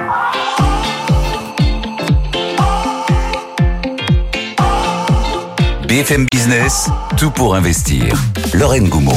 Oh! 0.00 0.47
BFM 5.88 6.26
Business, 6.30 6.90
tout 7.16 7.30
pour 7.30 7.54
investir. 7.54 8.14
Lorraine 8.52 8.90
Goumeau. 8.90 9.16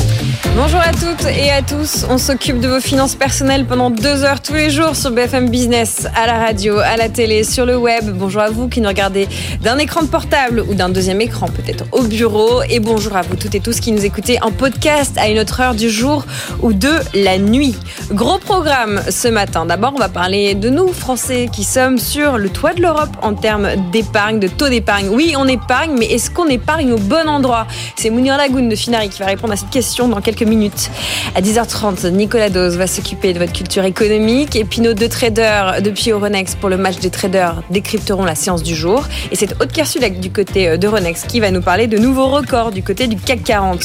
Bonjour 0.55 0.79
à 0.79 0.91
toutes 0.91 1.25
et 1.25 1.51
à 1.51 1.61
tous. 1.61 2.05
On 2.09 2.17
s'occupe 2.17 2.61
de 2.61 2.69
vos 2.69 2.79
finances 2.79 3.15
personnelles 3.15 3.65
pendant 3.65 3.89
deux 3.89 4.23
heures 4.23 4.41
tous 4.41 4.53
les 4.53 4.69
jours 4.69 4.95
sur 4.95 5.11
BFM 5.11 5.49
Business, 5.49 6.07
à 6.15 6.27
la 6.27 6.37
radio, 6.37 6.77
à 6.77 6.95
la 6.95 7.09
télé, 7.09 7.43
sur 7.43 7.65
le 7.65 7.75
web. 7.75 8.11
Bonjour 8.13 8.41
à 8.41 8.49
vous 8.49 8.69
qui 8.69 8.79
nous 8.79 8.87
regardez 8.87 9.27
d'un 9.61 9.77
écran 9.79 10.01
de 10.01 10.07
portable 10.07 10.61
ou 10.61 10.73
d'un 10.73 10.87
deuxième 10.87 11.19
écran, 11.19 11.47
peut-être 11.47 11.83
au 11.91 12.03
bureau. 12.03 12.63
Et 12.69 12.79
bonjour 12.79 13.17
à 13.17 13.21
vous 13.21 13.35
toutes 13.35 13.55
et 13.55 13.59
tous 13.59 13.81
qui 13.81 13.91
nous 13.91 14.05
écoutez 14.05 14.41
en 14.41 14.51
podcast 14.51 15.17
à 15.17 15.27
une 15.27 15.39
autre 15.39 15.59
heure 15.59 15.75
du 15.75 15.89
jour 15.89 16.25
ou 16.61 16.71
de 16.71 16.91
la 17.13 17.37
nuit. 17.37 17.75
Gros 18.11 18.37
programme 18.37 19.01
ce 19.09 19.27
matin. 19.27 19.65
D'abord, 19.65 19.91
on 19.95 19.99
va 19.99 20.09
parler 20.09 20.55
de 20.55 20.69
nous, 20.69 20.93
Français, 20.93 21.49
qui 21.51 21.65
sommes 21.65 21.97
sur 21.97 22.37
le 22.37 22.49
toit 22.49 22.73
de 22.73 22.81
l'Europe 22.81 23.11
en 23.21 23.33
termes 23.33 23.69
d'épargne, 23.91 24.39
de 24.39 24.47
taux 24.47 24.69
d'épargne. 24.69 25.09
Oui, 25.09 25.33
on 25.37 25.47
épargne, 25.47 25.95
mais 25.97 26.05
est-ce 26.05 26.29
qu'on 26.29 26.47
épargne 26.47 26.60
au 26.93 26.97
bon 26.97 27.27
endroit 27.27 27.67
C'est 27.97 28.09
Mounir 28.09 28.37
Lagoun 28.37 28.69
de 28.69 28.75
Finari 28.75 29.09
qui 29.09 29.19
va 29.19 29.25
répondre 29.25 29.51
à 29.53 29.55
cette 29.55 29.69
question 29.69 30.07
dans 30.07 30.21
quelques 30.21 30.43
minutes. 30.43 30.89
À 31.35 31.41
10h30, 31.41 32.07
Nicolas 32.11 32.49
Dose 32.49 32.77
va 32.77 32.87
s'occuper 32.87 33.33
de 33.33 33.39
votre 33.39 33.51
culture 33.51 33.83
économique 33.83 34.55
et 34.55 34.63
puis 34.63 34.79
nos 34.81 34.93
deux 34.93 35.09
traders 35.09 35.81
depuis 35.81 36.11
Euronext 36.11 36.57
pour 36.59 36.69
le 36.69 36.77
match 36.77 36.99
des 36.99 37.09
traders 37.09 37.61
décrypteront 37.69 38.23
la 38.23 38.35
séance 38.35 38.63
du 38.63 38.75
jour. 38.75 39.03
Et 39.31 39.35
c'est 39.35 39.51
Aude 39.61 39.71
Kersulek 39.71 40.19
du 40.19 40.31
côté 40.31 40.77
d'Euronext 40.77 41.27
qui 41.27 41.39
va 41.39 41.51
nous 41.51 41.61
parler 41.61 41.87
de 41.87 41.97
nouveaux 41.97 42.29
records 42.29 42.71
du 42.71 42.83
côté 42.83 43.07
du 43.07 43.17
CAC 43.17 43.43
40. 43.43 43.83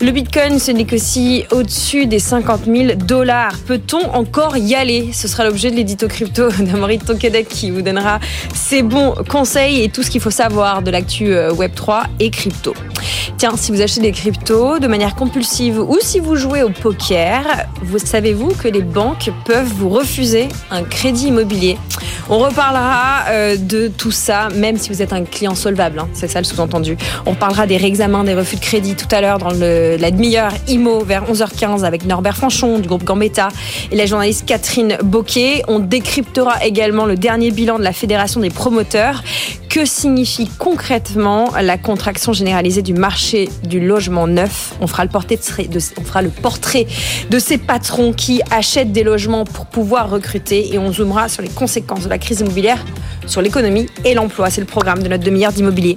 Le 0.00 0.10
Bitcoin 0.10 0.58
se 0.58 0.70
négocie 0.72 1.44
au-dessus 1.52 2.06
des 2.06 2.18
50 2.18 2.62
000 2.66 2.94
dollars. 2.96 3.54
Peut-on 3.66 4.02
encore 4.14 4.56
y 4.56 4.74
aller? 4.74 5.10
Ce 5.12 5.28
sera 5.28 5.44
l'objet 5.44 5.70
de 5.70 5.76
l'édito 5.76 6.08
crypto 6.08 6.48
d'Amory 6.58 6.98
Tonkedek 6.98 7.48
qui 7.48 7.70
vous 7.70 7.82
donnera 7.82 8.18
ses 8.54 8.82
bons 8.82 9.14
conseils 9.28 9.82
et 9.82 9.88
tout 9.90 10.02
ce 10.02 10.10
qu'il 10.10 10.20
faut 10.20 10.30
savoir 10.30 10.82
de 10.82 10.90
l'actu 10.90 11.34
Web3 11.34 12.03
et 12.20 12.30
crypto. 12.30 12.74
Tiens, 13.36 13.56
si 13.56 13.72
vous 13.72 13.80
achetez 13.80 14.00
des 14.00 14.12
cryptos 14.12 14.78
de 14.78 14.86
manière 14.86 15.14
compulsive 15.14 15.78
ou 15.78 15.98
si 16.00 16.20
vous 16.20 16.36
jouez 16.36 16.62
au 16.62 16.70
poker, 16.70 17.42
vous 17.82 17.98
savez-vous 17.98 18.54
que 18.54 18.68
les 18.68 18.82
banques 18.82 19.30
peuvent 19.44 19.72
vous 19.76 19.88
refuser 19.88 20.48
un 20.70 20.82
crédit 20.82 21.28
immobilier? 21.28 21.78
On 22.30 22.38
reparlera 22.38 23.24
euh, 23.28 23.56
de 23.56 23.88
tout 23.88 24.10
ça, 24.10 24.48
même 24.54 24.78
si 24.78 24.88
vous 24.88 25.02
êtes 25.02 25.12
un 25.12 25.24
client 25.24 25.54
solvable, 25.54 25.98
hein, 25.98 26.08
c'est 26.14 26.28
ça 26.28 26.40
le 26.40 26.44
sous-entendu. 26.44 26.96
On 27.26 27.34
parlera 27.34 27.66
des 27.66 27.76
réexamens 27.76 28.24
des 28.24 28.34
refus 28.34 28.56
de 28.56 28.60
crédit 28.60 28.94
tout 28.94 29.08
à 29.10 29.20
l'heure 29.20 29.38
dans 29.38 29.50
la 29.50 30.10
demi-heure 30.10 30.52
IMO 30.68 31.04
vers 31.04 31.30
11h15 31.30 31.84
avec 31.84 32.06
Norbert 32.06 32.36
Franchon 32.36 32.78
du 32.78 32.88
groupe 32.88 33.04
Gambetta 33.04 33.48
et 33.90 33.96
la 33.96 34.06
journaliste 34.06 34.46
Catherine 34.46 34.96
Boquet. 35.02 35.62
On 35.68 35.80
décryptera 35.80 36.64
également 36.64 37.04
le 37.04 37.16
dernier 37.16 37.50
bilan 37.50 37.78
de 37.78 37.84
la 37.84 37.92
Fédération 37.92 38.40
des 38.40 38.50
promoteurs. 38.50 39.22
Que 39.74 39.84
signifie 39.84 40.48
concrètement 40.60 41.50
la 41.60 41.76
contraction 41.76 42.32
généralisée 42.32 42.80
du 42.80 42.94
marché 42.94 43.48
du 43.64 43.84
logement 43.84 44.28
neuf? 44.28 44.72
On 44.80 44.86
fera 44.86 45.02
le 45.02 45.10
portrait 45.10 45.66
de, 45.66 47.38
ces 47.40 47.58
patrons 47.58 48.12
qui 48.12 48.40
achètent 48.52 48.92
des 48.92 49.02
logements 49.02 49.44
pour 49.44 49.66
pouvoir 49.66 50.10
recruter 50.10 50.72
et 50.72 50.78
on 50.78 50.92
zoomera 50.92 51.28
sur 51.28 51.42
les 51.42 51.48
conséquences 51.48 52.04
de 52.04 52.08
la 52.08 52.18
crise 52.18 52.38
immobilière 52.38 52.78
sur 53.26 53.42
l'économie 53.42 53.88
et 54.04 54.14
l'emploi. 54.14 54.48
C'est 54.48 54.60
le 54.60 54.66
programme 54.68 55.02
de 55.02 55.08
notre 55.08 55.24
demi-heure 55.24 55.52
d'immobilier. 55.52 55.96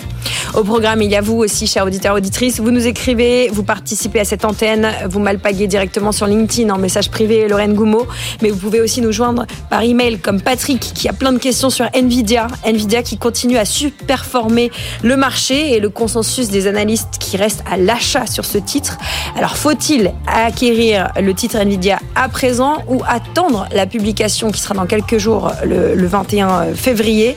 Au 0.54 0.64
programme, 0.64 1.02
il 1.02 1.12
y 1.12 1.16
a 1.16 1.22
vous 1.22 1.36
aussi, 1.36 1.68
chers 1.68 1.86
auditeurs 1.86 2.16
auditrices. 2.16 2.60
Vous 2.60 2.72
nous 2.72 2.88
écrivez, 2.88 3.50
vous 3.52 3.64
participez 3.64 4.22
à 4.22 4.26
cette 4.26 4.46
antenne, 4.46 4.88
vous 5.10 5.20
m'alpaguez 5.20 5.68
directement 5.68 6.12
sur 6.12 6.26
LinkedIn 6.26 6.74
en 6.74 6.78
message 6.78 7.12
privé 7.12 7.48
Lorraine 7.48 7.74
Goumeau, 7.74 8.08
mais 8.42 8.50
vous 8.50 8.58
pouvez 8.58 8.80
aussi 8.80 9.02
nous 9.02 9.12
joindre 9.12 9.46
par 9.70 9.82
email 9.82 10.20
comme 10.20 10.42
Patrick 10.42 10.80
qui 10.80 11.10
a 11.10 11.14
plein 11.14 11.34
de 11.34 11.38
questions 11.38 11.70
sur 11.70 11.86
Nvidia. 11.94 12.48
Nvidia 12.66 13.04
qui 13.04 13.18
continue 13.18 13.58
à 13.58 13.66
surperformer 13.66 14.72
le 15.04 15.18
marché 15.18 15.76
et 15.76 15.80
le 15.80 15.90
consensus 15.90 16.50
des 16.50 16.68
analystes 16.68 17.18
qui 17.20 17.38
restent 17.38 17.64
à 17.70 17.78
l'achat 17.78 18.26
sur 18.26 18.46
ce 18.46 18.58
titre. 18.58 18.98
Alors 19.36 19.58
faut-il 19.58 20.14
acquérir 20.28 21.12
le 21.22 21.34
titre 21.34 21.58
Nvidia 21.58 22.00
à 22.16 22.30
présent 22.30 22.84
ou 22.88 23.02
attendre 23.08 23.68
la 23.74 23.86
publication 23.86 24.52
qui 24.52 24.62
sera 24.62 24.74
dans 24.74 24.86
quelques 24.86 25.18
jours, 25.18 25.52
le 25.66 26.08
21 26.08 26.74
février? 26.74 27.36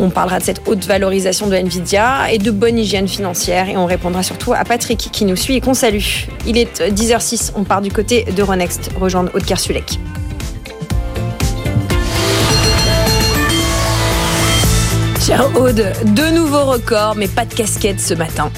On 0.00 0.10
parlera 0.10 0.38
de 0.38 0.44
cette 0.44 0.62
haute 0.66 0.84
valorisation 0.84 1.48
de 1.48 1.56
Nvidia 1.56 2.27
et 2.30 2.38
de 2.38 2.50
bonne 2.50 2.78
hygiène 2.78 3.08
financière 3.08 3.68
et 3.68 3.76
on 3.76 3.86
répondra 3.86 4.22
surtout 4.22 4.52
à 4.52 4.64
Patrick 4.64 5.08
qui 5.12 5.24
nous 5.24 5.36
suit 5.36 5.56
et 5.56 5.60
qu'on 5.60 5.74
salue. 5.74 6.26
Il 6.46 6.58
est 6.58 6.80
10h06, 6.80 7.52
on 7.56 7.64
part 7.64 7.80
du 7.80 7.90
côté 7.90 8.24
d'Euronext, 8.36 8.90
rejoindre 8.98 9.30
Aude 9.34 9.44
Kersulek. 9.44 9.98
Cher 15.20 15.44
Aude, 15.56 15.92
de 16.04 16.34
nouveaux 16.34 16.64
records, 16.64 17.14
mais 17.16 17.28
pas 17.28 17.44
de 17.44 17.52
casquette 17.52 18.00
ce 18.00 18.14
matin. 18.14 18.50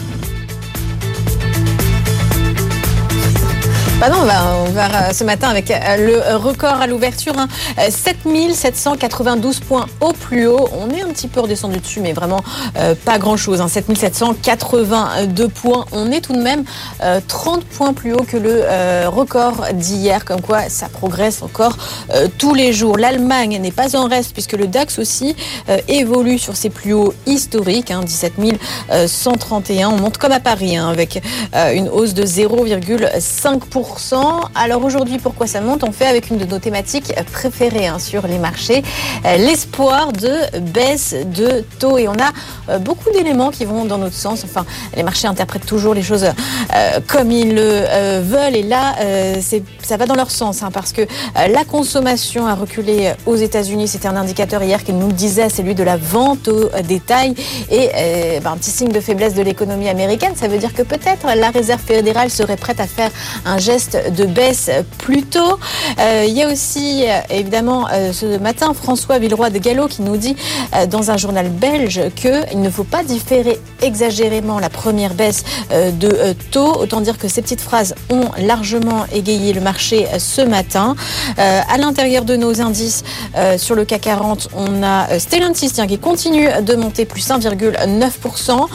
Bah 4.01 4.09
non, 4.09 4.17
on 4.23 4.71
va, 4.71 5.13
ce 5.13 5.25
matin 5.25 5.51
avec 5.51 5.69
le 5.69 6.35
record 6.37 6.81
à 6.81 6.87
l'ouverture, 6.87 7.35
hein, 7.37 7.49
7792 7.91 9.61
points 9.61 9.85
au 10.01 10.15
plus 10.15 10.47
haut. 10.47 10.71
On 10.73 10.89
est 10.89 11.03
un 11.03 11.09
petit 11.09 11.29
peu 11.29 11.41
redescendu 11.41 11.81
dessus, 11.81 12.01
mais 12.01 12.15
vraiment 12.15 12.41
euh, 12.79 12.95
pas 12.95 13.19
grand-chose. 13.19 13.61
Hein, 13.61 13.69
7782 13.69 15.49
points. 15.49 15.85
On 15.93 16.11
est 16.13 16.23
tout 16.23 16.33
de 16.33 16.41
même 16.41 16.65
euh, 17.03 17.21
30 17.29 17.63
points 17.67 17.93
plus 17.93 18.15
haut 18.15 18.25
que 18.27 18.39
le 18.39 18.63
euh, 18.65 19.11
record 19.11 19.67
d'hier. 19.75 20.25
Comme 20.25 20.41
quoi, 20.41 20.71
ça 20.71 20.89
progresse 20.89 21.43
encore 21.43 21.77
euh, 22.15 22.27
tous 22.39 22.55
les 22.55 22.73
jours. 22.73 22.97
L'Allemagne 22.97 23.59
n'est 23.61 23.71
pas 23.71 23.97
en 23.97 24.09
reste 24.09 24.33
puisque 24.33 24.55
le 24.55 24.67
DAX 24.67 24.99
aussi 24.99 25.37
euh, 25.69 25.77
évolue 25.89 26.39
sur 26.39 26.57
ses 26.57 26.71
plus 26.71 26.95
hauts 26.95 27.13
historiques, 27.27 27.91
hein, 27.91 28.01
17 28.03 28.33
131. 29.07 29.91
On 29.91 29.97
monte 29.99 30.17
comme 30.17 30.33
à 30.33 30.41
Paris 30.41 30.79
hein, 30.79 30.89
avec 30.89 31.23
euh, 31.55 31.75
une 31.75 31.91
hausse 31.91 32.15
de 32.15 32.25
0,5%. 32.25 33.90
Alors 34.55 34.85
aujourd'hui, 34.85 35.19
pourquoi 35.19 35.47
ça 35.47 35.61
monte? 35.61 35.85
On 35.85 35.93
fait 35.93 36.07
avec 36.07 36.31
une 36.31 36.39
de 36.39 36.45
nos 36.45 36.59
thématiques 36.59 37.13
préférées 37.33 37.87
hein, 37.87 37.99
sur 37.99 38.27
les 38.27 38.39
marchés, 38.39 38.83
euh, 39.25 39.37
l'espoir 39.37 40.13
de 40.13 40.59
baisse 40.61 41.15
de 41.27 41.65
taux. 41.79 41.99
Et 41.99 42.07
on 42.07 42.13
a 42.13 42.31
euh, 42.69 42.79
beaucoup 42.79 43.11
d'éléments 43.11 43.51
qui 43.51 43.65
vont 43.65 43.85
dans 43.85 43.99
notre 43.99 44.15
sens. 44.15 44.43
Enfin, 44.45 44.65
les 44.97 45.03
marchés 45.03 45.27
interprètent 45.27 45.67
toujours 45.67 45.95
les 45.95 46.03
choses 46.03 46.25
euh, 46.25 47.01
comme 47.09 47.33
ils 47.33 47.55
le 47.55 48.21
veulent. 48.21 48.57
Et 48.57 48.63
là, 48.63 48.95
ça 49.83 49.97
va 49.97 50.07
dans 50.07 50.15
leur 50.15 50.31
sens, 50.31 50.63
hein, 50.63 50.71
parce 50.73 50.93
que 50.93 51.03
la 51.35 51.65
consommation 51.65 52.47
a 52.47 52.55
reculé 52.55 53.13
aux 53.27 53.37
États-Unis. 53.37 53.89
C'était 53.89 54.09
un 54.09 54.17
indicateur 54.17 54.63
hier 54.63 54.85
qui 54.85 54.93
nous 54.93 55.09
le 55.09 55.13
disait, 55.13 55.49
celui 55.49 55.75
de 55.75 55.83
la 55.83 55.97
vente 55.97 56.49
au 56.49 56.71
détail. 56.83 57.35
Et 57.71 57.91
ben, 58.43 58.53
un 58.53 58.57
petit 58.57 58.71
signe 58.71 58.93
de 58.93 59.01
faiblesse 59.01 59.35
de 59.35 59.43
l'économie 59.43 59.89
américaine, 59.89 60.33
ça 60.37 60.49
veut 60.49 60.59
dire 60.59 60.75
que 60.75 60.83
peut-être 60.83 61.27
la 61.35 61.51
Réserve 61.51 61.81
fédérale 61.81 62.31
serait 62.31 62.57
prête 62.57 62.81
à 62.81 62.87
faire 62.87 63.11
un 63.45 63.59
geste 63.59 63.80
de 63.89 64.25
baisse 64.25 64.71
plus 64.99 65.23
tôt. 65.23 65.59
Euh, 65.99 66.25
il 66.27 66.37
y 66.37 66.43
a 66.43 66.49
aussi, 66.49 67.05
euh, 67.05 67.21
évidemment, 67.31 67.87
euh, 67.93 68.13
ce 68.13 68.39
matin, 68.39 68.73
François 68.75 69.19
Villeroy 69.19 69.51
de 69.51 69.59
Gallo 69.59 69.87
qui 69.89 70.03
nous 70.03 70.17
dit 70.17 70.37
dans 70.89 71.11
un 71.11 71.17
journal 71.17 71.49
belge 71.49 72.01
qu'il 72.15 72.61
ne 72.61 72.71
faut 72.71 72.85
pas 72.85 73.03
différer 73.03 73.59
exagérément 73.83 74.59
la 74.59 74.69
première 74.69 75.15
baisse 75.15 75.43
de 75.71 76.35
taux. 76.51 76.75
Autant 76.81 77.01
dire 77.01 77.19
que 77.19 77.29
ces 77.29 77.43
petites 77.43 77.61
phrases 77.61 77.95
ont 78.11 78.31
largement 78.39 79.07
égayé 79.13 79.53
le 79.53 79.61
marché 79.61 80.07
ce 80.19 80.43
matin. 80.43 80.95
à 81.37 81.77
l'intérieur 81.79 82.25
de 82.25 82.37
nos 82.37 82.61
indices, 82.61 83.03
sur 83.57 83.75
le 83.75 83.85
CAC 83.85 84.03
40, 84.03 84.49
on 84.55 84.83
a 84.83 85.19
Stellantis 85.19 85.73
qui 85.89 85.99
continue 85.99 86.49
de 86.63 86.75
monter 86.75 87.05
plus 87.05 87.29
1,9%, 87.29 88.67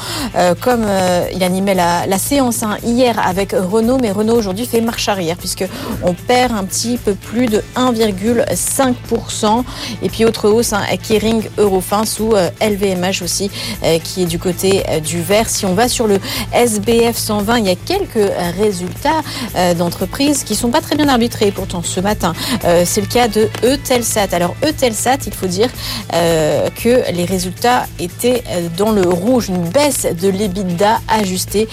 comme 0.62 0.86
il 1.34 1.44
animait 1.44 1.76
la, 1.76 2.06
la 2.08 2.18
séance 2.18 2.64
hein, 2.64 2.78
hier 2.84 3.20
avec 3.26 3.54
Renault, 3.54 3.98
mais 4.02 4.12
Renault 4.12 4.36
aujourd'hui 4.36 4.66
fait 4.66 4.82
marche 4.82 4.95
arrière 5.08 5.38
puisque 5.38 5.66
on 6.04 6.14
perd 6.14 6.52
un 6.54 6.64
petit 6.64 6.98
peu 6.98 7.14
plus 7.14 7.48
de 7.48 7.64
1,5%. 7.76 9.64
Et 10.02 10.10
puis 10.10 10.26
autre 10.26 10.50
hausse, 10.50 10.74
hein, 10.74 10.84
Kering 11.08 11.44
Eurofin 11.58 12.06
sous 12.06 12.34
euh, 12.34 12.50
LVMH 12.62 13.22
aussi 13.24 13.50
euh, 13.84 14.00
qui 14.00 14.24
est 14.24 14.26
du 14.26 14.40
côté 14.40 14.84
euh, 14.90 15.00
du 15.00 15.22
vert. 15.22 15.50
Si 15.50 15.66
on 15.66 15.74
va 15.74 15.88
sur 15.88 16.08
le 16.08 16.20
SBF 16.54 17.18
120, 17.18 17.60
il 17.60 17.66
y 17.66 17.70
a 17.70 17.76
quelques 17.76 18.32
résultats 18.58 19.22
euh, 19.56 19.74
d'entreprises 19.74 20.44
qui 20.44 20.56
sont 20.56 20.70
pas 20.70 20.82
très 20.82 20.96
bien 20.96 21.08
arbitrés 21.08 21.52
pourtant 21.52 21.82
ce 21.84 22.00
matin. 22.00 22.34
Euh, 22.64 22.84
C'est 22.86 23.02
le 23.02 23.08
cas 23.08 23.28
de 23.28 23.50
Eutelsat. 23.64 24.28
Alors 24.32 24.56
Eutelsat, 24.66 25.18
il 25.26 25.34
faut 25.34 25.48
dire 25.48 25.70
euh, 26.14 26.70
que 26.82 27.12
les 27.12 27.26
résultats 27.26 27.86
étaient 28.00 28.44
dans 28.78 28.92
le 28.92 29.02
rouge, 29.08 29.50
une 29.50 29.70
baisse 29.70 30.08
de 30.22 30.30
l'EBITDA 30.30 31.00
ajustée 31.08 31.68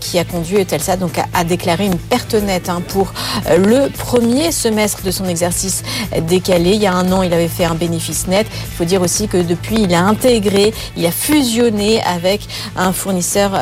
qui 0.00 0.18
a 0.18 0.24
conduit 0.24 0.58
Eutelsat 0.58 0.96
donc 0.96 1.18
à 1.32 1.44
déclarer 1.44 1.86
une 1.86 1.98
perte 1.98 2.34
nette 2.34 2.61
hein, 2.68 2.82
pour 2.88 3.12
le 3.48 3.88
premier 3.88 4.52
semestre 4.52 5.02
de 5.02 5.10
son 5.10 5.26
exercice 5.26 5.82
décalé. 6.28 6.72
Il 6.72 6.82
y 6.82 6.86
a 6.86 6.94
un 6.94 7.10
an, 7.12 7.22
il 7.22 7.32
avait 7.32 7.48
fait 7.48 7.64
un 7.64 7.74
bénéfice 7.74 8.26
net. 8.26 8.46
Il 8.50 8.76
faut 8.76 8.84
dire 8.84 9.02
aussi 9.02 9.28
que 9.28 9.38
depuis, 9.38 9.82
il 9.82 9.94
a 9.94 10.02
intégré, 10.02 10.72
il 10.96 11.06
a 11.06 11.10
fusionné 11.10 12.02
avec 12.02 12.40
un 12.76 12.92
fournisseur 12.92 13.52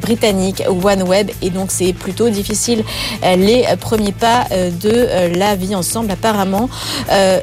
britannique, 0.00 0.62
OneWeb, 0.68 1.30
et 1.40 1.50
donc 1.50 1.70
c'est 1.70 1.92
plutôt 1.92 2.28
difficile 2.28 2.84
les 3.22 3.64
premiers 3.80 4.12
pas 4.12 4.46
de 4.50 5.36
la 5.36 5.54
vie 5.56 5.74
ensemble 5.74 6.10
apparemment. 6.10 6.68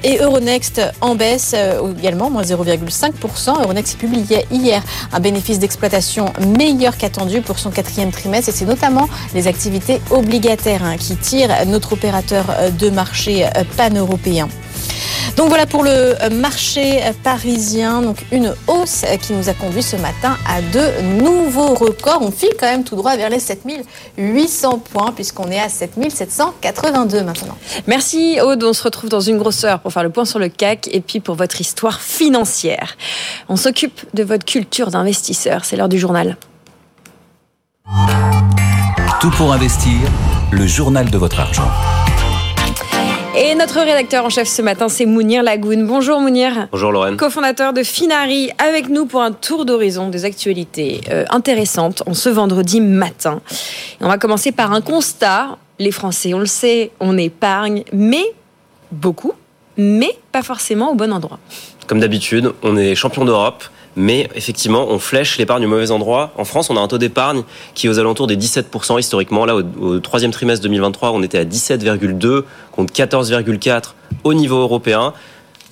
Et 0.04 0.18
Euronext 0.20 0.82
en 1.02 1.16
baisse 1.16 1.56
également, 2.00 2.30
moins 2.30 2.44
0,5%. 2.44 3.62
Euronext 3.62 3.98
publiait 3.98 4.46
hier 4.52 4.82
un 5.12 5.20
bénéfice 5.20 5.60
d'exploitation 5.60 6.32
meilleur 6.58 6.98
qu'attendu 6.98 7.42
pour 7.42 7.60
son 7.60 7.72
quatrième 7.72 8.12
trimestre 8.12 8.50
et 8.50 8.52
c'est 8.52 8.66
notamment 8.66 9.08
les 9.34 9.48
activités 9.48 10.02
obligataires 10.12 10.84
hein, 10.84 10.94
qui 11.00 11.16
tirent 11.16 11.66
notre 11.66 11.94
opérateur 11.94 12.46
de 12.78 12.90
marché 12.90 13.48
pan-européen. 13.78 14.48
Donc 15.38 15.48
voilà 15.48 15.66
pour 15.66 15.84
le 15.84 16.30
marché 16.30 17.02
parisien. 17.24 18.02
Donc 18.02 18.26
une 18.32 18.54
hausse 18.68 19.06
qui 19.22 19.34
nous 19.34 19.48
a 19.48 19.54
conduit 19.54 19.84
ce 19.84 19.96
matin 19.96 20.38
à 20.46 20.62
de 20.62 21.02
nouveaux 21.22 21.76
records. 21.76 22.22
On 22.22 22.32
file 22.32 22.50
quand 22.60 22.66
même 22.66 22.84
tout 22.84 22.96
droit 22.96 23.16
vers 23.16 23.30
les 23.30 23.40
7800 23.40 24.80
points 24.80 25.12
puisqu'on 25.14 25.50
est 25.50 25.60
à 25.60 25.70
7782 25.70 27.24
maintenant. 27.24 27.58
Merci 27.88 28.40
Aude. 28.42 28.64
On 28.64 28.74
se 28.74 28.84
retrouve 28.84 29.10
dans 29.10 29.22
une 29.22 29.38
grosse 29.38 29.64
heure 29.64 29.80
pour 29.80 29.94
faire 29.94 30.04
le 30.04 30.10
point 30.10 30.26
sur 30.26 30.40
le 30.40 30.50
CAC 30.50 30.90
et 30.92 31.00
puis 31.00 31.20
pour 31.22 31.36
votre 31.36 31.62
histoire 31.62 32.02
financière. 32.02 32.98
On 33.48 33.56
s'occupe 33.56 34.02
de 34.14 34.24
votre 34.24 34.46
culture 34.46 34.92
d'investisseur. 34.92 35.64
C'est 35.64 35.78
l'heure 35.78 35.90
du 35.90 36.00
journal. 36.00 36.38
Tout 39.22 39.32
pour 39.32 39.54
investir, 39.54 40.00
le 40.52 40.66
journal 40.66 41.10
de 41.10 41.18
votre 41.18 41.40
argent. 41.40 41.70
Et 43.38 43.54
notre 43.56 43.80
rédacteur 43.80 44.26
en 44.26 44.30
chef 44.30 44.48
ce 44.48 44.62
matin, 44.62 44.90
c'est 44.90 45.06
Mounir 45.06 45.44
Lagoun. 45.44 45.86
Bonjour 45.86 46.20
Mounir. 46.20 46.68
Bonjour 46.72 46.92
Lorraine. 46.92 47.18
Cofondateur 47.18 47.74
de 47.74 47.84
Finari, 47.84 48.50
avec 48.58 48.90
nous 48.90 49.06
pour 49.06 49.22
un 49.22 49.32
tour 49.32 49.66
d'horizon 49.66 50.10
des 50.10 50.26
actualités 50.26 51.02
euh, 51.12 51.26
intéressantes 51.30 52.04
en 52.08 52.14
ce 52.14 52.30
vendredi 52.30 52.82
matin. 52.82 53.42
on 54.02 54.08
va 54.08 54.18
commencer 54.18 54.52
par 54.52 54.74
un 54.74 54.82
constat. 54.82 55.58
Les 55.78 55.92
Français, 55.92 56.34
on 56.34 56.40
le 56.40 56.46
sait, 56.46 56.92
on 57.00 57.18
épargne, 57.18 57.84
mais 57.94 58.24
beaucoup, 58.92 59.34
mais 59.78 60.18
pas 60.32 60.42
forcément 60.42 60.92
au 60.92 60.96
bon 60.96 61.14
endroit. 61.14 61.40
Comme 61.88 62.00
d'habitude, 62.00 62.52
on 62.64 62.76
est 62.76 62.96
champion 62.96 63.24
d'Europe 63.24 63.64
mais 63.96 64.30
effectivement, 64.36 64.88
on 64.90 65.00
flèche 65.00 65.38
l'épargne 65.38 65.66
au 65.66 65.70
mauvais 65.70 65.92
endroit. 65.92 66.32
En 66.38 66.46
France, 66.46 66.70
on 66.70 66.78
a 66.78 66.80
un 66.80 66.88
taux 66.88 66.98
d'épargne 66.98 67.44
qui 67.74 67.88
est 67.88 67.90
aux 67.90 68.00
alentours 68.00 68.28
des 68.28 68.38
17% 68.38 69.00
historiquement. 69.00 69.46
Là, 69.46 69.56
au, 69.56 70.00
troisième 70.00 70.32
trimestre 70.32 70.64
2023, 70.64 71.12
on 71.12 71.24
était 71.24 71.40
à 71.40 71.46
17,2 71.46 72.44
contre 72.72 72.94
14,4 72.94 73.94
au 74.24 74.34
niveau 74.34 74.58
européen. 74.58 75.14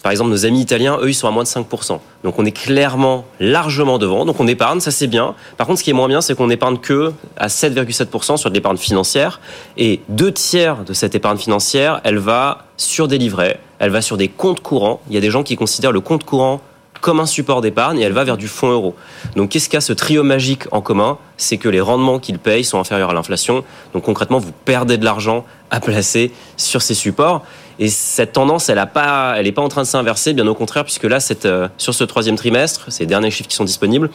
Par 0.04 0.12
exemple, 0.12 0.30
nos 0.30 0.46
amis 0.46 0.62
italiens, 0.62 1.00
eux, 1.02 1.10
ils 1.10 1.14
sont 1.14 1.28
à 1.28 1.32
moins 1.32 1.44
de 1.44 1.50
5%. 1.50 2.00
Donc 2.24 2.40
on 2.40 2.46
est 2.46 2.52
clairement 2.52 3.26
largement 3.40 3.98
devant. 3.98 4.26
Donc 4.26 4.40
on 4.40 4.48
épargne, 4.48 4.80
ça 4.80 4.92
c'est 4.92 5.08
bien. 5.08 5.36
Par 5.58 5.68
contre, 5.68 5.80
ce 5.80 5.84
qui 5.84 5.90
est 5.90 5.94
moins 5.94 6.08
bien, 6.08 6.22
c'est 6.22 6.36
qu'on 6.36 6.50
épargne 6.50 6.78
que 6.78 7.12
à 7.36 7.48
7,7% 7.48 8.38
sur 8.38 8.50
de 8.50 8.56
l'épargne 8.56 8.78
financière. 8.78 9.42
Et 9.76 10.02
deux 10.08 10.32
tiers 10.32 10.84
de 10.86 10.94
cette 10.94 11.16
épargne 11.16 11.38
financière, 11.38 12.00
elle 12.04 12.20
va 12.20 12.66
sur 12.78 13.08
des 13.08 13.18
livrets, 13.18 13.60
elle 13.80 13.90
va 13.90 14.02
sur 14.02 14.18
des 14.18 14.30
comptes 14.30 14.62
courants. 14.62 15.02
Il 15.10 15.16
y 15.16 15.18
a 15.18 15.22
des 15.22 15.32
gens 15.32 15.44
qui 15.44 15.56
considèrent 15.56 15.92
le 15.92 16.00
compte 16.00 16.24
courant 16.24 16.62
comme 17.02 17.20
un 17.20 17.26
support 17.26 17.62
d'épargne 17.62 18.00
et 18.00 18.04
elle 18.04 18.14
va 18.14 18.24
vers 18.24 18.38
du 18.38 18.48
fonds 18.48 18.72
euro. 18.72 18.96
Donc 19.36 19.50
qu'est-ce 19.50 19.70
qu'a 19.70 19.82
ce 19.82 19.94
trio 19.94 20.24
magique 20.24 20.64
en 20.72 20.82
commun? 20.82 21.18
C'est 21.38 21.58
que 21.58 21.70
les 21.70 21.82
rendements 21.82 22.20
qu'ils 22.20 22.40
payent 22.40 22.64
sont 22.64 22.80
inférieurs 22.80 23.12
à 23.12 23.14
l'inflation. 23.14 23.64
Donc 23.94 24.04
concrètement, 24.04 24.40
vous 24.40 24.52
perdez 24.66 24.98
de 24.98 25.06
l'argent 25.06 25.46
à 25.70 25.80
placer 25.80 26.32
sur 26.56 26.82
ces 26.82 26.94
supports. 26.94 27.44
Et 27.80 27.90
cette 27.90 28.34
tendance, 28.34 28.70
elle 28.70 28.80
n'est 28.80 28.86
pas, 28.88 29.36
pas 29.56 29.62
en 29.62 29.68
train 29.68 29.84
de 29.84 29.88
s'inverser, 29.88 30.34
bien 30.34 30.48
au 30.48 30.56
contraire, 30.56 30.84
puisque 30.84 31.04
là, 31.04 31.20
euh, 31.46 31.68
sur 31.78 31.94
ce 31.94 32.04
troisième 32.04 32.36
trimestre, 32.36 32.92
ces 32.92 33.06
derniers 33.06 33.30
chiffres 33.30 33.50
qui 33.50 33.56
sont 33.56 33.66
disponibles, 33.66 34.10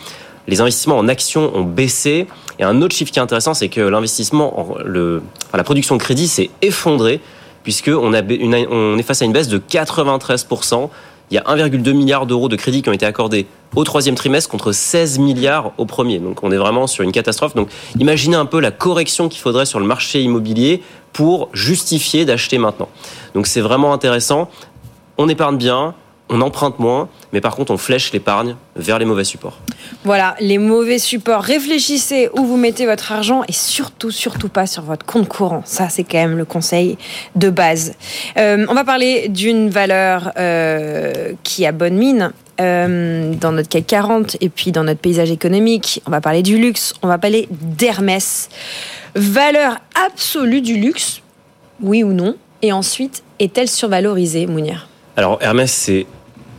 les 0.48 0.60
investissements 0.60 0.98
en 0.98 1.08
actions 1.08 1.54
ont 1.54 1.62
baissé. 1.62 2.26
Et 2.58 2.64
un 2.64 2.82
autre 2.82 2.94
chiffre 2.94 3.12
qui 3.12 3.18
est 3.18 3.22
intéressant, 3.22 3.54
c'est 3.54 3.68
que 3.68 3.80
l'investissement, 3.80 4.74
la 4.84 5.64
production 5.64 5.96
de 5.96 6.02
crédit 6.02 6.26
s'est 6.26 6.50
effondrée, 6.60 7.20
puisqu'on 7.62 8.12
on 8.12 8.98
est 8.98 9.02
face 9.02 9.22
à 9.22 9.24
une 9.24 9.32
baisse 9.32 9.48
de 9.48 9.58
93% 9.58 10.90
il 11.32 11.36
y 11.36 11.38
a 11.38 11.44
1,2 11.44 11.94
milliard 11.94 12.26
d'euros 12.26 12.50
de 12.50 12.56
crédits 12.56 12.82
qui 12.82 12.90
ont 12.90 12.92
été 12.92 13.06
accordés 13.06 13.46
au 13.74 13.84
troisième 13.84 14.14
trimestre 14.14 14.50
contre 14.50 14.72
16 14.72 15.18
milliards 15.18 15.72
au 15.78 15.86
premier. 15.86 16.18
Donc 16.18 16.42
on 16.42 16.52
est 16.52 16.58
vraiment 16.58 16.86
sur 16.86 17.04
une 17.04 17.10
catastrophe. 17.10 17.54
Donc 17.54 17.70
imaginez 17.98 18.36
un 18.36 18.44
peu 18.44 18.60
la 18.60 18.70
correction 18.70 19.30
qu'il 19.30 19.40
faudrait 19.40 19.64
sur 19.64 19.80
le 19.80 19.86
marché 19.86 20.20
immobilier 20.20 20.82
pour 21.14 21.48
justifier 21.54 22.26
d'acheter 22.26 22.58
maintenant. 22.58 22.90
Donc 23.32 23.46
c'est 23.46 23.62
vraiment 23.62 23.94
intéressant. 23.94 24.50
On 25.16 25.26
épargne 25.30 25.56
bien, 25.56 25.94
on 26.32 26.40
emprunte 26.40 26.78
moins, 26.78 27.08
mais 27.32 27.40
par 27.40 27.54
contre, 27.54 27.72
on 27.72 27.76
flèche 27.76 28.10
l'épargne 28.12 28.56
vers 28.74 28.98
les 28.98 29.04
mauvais 29.04 29.22
supports. 29.22 29.58
Voilà, 30.02 30.34
les 30.40 30.56
mauvais 30.56 30.98
supports. 30.98 31.42
Réfléchissez 31.42 32.30
où 32.34 32.46
vous 32.46 32.56
mettez 32.56 32.86
votre 32.86 33.12
argent 33.12 33.42
et 33.48 33.52
surtout, 33.52 34.10
surtout 34.10 34.48
pas 34.48 34.66
sur 34.66 34.82
votre 34.82 35.04
compte 35.04 35.28
courant. 35.28 35.62
Ça, 35.66 35.90
c'est 35.90 36.04
quand 36.04 36.18
même 36.18 36.38
le 36.38 36.46
conseil 36.46 36.96
de 37.36 37.50
base. 37.50 37.94
Euh, 38.38 38.66
on 38.68 38.74
va 38.74 38.84
parler 38.84 39.28
d'une 39.28 39.68
valeur 39.68 40.32
euh, 40.38 41.32
qui 41.44 41.66
a 41.66 41.72
bonne 41.72 41.94
mine. 41.94 42.32
Euh, 42.60 43.32
dans 43.34 43.50
notre 43.50 43.70
CAC 43.70 43.86
40 43.86 44.36
et 44.40 44.50
puis 44.50 44.72
dans 44.72 44.84
notre 44.84 45.00
paysage 45.00 45.30
économique, 45.30 46.02
on 46.06 46.10
va 46.10 46.20
parler 46.20 46.42
du 46.42 46.58
luxe, 46.58 46.92
on 47.02 47.08
va 47.08 47.16
parler 47.16 47.48
d'Hermès. 47.50 48.50
Valeur 49.14 49.78
absolue 50.06 50.60
du 50.60 50.76
luxe, 50.76 51.22
oui 51.80 52.04
ou 52.04 52.12
non? 52.12 52.36
Et 52.60 52.70
ensuite, 52.70 53.24
est-elle 53.38 53.68
survalorisée, 53.68 54.46
Mounir? 54.46 54.86
Alors 55.16 55.38
Hermès, 55.40 55.72
c'est 55.72 56.06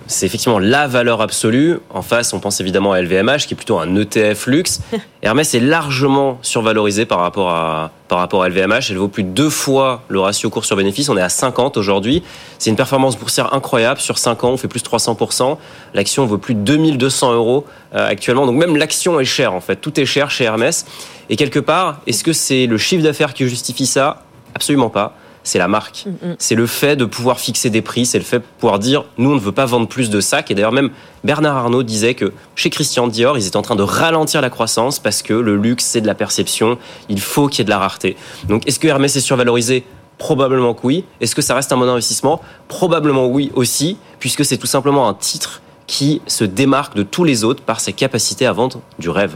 c'est 0.07 0.25
effectivement 0.25 0.59
la 0.59 0.87
valeur 0.87 1.21
absolue. 1.21 1.79
En 1.89 2.01
face, 2.01 2.33
on 2.33 2.39
pense 2.39 2.59
évidemment 2.59 2.91
à 2.93 3.01
LVMH, 3.01 3.45
qui 3.47 3.53
est 3.53 3.55
plutôt 3.55 3.79
un 3.79 3.95
ETF 3.95 4.47
luxe. 4.47 4.81
Hermès 5.21 5.53
est 5.53 5.59
largement 5.59 6.39
survalorisé 6.41 7.05
par 7.05 7.19
rapport 7.19 7.49
à, 7.49 7.91
par 8.07 8.19
rapport 8.19 8.43
à 8.43 8.49
LVMH. 8.49 8.89
Elle 8.89 8.97
vaut 8.97 9.07
plus 9.07 9.23
de 9.23 9.29
deux 9.29 9.49
fois 9.49 10.03
le 10.09 10.19
ratio 10.19 10.49
cours 10.49 10.65
sur 10.65 10.75
bénéfice. 10.75 11.09
On 11.09 11.17
est 11.17 11.21
à 11.21 11.29
50 11.29 11.77
aujourd'hui. 11.77 12.23
C'est 12.59 12.69
une 12.69 12.75
performance 12.75 13.17
boursière 13.17 13.53
incroyable. 13.53 13.99
Sur 13.99 14.17
5 14.17 14.43
ans, 14.43 14.49
on 14.51 14.57
fait 14.57 14.67
plus 14.67 14.83
de 14.83 14.87
300%. 14.87 15.57
L'action 15.93 16.25
vaut 16.25 16.37
plus 16.37 16.55
de 16.55 16.61
2200 16.61 17.33
euros 17.33 17.65
euh, 17.95 18.09
actuellement. 18.09 18.45
Donc 18.45 18.57
même 18.57 18.75
l'action 18.75 19.19
est 19.19 19.25
chère, 19.25 19.53
en 19.53 19.61
fait. 19.61 19.77
Tout 19.77 19.99
est 19.99 20.05
cher 20.05 20.29
chez 20.29 20.43
Hermès. 20.43 20.85
Et 21.29 21.35
quelque 21.37 21.59
part, 21.59 22.01
est-ce 22.07 22.23
que 22.23 22.33
c'est 22.33 22.67
le 22.67 22.77
chiffre 22.77 23.03
d'affaires 23.03 23.33
qui 23.33 23.47
justifie 23.47 23.85
ça? 23.85 24.23
Absolument 24.55 24.89
pas 24.89 25.15
c'est 25.43 25.59
la 25.59 25.67
marque. 25.67 26.05
Mm, 26.05 26.27
mm. 26.27 26.35
C'est 26.39 26.55
le 26.55 26.67
fait 26.67 26.95
de 26.95 27.05
pouvoir 27.05 27.39
fixer 27.39 27.69
des 27.69 27.81
prix, 27.81 28.05
c'est 28.05 28.17
le 28.17 28.23
fait 28.23 28.39
de 28.39 28.45
pouvoir 28.59 28.79
dire 28.79 29.05
nous 29.17 29.31
on 29.31 29.35
ne 29.35 29.39
veut 29.39 29.51
pas 29.51 29.65
vendre 29.65 29.87
plus 29.87 30.09
de 30.09 30.21
sacs. 30.21 30.51
Et 30.51 30.55
d'ailleurs 30.55 30.71
même 30.71 30.89
Bernard 31.23 31.57
Arnault 31.57 31.83
disait 31.83 32.13
que 32.13 32.33
chez 32.55 32.69
Christian 32.69 33.07
Dior 33.07 33.37
ils 33.37 33.47
étaient 33.47 33.57
en 33.57 33.61
train 33.61 33.75
de 33.75 33.83
ralentir 33.83 34.41
la 34.41 34.49
croissance 34.49 34.99
parce 34.99 35.21
que 35.21 35.33
le 35.33 35.55
luxe 35.55 35.85
c'est 35.85 36.01
de 36.01 36.07
la 36.07 36.15
perception, 36.15 36.77
il 37.09 37.19
faut 37.19 37.47
qu'il 37.47 37.59
y 37.59 37.61
ait 37.61 37.65
de 37.65 37.69
la 37.69 37.79
rareté. 37.79 38.15
Donc 38.47 38.67
est-ce 38.67 38.79
que 38.79 38.87
Hermès 38.87 39.15
est 39.15 39.21
survalorisé? 39.21 39.83
Probablement 40.17 40.73
que 40.73 40.81
oui. 40.83 41.05
Est-ce 41.21 41.35
que 41.35 41.41
ça 41.41 41.55
reste 41.55 41.71
un 41.73 41.77
bon 41.77 41.89
investissement? 41.89 42.39
Probablement 42.67 43.27
oui 43.27 43.51
aussi, 43.55 43.97
puisque 44.19 44.45
c'est 44.45 44.57
tout 44.57 44.67
simplement 44.67 45.09
un 45.09 45.13
titre 45.13 45.61
qui 45.87 46.21
se 46.27 46.43
démarque 46.43 46.95
de 46.95 47.03
tous 47.03 47.23
les 47.23 47.43
autres 47.43 47.63
par 47.63 47.79
sa 47.79 47.91
capacité 47.91 48.45
à 48.45 48.53
vendre 48.53 48.79
du 48.99 49.09
rêve. 49.09 49.35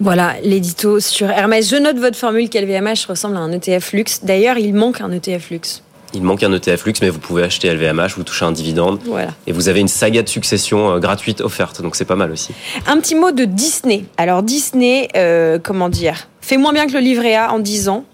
Voilà, 0.00 0.34
l'édito 0.42 1.00
sur 1.00 1.30
Hermès. 1.30 1.68
Je 1.68 1.76
note 1.76 1.98
votre 1.98 2.16
formule 2.16 2.48
qu'LVMH 2.48 3.06
ressemble 3.08 3.36
à 3.36 3.40
un 3.40 3.52
ETF 3.52 3.92
luxe. 3.92 4.20
D'ailleurs, 4.22 4.58
il 4.58 4.74
manque 4.74 5.00
un 5.00 5.10
ETF 5.10 5.50
luxe. 5.50 5.82
Il 6.14 6.22
manque 6.22 6.42
un 6.42 6.52
ETF 6.52 6.84
luxe, 6.84 7.00
mais 7.00 7.08
vous 7.08 7.18
pouvez 7.18 7.42
acheter 7.42 7.72
LVMH, 7.72 8.16
vous 8.16 8.22
touchez 8.22 8.44
un 8.44 8.52
dividende. 8.52 9.00
Voilà. 9.06 9.30
Et 9.46 9.52
vous 9.52 9.68
avez 9.68 9.80
une 9.80 9.88
saga 9.88 10.22
de 10.22 10.28
succession 10.28 10.90
euh, 10.90 10.98
gratuite 10.98 11.40
offerte, 11.40 11.80
donc 11.80 11.96
c'est 11.96 12.04
pas 12.04 12.16
mal 12.16 12.30
aussi. 12.30 12.52
Un 12.86 12.98
petit 13.00 13.14
mot 13.14 13.30
de 13.30 13.44
Disney. 13.46 14.04
Alors 14.18 14.42
Disney, 14.42 15.08
euh, 15.16 15.58
comment 15.62 15.88
dire, 15.88 16.28
fait 16.42 16.58
moins 16.58 16.74
bien 16.74 16.86
que 16.86 16.92
le 16.92 17.00
livret 17.00 17.34
A 17.34 17.52
en 17.52 17.58
10 17.58 17.88
ans. 17.88 18.04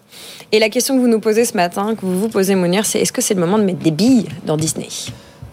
Et 0.52 0.60
la 0.60 0.68
question 0.70 0.96
que 0.96 1.00
vous 1.00 1.08
nous 1.08 1.20
posez 1.20 1.44
ce 1.44 1.56
matin, 1.56 1.94
que 1.94 2.02
vous 2.02 2.18
vous 2.18 2.28
posez, 2.28 2.54
Monir, 2.54 2.86
c'est 2.86 3.00
est-ce 3.00 3.12
que 3.12 3.20
c'est 3.20 3.34
le 3.34 3.40
moment 3.40 3.58
de 3.58 3.64
mettre 3.64 3.80
des 3.80 3.90
billes 3.90 4.28
dans 4.46 4.56
Disney? 4.56 4.88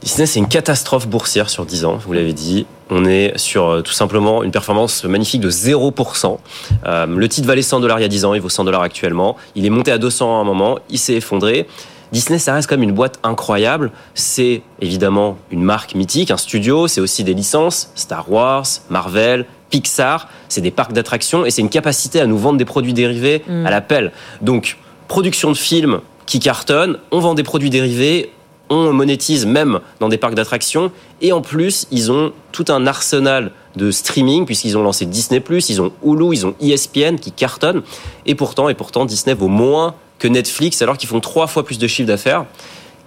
Disney, 0.02 0.28
c'est 0.28 0.40
une 0.40 0.48
catastrophe 0.48 1.08
boursière 1.08 1.50
sur 1.50 1.66
10 1.66 1.86
ans, 1.86 1.98
vous 1.98 2.14
l'avez 2.14 2.34
dit. 2.34 2.68
On 2.90 3.06
est 3.06 3.38
sur 3.38 3.68
euh, 3.68 3.82
tout 3.82 3.94
simplement 3.94 4.44
une 4.44 4.52
performance 4.52 5.04
magnifique 5.06 5.42
de 5.42 5.50
0%. 5.50 6.38
Euh, 6.86 7.06
le 7.08 7.30
titre 7.30 7.48
valait 7.48 7.62
100 7.62 7.80
dollars 7.80 8.00
il 8.00 8.04
y 8.04 8.06
a 8.06 8.10
10 8.10 8.26
ans, 8.26 8.34
il 8.34 8.42
vaut 8.42 8.50
100 8.50 8.64
dollars 8.66 8.82
actuellement. 8.82 9.36
Il 9.56 9.66
est 9.66 9.70
monté 9.70 9.92
à 9.92 9.98
200 9.98 10.38
à 10.38 10.42
un 10.42 10.44
moment, 10.44 10.78
il 10.90 11.00
s'est 11.00 11.16
effondré. 11.16 11.68
Disney, 12.12 12.38
ça 12.38 12.54
reste 12.54 12.70
comme 12.70 12.84
une 12.84 12.92
boîte 12.92 13.20
incroyable. 13.24 13.92
C'est 14.14 14.62
évidemment 14.80 15.38
une 15.52 15.64
marque 15.64 15.96
mythique, 15.96 16.32
un 16.32 16.38
studio, 16.38 16.88
c'est 16.88 17.02
aussi 17.02 17.24
des 17.24 17.34
licences, 17.34 17.92
Star 17.96 18.32
Wars, 18.32 18.66
Marvel, 18.90 19.46
Pixar, 19.70 20.30
c'est 20.48 20.62
des 20.62 20.72
parcs 20.72 20.94
d'attractions 20.94 21.46
et 21.46 21.52
c'est 21.52 21.62
une 21.62 21.70
capacité 21.70 22.22
à 22.22 22.28
nous 22.28 22.38
vendre 22.38 22.58
des 22.58 22.66
produits 22.66 22.94
dérivés 22.94 23.44
mm. 23.48 23.66
à 23.66 23.72
l'appel. 23.72 24.12
Donc, 24.42 24.78
production 25.08 25.52
de 25.52 25.58
films 25.58 26.02
qui 26.26 26.40
cartonnent, 26.40 26.98
on 27.12 27.20
vend 27.20 27.34
des 27.34 27.44
produits 27.44 27.70
dérivés, 27.70 28.32
on 28.70 28.94
monétise 28.94 29.46
même 29.46 29.80
dans 30.00 30.10
des 30.10 30.18
parcs 30.18 30.36
d'attractions. 30.36 30.92
Et 31.22 31.32
en 31.32 31.42
plus, 31.42 31.88
ils 31.92 32.12
ont 32.12 32.34
tout 32.52 32.66
un 32.70 32.88
arsenal 32.88 33.52
de 33.76 33.92
streaming 33.92 34.46
puisqu'ils 34.46 34.78
ont 34.78 34.84
lancé 34.84 35.06
Disney+, 35.06 35.44
ils 35.70 35.82
ont 35.82 35.92
Hulu, 36.04 36.34
ils 36.34 36.46
ont 36.46 36.56
ESPN 36.62 37.18
qui 37.20 37.32
cartonnent. 37.32 37.84
Et 38.26 38.36
pourtant, 38.36 38.70
et 38.70 38.74
pourtant, 38.74 39.06
Disney 39.06 39.36
vaut 39.36 39.48
moins 39.48 39.96
que 40.20 40.28
Netflix 40.28 40.82
alors 40.82 40.98
qu'ils 40.98 41.10
font 41.10 41.20
trois 41.20 41.48
fois 41.48 41.66
plus 41.66 41.78
de 41.78 41.88
chiffre 41.88 42.08
d'affaires. 42.08 42.46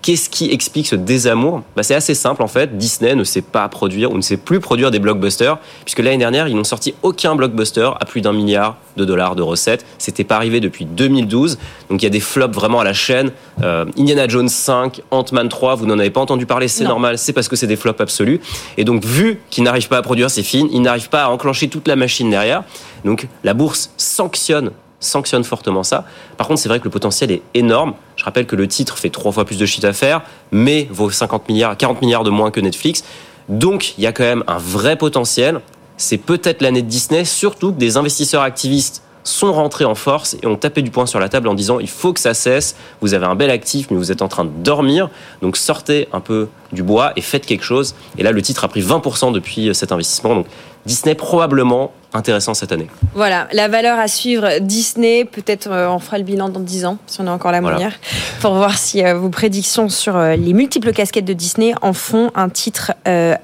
Qu'est-ce 0.00 0.31
qui 0.31 0.50
explique 0.50 0.87
ce 0.87 0.95
désamour 0.95 1.62
bah, 1.76 1.83
C'est 1.83 1.95
assez 1.95 2.14
simple 2.14 2.43
en 2.43 2.47
fait. 2.47 2.78
Disney 2.78 3.14
ne 3.14 3.25
sait 3.25 3.43
pas 3.43 3.69
produire 3.69 4.12
ou 4.12 4.17
ne 4.17 4.23
sait 4.23 4.37
plus 4.37 4.61
produire 4.61 4.90
des 4.90 5.00
blockbusters, 5.00 5.59
puisque 5.85 5.99
l'année 5.99 6.19
dernière, 6.19 6.47
ils 6.49 6.55
n'ont 6.55 6.64
sorti 6.64 6.95
aucun 7.02 7.35
blockbuster 7.35 7.90
à 8.00 8.05
plus 8.05 8.21
d'un 8.21 8.33
milliard 8.33 8.76
de 8.97 9.05
dollars 9.05 9.35
de 9.35 9.43
recettes. 9.43 9.85
C'était 9.99 10.25
pas 10.25 10.37
arrivé 10.37 10.61
depuis 10.61 10.85
2012. 10.85 11.59
Donc 11.90 12.02
il 12.02 12.05
y 12.05 12.07
a 12.07 12.11
des 12.11 12.21
flops 12.21 12.55
vraiment 12.55 12.81
à 12.81 12.85
la 12.85 12.93
chaîne. 12.93 13.33
Euh, 13.62 13.87
Indiana 13.99 14.28
Jones 14.28 14.49
5, 14.49 15.02
Ant-Man 15.11 15.49
3, 15.49 15.75
vous 15.75 15.87
n'en 15.87 15.99
avez 15.99 16.11
pas 16.11 16.21
entendu 16.21 16.47
parler, 16.47 16.69
c'est 16.69 16.85
normal, 16.85 17.19
c'est 17.19 17.33
parce 17.33 17.49
que 17.49 17.57
c'est 17.57 17.67
des 17.67 17.76
flops 17.76 18.00
absolus. 18.00 18.40
Et 18.76 18.85
donc 18.85 19.05
vu 19.05 19.40
qu'ils 19.50 19.64
n'arrivent 19.64 19.88
pas 19.88 19.99
à 19.99 20.02
produire 20.02 20.31
ces 20.31 20.43
films, 20.43 20.69
ils 20.73 20.83
n'arrivent 20.83 21.11
pas 21.11 21.25
à 21.25 21.28
enclencher 21.28 21.69
toute 21.69 21.88
la 21.88 21.97
machine 21.97 22.31
derrière. 22.31 22.62
Donc 23.05 23.28
la 23.43 23.55
bourse 23.55 23.90
sanctionne 23.97 24.71
sanctionne 25.00 25.45
fortement 25.45 25.83
ça. 25.83 26.05
Par 26.37 26.49
contre, 26.49 26.61
c'est 26.61 26.69
vrai 26.69 26.81
que 26.81 26.85
le 26.85 26.90
potentiel 26.90 27.31
est 27.31 27.43
énorme. 27.55 27.95
Rappelle 28.28 28.44
que 28.44 28.56
le 28.56 28.68
titre 28.68 28.99
fait 28.99 29.08
trois 29.08 29.32
fois 29.32 29.47
plus 29.47 29.56
de 29.56 29.64
chiffre 29.64 29.80
d'affaires, 29.80 30.20
mais 30.52 30.87
vaut 30.90 31.08
50 31.08 31.49
milliards, 31.49 31.78
40 31.78 32.02
milliards 32.02 32.25
de 32.25 32.30
moins 32.30 32.50
que 32.50 32.61
Netflix. 32.61 33.02
Donc, 33.49 33.94
il 33.97 34.04
y 34.04 34.06
a 34.06 34.12
quand 34.12 34.23
même 34.23 34.44
un 34.47 34.58
vrai 34.58 34.97
potentiel. 34.97 35.62
C'est 35.97 36.18
peut-être 36.18 36.61
l'année 36.61 36.82
de 36.82 36.88
Disney, 36.88 37.25
surtout 37.25 37.73
que 37.73 37.78
des 37.78 37.97
investisseurs 37.97 38.42
activistes 38.42 39.02
sont 39.25 39.54
rentrés 39.54 39.87
en 39.87 39.94
force 39.94 40.37
et 40.42 40.47
ont 40.47 40.56
tapé 40.56 40.82
du 40.82 40.90
poing 40.90 41.06
sur 41.06 41.20
la 41.20 41.30
table 41.30 41.49
en 41.49 41.54
disant 41.54 41.78
il 41.80 41.88
faut 41.88 42.12
que 42.12 42.20
ça 42.20 42.35
cesse, 42.35 42.76
vous 43.00 43.14
avez 43.14 43.26
un 43.26 43.35
bel 43.35 43.50
actif 43.50 43.88
mais 43.90 43.97
vous 43.97 44.11
êtes 44.11 44.23
en 44.23 44.28
train 44.28 44.44
de 44.44 44.50
dormir, 44.50 45.11
donc 45.42 45.56
sortez 45.56 46.08
un 46.12 46.20
peu 46.20 46.49
du 46.73 46.82
bois 46.82 47.12
et 47.16 47.20
faites 47.20 47.44
quelque 47.44 47.64
chose. 47.64 47.94
Et 48.16 48.23
là 48.23 48.32
le 48.32 48.40
titre 48.40 48.64
a 48.64 48.68
pris 48.68 48.80
20% 48.80 49.32
depuis 49.32 49.75
cet 49.75 49.92
investissement, 49.92 50.44
Disney 50.87 51.14
probablement 51.14 51.92
intéressant 52.14 52.54
cette 52.54 52.73
année. 52.73 52.88
Voilà, 53.14 53.49
la 53.52 53.68
valeur 53.68 53.99
à 53.99 54.08
suivre 54.08 54.61
Disney, 54.61 55.25
peut-être 55.25 55.68
euh, 55.70 55.88
on 55.88 55.99
fera 55.99 56.18
le 56.18 56.25
bilan 56.25 56.49
dans 56.49 56.61
10 56.61 56.87
ans, 56.87 56.99
si 57.06 57.20
on 57.20 57.26
a 57.26 57.30
encore 57.30 57.52
la 57.52 57.61
manière, 57.61 57.92
pour 58.40 58.54
voir 58.54 58.76
si 58.78 59.04
euh, 59.04 59.14
vos 59.14 59.28
prédictions 59.28 59.88
sur 59.88 60.16
euh, 60.16 60.37
les 60.37 60.54
multiples 60.54 60.92
casquettes 60.92 61.26
de 61.26 61.35
Disney 61.35 61.75
en 61.82 61.92
font 61.92 62.30
un 62.35 62.49
titre 62.49 62.92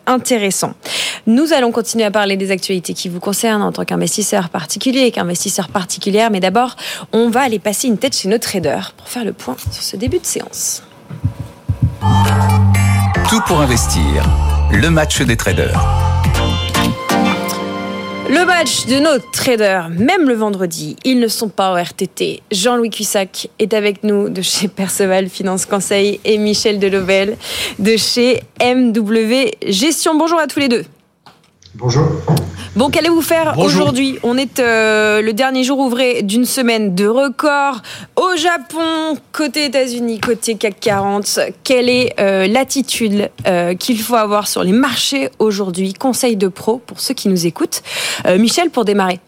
intéressant. 0.06 0.74
Nous 1.26 1.52
allons 1.52 1.72
continuer 1.72 2.04
à 2.04 2.10
parler 2.10 2.36
des 2.36 2.50
actualités 2.50 2.94
qui 2.94 3.08
vous 3.08 3.20
concernent 3.20 3.62
en 3.62 3.72
tant 3.72 3.84
qu'investisseur 3.84 4.48
particulier, 4.48 5.10
qu'investisseur 5.10 5.68
particulière, 5.68 6.30
mais 6.30 6.40
d'abord, 6.40 6.76
on 7.12 7.30
va 7.30 7.42
aller 7.42 7.58
passer 7.58 7.88
une 7.88 7.98
tête 7.98 8.14
chez 8.14 8.28
nos 8.28 8.38
traders 8.38 8.92
pour 8.96 9.08
faire 9.08 9.24
le 9.24 9.32
point 9.32 9.56
sur 9.70 9.82
ce 9.82 9.96
début 9.96 10.18
de 10.18 10.26
séance. 10.26 10.82
Tout 13.28 13.40
pour 13.46 13.60
investir, 13.60 14.24
le 14.70 14.90
match 14.90 15.22
des 15.22 15.36
traders. 15.36 16.13
Le 18.34 18.44
match 18.46 18.86
de 18.86 18.98
nos 18.98 19.20
traders, 19.32 19.90
même 19.90 20.28
le 20.28 20.34
vendredi, 20.34 20.96
ils 21.04 21.20
ne 21.20 21.28
sont 21.28 21.48
pas 21.48 21.72
au 21.72 21.76
RTT. 21.76 22.42
Jean-Louis 22.50 22.90
Cussac 22.90 23.48
est 23.60 23.72
avec 23.74 24.02
nous 24.02 24.28
de 24.28 24.42
chez 24.42 24.66
Perceval 24.66 25.28
Finance 25.28 25.66
Conseil 25.66 26.18
et 26.24 26.36
Michel 26.36 26.80
Delovel 26.80 27.36
de 27.78 27.96
chez 27.96 28.42
MW 28.60 29.52
Gestion. 29.68 30.16
Bonjour 30.16 30.40
à 30.40 30.48
tous 30.48 30.58
les 30.58 30.68
deux. 30.68 30.84
Bonjour. 31.76 32.06
Bon, 32.76 32.88
qu'allez-vous 32.88 33.20
faire 33.20 33.58
aujourd'hui? 33.58 34.20
On 34.22 34.38
est 34.38 34.60
euh, 34.60 35.20
le 35.20 35.32
dernier 35.32 35.64
jour 35.64 35.80
ouvré 35.80 36.22
d'une 36.22 36.44
semaine 36.44 36.94
de 36.94 37.06
record 37.06 37.82
au 38.14 38.36
Japon, 38.36 39.18
côté 39.32 39.64
États-Unis, 39.64 40.20
côté 40.20 40.54
CAC 40.54 40.78
40. 40.78 41.40
Quelle 41.64 41.88
est 41.88 42.14
euh, 42.20 42.46
l'attitude 42.46 43.28
euh, 43.48 43.74
qu'il 43.74 44.00
faut 44.00 44.14
avoir 44.14 44.46
sur 44.46 44.62
les 44.62 44.70
marchés 44.70 45.30
aujourd'hui? 45.40 45.94
Conseil 45.94 46.36
de 46.36 46.46
pro 46.46 46.78
pour 46.78 47.00
ceux 47.00 47.14
qui 47.14 47.28
nous 47.28 47.44
écoutent. 47.44 47.82
Michel, 48.38 48.70
pour 48.70 48.84
démarrer. 48.84 49.18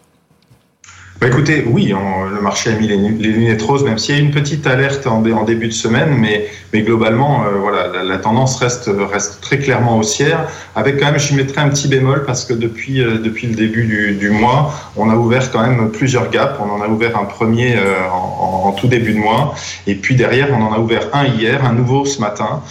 Bah 1.19 1.25
écoutez, 1.25 1.63
oui, 1.65 1.95
le 2.31 2.41
marché 2.41 2.69
a 2.69 2.75
mis 2.75 2.87
les, 2.87 2.97
lunettes 2.97 3.63
roses, 3.63 3.83
même 3.83 3.97
s'il 3.97 4.15
y 4.15 4.19
a 4.19 4.21
une 4.21 4.29
petite 4.29 4.67
alerte 4.67 5.07
en, 5.07 5.21
début 5.45 5.65
de 5.65 5.73
semaine, 5.73 6.15
mais, 6.15 6.47
mais 6.71 6.83
globalement, 6.83 7.43
euh, 7.43 7.57
voilà, 7.59 8.03
la, 8.03 8.17
tendance 8.19 8.57
reste, 8.57 8.87
reste 9.11 9.41
très 9.41 9.57
clairement 9.57 9.97
haussière, 9.97 10.47
avec 10.75 10.99
quand 10.99 11.07
même, 11.07 11.17
je 11.19 11.33
mettrai 11.33 11.61
un 11.61 11.69
petit 11.69 11.87
bémol, 11.87 12.23
parce 12.23 12.45
que 12.45 12.53
depuis, 12.53 13.01
euh, 13.01 13.17
depuis 13.17 13.47
le 13.47 13.55
début 13.55 14.13
du, 14.13 14.29
mois, 14.29 14.75
on 14.95 15.09
a 15.09 15.15
ouvert 15.15 15.51
quand 15.51 15.65
même 15.65 15.89
plusieurs 15.89 16.29
gaps. 16.29 16.59
On 16.59 16.69
en 16.69 16.81
a 16.83 16.87
ouvert 16.87 17.17
un 17.17 17.25
premier 17.25 17.77
euh, 17.77 17.95
en, 18.11 18.71
tout 18.73 18.87
début 18.87 19.13
de 19.13 19.19
mois, 19.19 19.55
et 19.87 19.95
puis 19.95 20.15
derrière, 20.15 20.49
on 20.51 20.61
en 20.61 20.71
a 20.71 20.77
ouvert 20.77 21.07
un 21.13 21.25
hier, 21.25 21.65
un 21.65 21.73
nouveau 21.73 22.05
ce 22.05 22.21
matin. 22.21 22.61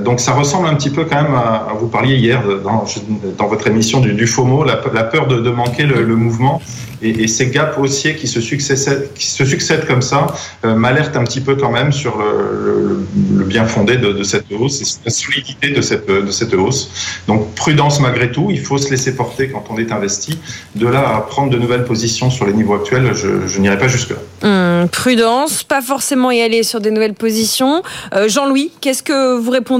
Donc 0.00 0.20
ça 0.20 0.32
ressemble 0.32 0.68
un 0.68 0.74
petit 0.74 0.90
peu 0.90 1.04
quand 1.04 1.22
même 1.22 1.34
à, 1.34 1.68
vous 1.78 1.86
parliez 1.86 2.16
hier 2.16 2.42
dans, 2.64 3.46
votre 3.46 3.66
émission 3.68 4.00
du, 4.00 4.26
FOMO, 4.26 4.64
la, 4.64 4.76
peur 4.76 5.28
de, 5.28 5.50
manquer 5.50 5.84
le, 5.84 6.02
le 6.02 6.16
mouvement. 6.16 6.60
Et, 7.02 7.28
ces 7.28 7.48
gaps 7.48 7.76
haussiers 7.78 8.16
qui 8.16 8.26
se 8.26 8.40
succèdent, 8.40 9.12
qui 9.14 9.26
se 9.26 9.44
succèdent 9.44 9.86
comme 9.86 10.02
ça 10.02 10.28
euh, 10.64 10.74
m'alertent 10.74 11.16
un 11.16 11.24
petit 11.24 11.40
peu 11.40 11.54
quand 11.54 11.70
même 11.70 11.92
sur 11.92 12.18
le, 12.18 13.06
bien 13.44 13.66
fondé 13.66 13.96
de, 13.96 14.22
cette 14.22 14.46
hausse 14.52 14.80
et 14.80 15.04
la 15.04 15.10
solidité 15.10 15.70
de 15.70 15.82
cette, 15.82 16.08
de 16.08 16.30
cette 16.30 16.54
hausse. 16.54 17.20
Donc 17.28 17.54
prudence 17.54 18.00
malgré 18.00 18.32
tout, 18.32 18.48
il 18.50 18.60
faut 18.60 18.78
se 18.78 18.90
laisser 18.90 19.14
porter 19.14 19.50
quand 19.50 19.64
on 19.70 19.78
est 19.78 19.92
investi. 19.92 20.38
De 20.74 20.86
là 20.86 21.16
à 21.16 21.20
prendre 21.20 21.50
de 21.50 21.58
nouvelles 21.58 21.84
positions 21.84 22.30
sur 22.30 22.46
les 22.46 22.52
niveaux 22.52 22.74
actuels, 22.74 23.12
je, 23.14 23.58
n'irai 23.58 23.78
pas 23.78 23.88
jusque-là. 23.88 24.16
Hum, 24.42 24.88
prudence, 24.88 25.64
pas 25.64 25.82
forcément 25.82 26.30
y 26.30 26.40
aller 26.40 26.62
sur 26.62 26.80
des 26.80 26.90
nouvelles 26.90 27.14
positions. 27.14 27.82
Euh, 28.14 28.28
Jean-Louis, 28.28 28.72
qu'est-ce 28.80 29.02
que 29.02 29.38
vous 29.38 29.50
répondez 29.50 29.75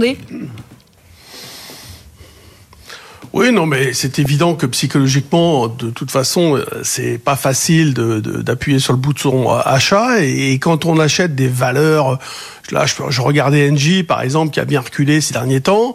oui, 3.36 3.52
non, 3.52 3.66
mais 3.66 3.92
c'est 3.92 4.18
évident 4.18 4.54
que 4.54 4.64
psychologiquement, 4.64 5.68
de 5.68 5.90
toute 5.90 6.10
façon, 6.10 6.56
euh, 6.56 6.64
c'est 6.82 7.18
pas 7.18 7.36
facile 7.36 7.92
d'appuyer 7.92 8.78
de, 8.78 8.82
sur 8.82 8.94
le 8.94 8.98
bouton 8.98 9.50
achat. 9.50 10.22
Et, 10.22 10.58
quand 10.58 10.86
on 10.86 10.98
achète 10.98 11.34
des 11.34 11.48
valeurs, 11.48 12.18
là, 12.70 12.86
je, 12.86 12.94
je 13.10 13.20
regardais 13.20 13.70
Engie 13.70 14.04
par 14.04 14.22
exemple, 14.22 14.52
qui 14.52 14.60
a 14.60 14.64
bien 14.64 14.80
reculé 14.80 15.20
ces 15.20 15.34
derniers 15.34 15.60
temps. 15.60 15.94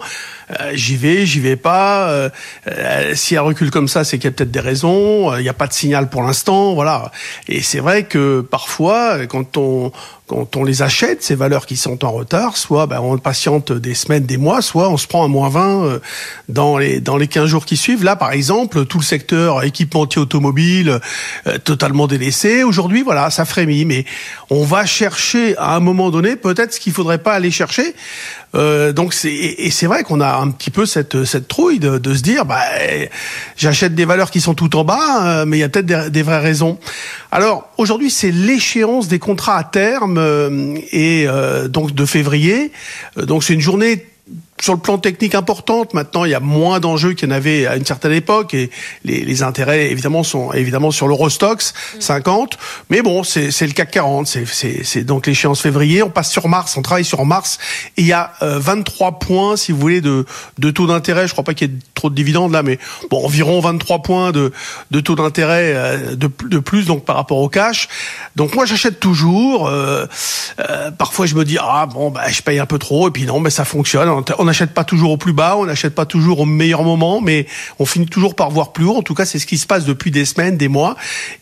Euh, 0.59 0.71
j'y 0.73 0.95
vais, 0.95 1.25
j'y 1.25 1.39
vais 1.39 1.55
pas. 1.55 2.09
Euh, 2.09 2.29
euh, 2.67 3.15
si 3.15 3.35
elle 3.35 3.41
recule 3.41 3.71
comme 3.71 3.87
ça, 3.87 4.03
c'est 4.03 4.17
qu'il 4.17 4.25
y 4.25 4.27
a 4.27 4.31
peut-être 4.31 4.51
des 4.51 4.59
raisons. 4.59 5.35
Il 5.37 5.43
n'y 5.43 5.49
a 5.49 5.53
pas 5.53 5.67
de 5.67 5.73
signal 5.73 6.09
pour 6.09 6.23
l'instant, 6.23 6.73
voilà. 6.73 7.11
Et 7.47 7.61
c'est 7.61 7.79
vrai 7.79 8.03
que 8.03 8.41
parfois, 8.41 9.25
quand 9.27 9.57
on 9.57 9.91
quand 10.27 10.55
on 10.55 10.63
les 10.63 10.81
achète, 10.81 11.21
ces 11.23 11.35
valeurs 11.35 11.65
qui 11.65 11.75
sont 11.75 12.05
en 12.05 12.11
retard, 12.11 12.55
soit 12.55 12.87
ben, 12.87 13.01
on 13.01 13.17
patiente 13.17 13.73
des 13.73 13.93
semaines, 13.93 14.23
des 14.23 14.37
mois, 14.37 14.61
soit 14.61 14.87
on 14.87 14.95
se 14.95 15.05
prend 15.05 15.25
un 15.25 15.27
moins 15.27 15.49
20 15.49 15.99
dans 16.47 16.77
les 16.77 17.01
dans 17.01 17.17
les 17.17 17.27
15 17.27 17.47
jours 17.47 17.65
qui 17.65 17.75
suivent. 17.75 18.05
Là, 18.05 18.15
par 18.15 18.31
exemple, 18.31 18.85
tout 18.85 18.99
le 18.99 19.03
secteur 19.03 19.61
équipementier 19.63 20.21
automobile 20.21 21.01
totalement 21.65 22.07
délaissé. 22.07 22.63
Aujourd'hui, 22.63 23.01
voilà, 23.03 23.29
ça 23.29 23.43
frémit, 23.43 23.83
mais 23.83 24.05
on 24.49 24.63
va 24.63 24.85
chercher 24.85 25.57
à 25.57 25.75
un 25.75 25.81
moment 25.81 26.11
donné 26.11 26.37
peut-être 26.37 26.73
ce 26.73 26.79
qu'il 26.79 26.93
faudrait 26.93 27.17
pas 27.17 27.33
aller 27.33 27.51
chercher. 27.51 27.93
Euh, 28.53 28.91
donc 28.91 29.13
c'est 29.13 29.33
et 29.33 29.71
c'est 29.71 29.85
vrai 29.85 30.03
qu'on 30.03 30.19
a 30.19 30.35
un 30.35 30.51
petit 30.51 30.71
peu 30.71 30.85
cette 30.85 31.23
cette 31.23 31.47
trouille 31.47 31.79
de, 31.79 31.97
de 31.97 32.13
se 32.13 32.21
dire 32.21 32.45
bah 32.45 32.59
j'achète 33.55 33.95
des 33.95 34.03
valeurs 34.03 34.29
qui 34.29 34.41
sont 34.41 34.55
tout 34.55 34.75
en 34.75 34.83
bas, 34.83 35.41
euh, 35.41 35.45
mais 35.45 35.57
il 35.57 35.59
y 35.61 35.63
a 35.63 35.69
peut-être 35.69 35.85
des, 35.85 36.09
des, 36.09 36.21
vraies 36.21 36.39
raisons. 36.39 36.77
Alors 37.31 37.69
aujourd'hui 37.77 38.11
c'est 38.11 38.31
l'échéance 38.31 39.07
des 39.07 39.19
contrats 39.19 39.57
à 39.57 39.63
terme 39.63 40.17
euh, 40.17 40.75
et 40.91 41.27
donc 41.69 41.93
de 41.93 42.05
février. 42.05 42.71
donc 43.15 43.43
c'est 43.43 43.53
une 43.53 43.61
journée 43.61 44.05
sur 44.61 44.73
le 44.73 44.79
plan 44.79 44.97
technique 44.97 45.35
importante. 45.35 45.93
Maintenant, 45.93 46.23
il 46.23 46.31
y 46.31 46.35
a 46.35 46.39
moins 46.39 46.79
d'enjeux 46.79 47.13
qu'il 47.13 47.27
y 47.27 47.31
en 47.31 47.35
avait 47.35 47.67
à 47.67 47.75
une 47.75 47.85
certaine 47.85 48.13
époque 48.13 48.53
et 48.53 48.69
les, 49.03 49.25
les 49.25 49.43
intérêts 49.43 49.91
évidemment 49.91 50.23
sont 50.23 50.53
évidemment 50.53 50.91
sur 50.91 51.07
l'Eurostox 51.07 51.73
50. 51.99 52.57
Mais 52.89 53.01
bon, 53.01 53.23
c'est 53.23 53.49
le 53.61 53.73
CAC 53.73 53.91
40. 53.91 54.27
C'est 54.27 55.03
donc 55.03 55.27
l'échéance 55.27 55.61
février. 55.61 56.03
On 56.03 56.09
passe 56.09 56.31
sur 56.31 56.47
Mars. 56.47 56.77
On 56.77 56.81
travaille 56.81 57.05
sur 57.05 57.25
Mars. 57.25 57.57
Et 57.97 58.01
il 58.01 58.07
y 58.07 58.13
a 58.13 58.33
23 58.41 59.07
euh, 59.07 59.11
points, 59.11 59.57
si 59.57 59.71
vous 59.71 59.79
voulez, 59.79 60.01
de, 60.01 60.25
de 60.59 60.71
taux 60.71 60.87
d'intérêt. 60.87 61.27
Je 61.27 61.33
crois 61.33 61.43
pas 61.43 61.53
qu'il 61.53 61.71
y 61.71 61.73
ait 61.73 61.77
trop 61.95 62.09
de 62.09 62.15
dividendes 62.15 62.51
là, 62.51 62.63
mais 62.63 62.79
bon, 63.09 63.25
environ 63.25 63.59
23 63.59 63.99
points 63.99 64.31
de, 64.31 64.51
de 64.91 64.99
taux 64.99 65.15
d'intérêt 65.15 65.73
euh, 65.75 66.15
de, 66.15 66.29
de 66.49 66.59
plus 66.59 66.85
donc 66.85 67.05
par 67.05 67.15
rapport 67.15 67.37
au 67.37 67.49
cash. 67.49 67.87
Donc 68.35 68.55
moi, 68.55 68.65
j'achète 68.65 68.99
toujours. 68.99 69.67
Euh, 69.67 70.05
euh, 70.59 70.91
parfois, 70.91 71.25
je 71.25 71.35
me 71.35 71.45
dis 71.45 71.57
ah 71.59 71.85
bon, 71.85 72.11
bah 72.11 72.29
je 72.29 72.41
paye 72.41 72.59
un 72.59 72.65
peu 72.65 72.79
trop. 72.79 73.07
Et 73.07 73.11
puis 73.11 73.25
non, 73.25 73.39
mais 73.39 73.49
ça 73.49 73.65
fonctionne. 73.65 74.09
On 74.37 74.47
n'achète 74.51 74.73
pas 74.73 74.83
toujours 74.83 75.11
au 75.11 75.17
plus 75.17 75.33
bas, 75.33 75.55
on 75.57 75.65
n'achète 75.65 75.95
pas 75.95 76.05
toujours 76.05 76.41
au 76.41 76.45
meilleur 76.45 76.83
moment, 76.83 77.21
mais 77.21 77.47
on 77.79 77.85
finit 77.85 78.05
toujours 78.05 78.35
par 78.35 78.49
voir 78.49 78.73
plus 78.73 78.85
haut. 78.85 78.95
En 78.95 79.01
tout 79.01 79.13
cas, 79.13 79.25
c'est 79.25 79.39
ce 79.39 79.45
qui 79.45 79.57
se 79.57 79.65
passe 79.65 79.85
depuis 79.85 80.11
des 80.11 80.25
semaines, 80.25 80.57
des 80.57 80.67
mois. 80.67 80.95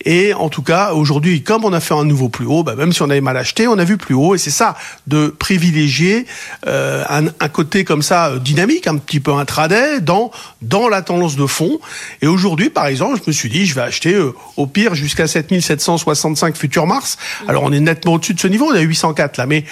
Et 0.06 0.34
en 0.34 0.50
tout 0.50 0.62
cas, 0.62 0.94
aujourd'hui, 0.94 1.44
comme 1.44 1.66
on 1.66 1.74
a 1.74 1.80
fait 1.80 1.94
un 1.94 2.06
nouveau 2.06 2.30
plus 2.30 2.46
haut, 2.46 2.64
bah, 2.64 2.76
même 2.76 2.94
si 2.94 3.02
on 3.02 3.10
avait 3.10 3.22
mal 3.22 3.38
acheté, 3.38 3.68
on 3.68 3.78
a 3.78 3.84
vu 3.84 3.98
plus 3.98 4.16
haut. 4.16 4.36
Et 4.36 4.38
c'est 4.38 4.52
ça, 4.52 4.76
de 5.08 5.28
privilégier 5.28 6.26
euh, 6.68 7.04
un, 7.10 7.28
un, 7.28 7.50
côté 7.50 7.84
comme 7.84 8.02
ça 8.02 8.30
euh, 8.30 8.40
dynamique, 8.40 8.88
un 8.88 8.98
petit 8.98 9.20
peu 9.20 9.34
intraday, 9.34 10.02
dans 10.02 10.32
dans 10.62 10.88
la 10.88 11.02
tendance 11.02 11.36
de 11.36 11.46
fond. 11.46 11.80
Et 12.22 12.28
aujourd'hui, 12.28 12.70
par 12.70 12.88
exemple, 12.88 13.20
je 13.24 13.24
me 13.28 13.34
suis 13.34 13.50
dit, 13.50 13.66
je 13.66 13.76
vais 13.76 13.82
acheter 13.82 14.14
euh, 14.14 14.34
au 14.58 14.68
pire 14.68 14.96
jusqu'à 14.96 15.28
7765 15.28 16.56
futur 16.56 16.86
mars. 16.86 17.18
Alors 17.48 17.64
on 17.64 17.72
est 17.72 17.80
nettement 17.80 18.14
au-dessus 18.14 18.34
de 18.34 18.40
ce 18.40 18.48
niveau, 18.48 18.66
on 18.72 18.76
est 18.76 18.80
à 18.80 18.82
804 18.82 19.38
là, 19.38 19.46
mais 19.46 19.66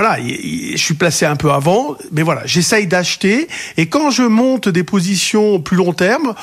voilà, 0.00 0.16
je 0.22 0.76
suis 0.76 0.94
placé 0.94 1.26
un 1.26 1.34
peu 1.34 1.50
avant, 1.50 1.96
mais 2.12 2.22
voilà, 2.22 2.42
j'essaye 2.44 2.86
d'acheter. 2.86 3.48
Et 3.76 3.86
quand 3.86 4.12
je 4.12 4.22
monte 4.22 4.68
des 4.68 4.84
positions 4.84 5.58
plus 5.58 5.76
long 5.76 5.92
terme, 5.92 6.34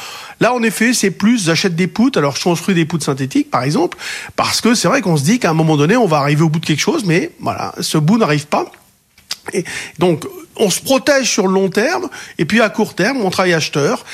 là, 0.42 0.54
en 0.54 0.62
effet, 0.62 0.94
c'est 0.94 1.10
plus, 1.10 1.46
j'achète 1.46 1.74
des 1.74 1.88
poutres. 1.88 2.20
Alors, 2.20 2.36
je 2.36 2.44
construis 2.44 2.76
des 2.76 2.84
poutres 2.84 3.06
synthétiques, 3.06 3.50
par 3.50 3.64
exemple, 3.64 3.98
parce 4.36 4.60
que 4.60 4.76
c'est 4.76 4.90
vrai 4.90 5.00
qu'on 5.00 5.16
se 5.16 5.24
dit 5.24 5.40
qu'à 5.40 5.52
un 5.52 5.54
moment 5.54 5.78
donné, 5.78 5.96
on 5.96 6.06
va 6.06 6.18
arriver 6.18 6.42
au 6.42 6.50
bout 6.50 6.60
de 6.60 6.66
quelque 6.66 6.82
chose, 6.82 7.06
mais 7.06 7.32
voilà, 7.40 7.74
ce 7.80 7.98
bout 7.98 8.18
n'arrive 8.18 8.48
pas. 8.48 8.70
Donc, 10.00 10.26
on 10.58 10.70
se 10.70 10.82
protège 10.82 11.30
sur 11.30 11.48
le 11.48 11.54
long 11.54 11.70
terme, 11.70 12.10
et 12.38 12.46
puis 12.46 12.62
à 12.62 12.70
court 12.70 12.96
terme, 12.96 13.22
on 13.22 13.30
travaille 13.30 13.54
acheteur. 13.54 14.06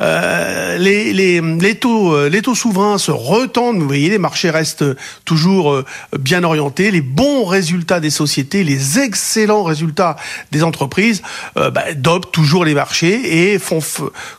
Euh, 0.00 0.78
les, 0.78 1.40
euh, 1.40 2.40
taux 2.40 2.54
souverains 2.54 2.98
se 2.98 3.10
retendent, 3.10 3.78
vous 3.78 3.86
voyez, 3.86 4.08
les 4.08 4.18
marchés 4.18 4.50
restent 4.50 4.84
toujours 5.24 5.72
euh, 5.72 5.84
bien 6.18 6.44
orientés. 6.44 6.90
Les 6.90 7.02
bons 7.02 7.44
résultats 7.44 8.00
des 8.00 8.10
sociétés, 8.10 8.64
les 8.64 8.98
excellents 9.00 9.64
résultats 9.64 10.16
des 10.50 10.62
entreprises 10.62 11.22
euh, 11.56 11.70
bah, 11.70 11.92
dopent 11.94 12.32
toujours 12.32 12.64
les 12.64 12.74
marchés 12.74 13.52
et 13.52 13.58
font 13.58 13.80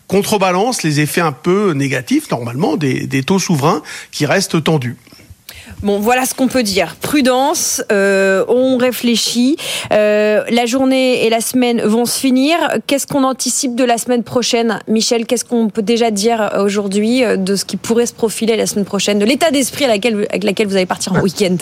contrebalance 0.08 0.84
les 0.84 1.00
effets 1.00 1.22
un 1.22 1.32
peu 1.32 1.74
négatifs, 1.74 2.32
normalement, 2.32 2.78
des 2.78 3.24
taux 3.24 3.40
souverains 3.40 3.82
qui 4.12 4.26
restent 4.26 4.64
tendus. 4.64 4.98
Bon, 5.84 6.00
voilà 6.00 6.25
ce 6.25 6.34
qu'on 6.34 6.48
peut 6.48 6.63
dire. 6.63 6.96
Prudence, 7.02 7.84
euh, 7.92 8.46
on 8.48 8.78
réfléchit. 8.78 9.58
Euh, 9.92 10.42
la 10.50 10.66
journée 10.66 11.25
et 11.25 11.30
la 11.30 11.42
semaine 11.42 11.82
vont 11.82 12.06
se 12.06 12.18
finir. 12.18 12.56
Qu'est-ce 12.88 13.06
qu'on 13.06 13.25
anticipe 13.25 13.75
de 13.75 13.84
la 13.84 13.98
semaine 13.98 14.24
prochaine 14.24 14.80
Michel, 14.88 15.25
qu'est-ce 15.25 15.44
qu'on 15.44 15.68
peut 15.68 15.82
déjà 15.82 16.10
dire 16.10 16.52
aujourd'hui 16.58 17.25
euh, 17.25 17.36
de 17.36 17.58
ce 17.58 17.66
qui 17.66 17.75
pourrait 17.75 18.06
se 18.06 18.13
profiler 18.13 18.56
la 18.56 18.66
semaine 18.66 18.86
prochaine, 18.86 19.20
de 19.20 19.25
l'état 19.25 19.52
d'esprit 19.52 19.84
avec 19.84 20.06
laquelle 20.42 20.68
vous 20.68 20.75
allez 20.78 20.86
partir 20.86 21.12
en 21.12 21.20
week-end? 21.20 21.58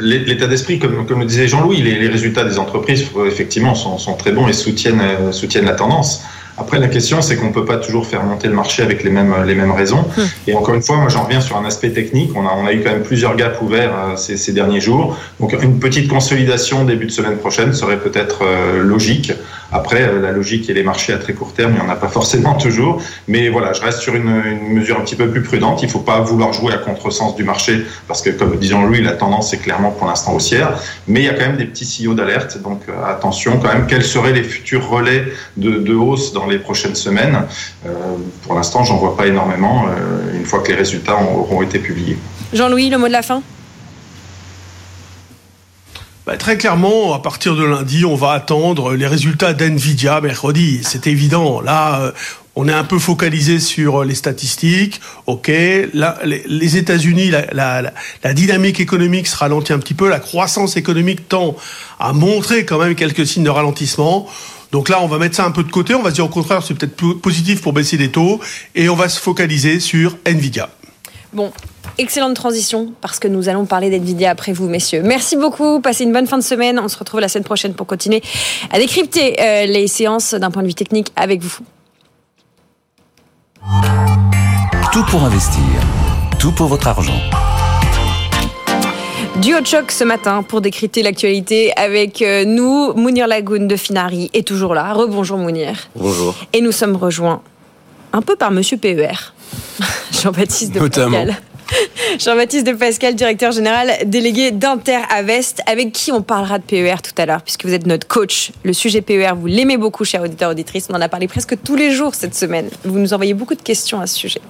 L'état 0.00 0.48
d'esprit, 0.48 0.80
comme, 0.80 1.06
comme 1.06 1.20
le 1.20 1.26
disait 1.26 1.46
Jean-Louis, 1.46 1.80
les, 1.80 2.08
résultats 2.08 2.42
des 2.42 2.58
entreprises, 2.58 3.04
effectivement, 3.24 3.76
sont, 3.76 3.98
sont 3.98 4.16
très 4.16 4.32
bons 4.32 4.48
et 4.48 4.52
soutiennent, 4.52 5.32
soutiennent 5.32 5.66
la 5.66 5.74
tendance. 5.74 6.24
Après, 6.58 6.78
la 6.78 6.88
question, 6.88 7.22
c'est 7.22 7.36
qu'on 7.36 7.46
ne 7.46 7.52
peut 7.52 7.64
pas 7.64 7.78
toujours 7.78 8.06
faire 8.06 8.22
monter 8.24 8.46
le 8.46 8.54
marché 8.54 8.82
avec 8.82 9.02
les 9.04 9.10
mêmes, 9.10 9.34
les 9.46 9.54
mêmes 9.54 9.72
raisons. 9.72 10.04
Hmm. 10.16 10.22
Et 10.46 10.54
encore 10.54 10.74
une 10.74 10.82
fois, 10.82 10.96
moi, 10.96 11.08
j'en 11.08 11.24
reviens 11.24 11.40
sur 11.40 11.56
un 11.56 11.64
aspect 11.64 11.90
technique. 11.90 12.32
On 12.36 12.46
a, 12.46 12.52
on 12.52 12.66
a 12.66 12.72
eu 12.72 12.82
quand 12.82 12.90
même 12.90 13.02
plusieurs 13.02 13.36
gaps 13.36 13.60
ouverts 13.62 13.92
euh, 13.94 14.16
ces, 14.16 14.36
ces, 14.36 14.52
derniers 14.52 14.80
jours. 14.80 15.16
Donc, 15.40 15.54
une 15.62 15.78
petite 15.78 16.08
consolidation 16.08 16.84
début 16.84 17.06
de 17.06 17.10
semaine 17.10 17.38
prochaine 17.38 17.72
serait 17.72 17.98
peut-être 17.98 18.40
euh, 18.42 18.82
logique. 18.82 19.32
Après, 19.72 20.02
euh, 20.02 20.20
la 20.20 20.32
logique 20.32 20.68
et 20.68 20.74
les 20.74 20.82
marchés 20.82 21.14
à 21.14 21.18
très 21.18 21.32
court 21.32 21.54
terme, 21.54 21.72
il 21.74 21.82
n'y 21.82 21.88
en 21.88 21.90
a 21.90 21.96
pas 21.96 22.08
forcément 22.08 22.54
toujours. 22.54 23.00
Mais 23.28 23.48
voilà, 23.48 23.72
je 23.72 23.80
reste 23.80 24.00
sur 24.00 24.14
une, 24.14 24.42
une 24.44 24.74
mesure 24.74 24.98
un 24.98 25.02
petit 25.02 25.16
peu 25.16 25.30
plus 25.30 25.42
prudente. 25.42 25.82
Il 25.82 25.86
ne 25.86 25.90
faut 25.90 26.00
pas 26.00 26.20
vouloir 26.20 26.52
jouer 26.52 26.74
à 26.74 26.78
contresens 26.78 27.34
du 27.34 27.44
marché 27.44 27.82
parce 28.06 28.20
que, 28.20 28.28
comme 28.28 28.58
disons 28.58 28.86
lui, 28.86 29.00
la 29.00 29.12
tendance 29.12 29.54
est 29.54 29.58
clairement 29.58 29.90
pour 29.90 30.06
l'instant 30.06 30.34
haussière. 30.34 30.78
Mais 31.08 31.20
il 31.20 31.26
y 31.26 31.30
a 31.30 31.34
quand 31.34 31.46
même 31.46 31.56
des 31.56 31.64
petits 31.64 31.86
signaux 31.86 32.12
d'alerte. 32.12 32.58
Donc, 32.62 32.82
attention 33.06 33.58
quand 33.58 33.72
même. 33.72 33.86
Quels 33.86 34.04
seraient 34.04 34.32
les 34.32 34.42
futurs 34.42 34.86
relais 34.88 35.24
de, 35.56 35.78
de 35.78 35.94
hausse 35.94 36.34
dans 36.34 36.41
dans 36.42 36.50
les 36.50 36.58
prochaines 36.58 36.94
semaines. 36.94 37.46
Euh, 37.86 37.90
pour 38.42 38.54
l'instant, 38.54 38.84
j'en 38.84 38.96
vois 38.96 39.16
pas 39.16 39.26
énormément 39.26 39.86
euh, 39.86 40.36
une 40.36 40.44
fois 40.44 40.60
que 40.60 40.68
les 40.68 40.76
résultats 40.76 41.16
auront 41.16 41.62
été 41.62 41.78
publiés. 41.78 42.18
Jean-Louis, 42.52 42.90
le 42.90 42.98
mot 42.98 43.06
de 43.06 43.12
la 43.12 43.22
fin? 43.22 43.42
Bah, 46.26 46.36
très 46.36 46.56
clairement, 46.56 47.14
à 47.14 47.18
partir 47.18 47.56
de 47.56 47.64
lundi, 47.64 48.04
on 48.04 48.14
va 48.14 48.32
attendre 48.32 48.94
les 48.94 49.06
résultats 49.06 49.54
d'NVIDIA 49.54 50.20
mercredi. 50.20 50.80
C'est 50.82 51.06
évident. 51.06 51.60
Là, 51.60 52.00
euh, 52.00 52.12
on 52.54 52.68
est 52.68 52.72
un 52.72 52.84
peu 52.84 52.98
focalisé 52.98 53.58
sur 53.58 54.04
les 54.04 54.14
statistiques. 54.14 55.00
OK. 55.26 55.50
Là, 55.94 56.18
les, 56.24 56.76
États-Unis, 56.76 57.30
la, 57.30 57.82
la, 58.22 58.34
dynamique 58.34 58.78
économique 58.78 59.26
se 59.26 59.36
ralentit 59.36 59.72
un 59.72 59.78
petit 59.78 59.94
peu. 59.94 60.08
La 60.08 60.20
croissance 60.20 60.76
économique 60.76 61.28
tend 61.28 61.56
à 61.98 62.12
montrer 62.12 62.64
quand 62.64 62.78
même 62.78 62.94
quelques 62.94 63.26
signes 63.26 63.44
de 63.44 63.50
ralentissement. 63.50 64.28
Donc 64.72 64.88
là, 64.88 65.00
on 65.02 65.06
va 65.06 65.18
mettre 65.18 65.36
ça 65.36 65.44
un 65.44 65.50
peu 65.50 65.62
de 65.62 65.70
côté. 65.70 65.94
On 65.94 66.02
va 66.02 66.10
se 66.10 66.14
dire 66.16 66.24
au 66.24 66.28
contraire, 66.28 66.62
c'est 66.62 66.74
peut-être 66.74 66.96
positif 67.20 67.60
pour 67.60 67.74
baisser 67.74 67.98
les 67.98 68.10
taux. 68.10 68.40
Et 68.74 68.88
on 68.88 68.96
va 68.96 69.08
se 69.08 69.20
focaliser 69.20 69.78
sur 69.78 70.16
Nvidia. 70.24 70.70
Bon, 71.34 71.52
excellente 71.98 72.34
transition 72.34 72.92
parce 73.00 73.18
que 73.18 73.28
nous 73.28 73.48
allons 73.48 73.66
parler 73.66 73.90
d'NVIDIA 73.90 74.30
après 74.30 74.52
vous, 74.52 74.68
messieurs. 74.68 75.02
Merci 75.02 75.36
beaucoup. 75.36 75.80
Passez 75.80 76.04
une 76.04 76.12
bonne 76.12 76.26
fin 76.26 76.38
de 76.38 76.42
semaine. 76.42 76.78
On 76.78 76.88
se 76.88 76.98
retrouve 76.98 77.20
la 77.20 77.28
semaine 77.28 77.44
prochaine 77.44 77.74
pour 77.74 77.86
continuer 77.86 78.22
à 78.70 78.78
décrypter 78.78 79.40
euh, 79.40 79.66
les 79.66 79.88
séances 79.88 80.34
d'un 80.34 80.50
point 80.50 80.62
de 80.62 80.68
vue 80.68 80.74
technique 80.74 81.12
avec 81.16 81.42
vous. 81.42 81.58
Tout 84.92 85.04
pour 85.04 85.22
investir. 85.22 85.62
Tout 86.38 86.52
pour 86.52 86.66
votre 86.66 86.86
argent. 86.86 87.20
Duo 89.42 89.60
de 89.60 89.66
choc 89.66 89.90
ce 89.90 90.04
matin 90.04 90.44
pour 90.44 90.60
décrypter 90.60 91.02
l'actualité 91.02 91.72
avec 91.74 92.22
euh, 92.22 92.44
nous. 92.44 92.92
Mounir 92.94 93.26
Lagoun 93.26 93.66
de 93.66 93.74
Finari 93.74 94.30
est 94.34 94.46
toujours 94.46 94.72
là. 94.72 94.92
Rebonjour 94.92 95.36
Mounir. 95.36 95.88
Bonjour. 95.96 96.36
Et 96.52 96.60
nous 96.60 96.70
sommes 96.70 96.94
rejoints 96.94 97.42
un 98.12 98.22
peu 98.22 98.36
par 98.36 98.52
Monsieur 98.52 98.76
PER, 98.76 99.34
Jean-Baptiste 100.22 100.72
de 100.72 100.78
Pascal. 100.78 101.36
Jean-Baptiste 102.20 102.64
de 102.68 102.72
Pascal, 102.74 103.16
directeur 103.16 103.50
général 103.50 103.90
délégué 104.06 104.52
d'Inter 104.52 105.00
Avest, 105.10 105.60
avec 105.66 105.90
qui 105.90 106.12
on 106.12 106.22
parlera 106.22 106.60
de 106.60 106.64
PER 106.64 107.02
tout 107.02 107.20
à 107.20 107.26
l'heure, 107.26 107.42
puisque 107.42 107.64
vous 107.64 107.74
êtes 107.74 107.86
notre 107.86 108.06
coach. 108.06 108.52
Le 108.62 108.72
sujet 108.72 109.00
PER, 109.00 109.32
vous 109.36 109.48
l'aimez 109.48 109.76
beaucoup, 109.76 110.04
cher 110.04 110.22
auditeur 110.22 110.52
auditrice. 110.52 110.86
On 110.88 110.94
en 110.94 111.00
a 111.00 111.08
parlé 111.08 111.26
presque 111.26 111.60
tous 111.64 111.74
les 111.74 111.90
jours 111.90 112.14
cette 112.14 112.36
semaine. 112.36 112.70
Vous 112.84 113.00
nous 113.00 113.12
envoyez 113.12 113.34
beaucoup 113.34 113.56
de 113.56 113.62
questions 113.62 114.00
à 114.00 114.06
ce 114.06 114.16
sujet. 114.16 114.40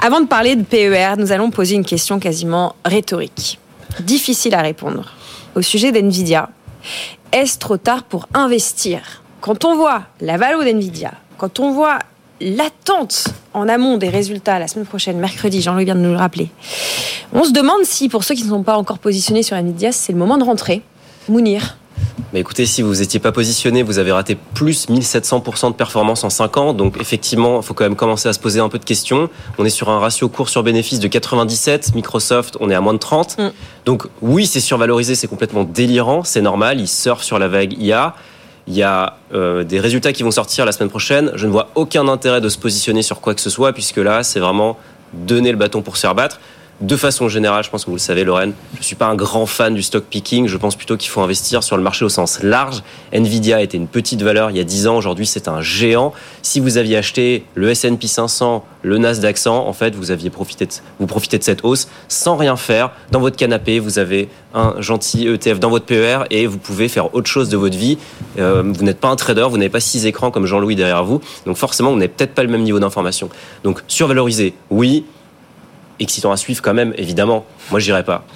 Avant 0.00 0.20
de 0.20 0.26
parler 0.26 0.54
de 0.54 0.62
PER, 0.62 1.14
nous 1.18 1.32
allons 1.32 1.50
poser 1.50 1.74
une 1.74 1.84
question 1.84 2.20
quasiment 2.20 2.76
rhétorique 2.84 3.58
difficile 4.00 4.54
à 4.54 4.62
répondre. 4.62 5.12
Au 5.54 5.62
sujet 5.62 5.92
d'NVIDIA, 5.92 6.48
est-ce 7.32 7.58
trop 7.58 7.76
tard 7.76 8.04
pour 8.04 8.28
investir? 8.34 9.22
Quand 9.40 9.64
on 9.64 9.76
voit 9.76 10.04
la 10.20 10.36
valeur 10.36 10.64
d'NVIDIA, 10.64 11.12
quand 11.36 11.60
on 11.60 11.72
voit 11.72 11.98
l'attente 12.40 13.28
en 13.54 13.68
amont 13.68 13.98
des 13.98 14.08
résultats 14.08 14.58
la 14.58 14.68
semaine 14.68 14.86
prochaine, 14.86 15.18
mercredi, 15.18 15.60
Jean-Louis 15.60 15.84
vient 15.84 15.94
de 15.94 16.00
nous 16.00 16.12
le 16.12 16.16
rappeler, 16.16 16.50
on 17.32 17.44
se 17.44 17.52
demande 17.52 17.84
si, 17.84 18.08
pour 18.08 18.24
ceux 18.24 18.34
qui 18.34 18.44
ne 18.44 18.50
sont 18.50 18.62
pas 18.62 18.76
encore 18.76 18.98
positionnés 18.98 19.42
sur 19.42 19.56
NVIDIA, 19.56 19.92
c'est 19.92 20.12
le 20.12 20.18
moment 20.18 20.38
de 20.38 20.44
rentrer. 20.44 20.82
Mounir 21.28 21.76
mais 22.32 22.40
écoutez, 22.40 22.64
si 22.64 22.80
vous 22.80 22.96
n'étiez 22.96 23.20
pas 23.20 23.32
positionné, 23.32 23.82
vous 23.82 23.98
avez 23.98 24.10
raté 24.10 24.38
plus 24.54 24.88
1700% 24.88 25.68
de 25.68 25.74
performance 25.74 26.24
en 26.24 26.30
5 26.30 26.56
ans. 26.56 26.72
Donc 26.72 26.96
effectivement, 27.00 27.60
il 27.60 27.62
faut 27.62 27.74
quand 27.74 27.84
même 27.84 27.96
commencer 27.96 28.28
à 28.28 28.32
se 28.32 28.38
poser 28.38 28.60
un 28.60 28.70
peu 28.70 28.78
de 28.78 28.84
questions. 28.84 29.28
On 29.58 29.64
est 29.64 29.70
sur 29.70 29.90
un 29.90 29.98
ratio 29.98 30.28
cours 30.28 30.48
sur 30.48 30.62
bénéfice 30.62 30.98
de 30.98 31.08
97. 31.08 31.94
Microsoft, 31.94 32.56
on 32.60 32.70
est 32.70 32.74
à 32.74 32.80
moins 32.80 32.94
de 32.94 32.98
30. 32.98 33.38
Mm. 33.38 33.50
Donc 33.84 34.06
oui, 34.22 34.46
c'est 34.46 34.60
survalorisé, 34.60 35.14
c'est 35.14 35.26
complètement 35.26 35.64
délirant, 35.64 36.24
c'est 36.24 36.40
normal. 36.40 36.80
Ils 36.80 36.88
surfent 36.88 37.24
sur 37.24 37.38
la 37.38 37.48
vague 37.48 37.74
IA. 37.78 38.14
Il 38.66 38.74
y 38.74 38.82
a 38.82 39.18
euh, 39.34 39.64
des 39.64 39.80
résultats 39.80 40.12
qui 40.12 40.22
vont 40.22 40.30
sortir 40.30 40.64
la 40.64 40.72
semaine 40.72 40.88
prochaine. 40.88 41.32
Je 41.34 41.46
ne 41.46 41.52
vois 41.52 41.68
aucun 41.74 42.08
intérêt 42.08 42.40
de 42.40 42.48
se 42.48 42.58
positionner 42.58 43.02
sur 43.02 43.20
quoi 43.20 43.34
que 43.34 43.40
ce 43.40 43.50
soit, 43.50 43.72
puisque 43.72 43.96
là, 43.96 44.22
c'est 44.22 44.40
vraiment 44.40 44.78
donner 45.12 45.50
le 45.50 45.58
bâton 45.58 45.82
pour 45.82 45.96
se 45.96 46.02
faire 46.02 46.14
battre. 46.14 46.40
De 46.82 46.96
façon 46.96 47.28
générale, 47.28 47.62
je 47.62 47.70
pense 47.70 47.84
que 47.84 47.90
vous 47.90 47.96
le 47.96 48.00
savez, 48.00 48.24
Lorraine, 48.24 48.54
je 48.74 48.80
ne 48.80 48.82
suis 48.82 48.96
pas 48.96 49.06
un 49.06 49.14
grand 49.14 49.46
fan 49.46 49.72
du 49.72 49.84
stock 49.84 50.02
picking. 50.02 50.48
Je 50.48 50.56
pense 50.56 50.74
plutôt 50.74 50.96
qu'il 50.96 51.10
faut 51.10 51.20
investir 51.20 51.62
sur 51.62 51.76
le 51.76 51.82
marché 51.82 52.04
au 52.04 52.08
sens 52.08 52.42
large. 52.42 52.82
Nvidia 53.12 53.62
était 53.62 53.76
une 53.76 53.86
petite 53.86 54.20
valeur 54.20 54.50
il 54.50 54.56
y 54.56 54.60
a 54.60 54.64
10 54.64 54.88
ans. 54.88 54.96
Aujourd'hui, 54.96 55.24
c'est 55.24 55.46
un 55.46 55.60
géant. 55.60 56.12
Si 56.42 56.58
vous 56.58 56.78
aviez 56.78 56.96
acheté 56.96 57.44
le 57.54 57.70
S&P 57.70 58.08
500, 58.08 58.64
le 58.82 58.98
Nasdaq 58.98 59.38
100, 59.38 59.68
en 59.68 59.72
fait, 59.72 59.94
vous 59.94 60.10
aviez 60.10 60.28
profité 60.28 60.66
de, 60.66 60.72
vous 60.98 61.06
profitez 61.06 61.38
de 61.38 61.44
cette 61.44 61.64
hausse 61.64 61.86
sans 62.08 62.34
rien 62.34 62.56
faire. 62.56 62.90
Dans 63.12 63.20
votre 63.20 63.36
canapé, 63.36 63.78
vous 63.78 64.00
avez 64.00 64.28
un 64.52 64.74
gentil 64.80 65.28
ETF 65.28 65.60
dans 65.60 65.70
votre 65.70 65.86
PER 65.86 66.24
et 66.30 66.48
vous 66.48 66.58
pouvez 66.58 66.88
faire 66.88 67.14
autre 67.14 67.30
chose 67.30 67.48
de 67.48 67.56
votre 67.56 67.76
vie. 67.76 67.96
Euh, 68.40 68.64
vous 68.66 68.82
n'êtes 68.82 68.98
pas 68.98 69.08
un 69.08 69.16
trader, 69.16 69.46
vous 69.48 69.56
n'avez 69.56 69.70
pas 69.70 69.78
six 69.78 70.04
écrans 70.04 70.32
comme 70.32 70.46
Jean-Louis 70.46 70.74
derrière 70.74 71.04
vous. 71.04 71.20
Donc 71.46 71.58
forcément, 71.58 71.92
vous 71.92 71.98
n'avez 71.98 72.08
peut-être 72.08 72.34
pas 72.34 72.42
le 72.42 72.48
même 72.48 72.62
niveau 72.62 72.80
d'information. 72.80 73.28
Donc 73.62 73.84
survaloriser, 73.86 74.54
oui 74.68 75.04
excitant 76.00 76.32
à 76.32 76.36
suivre 76.36 76.62
quand 76.62 76.74
même, 76.74 76.92
évidemment. 76.96 77.44
Moi, 77.72 77.80
je 77.80 77.86
dirais 77.86 78.04
pas. 78.04 78.26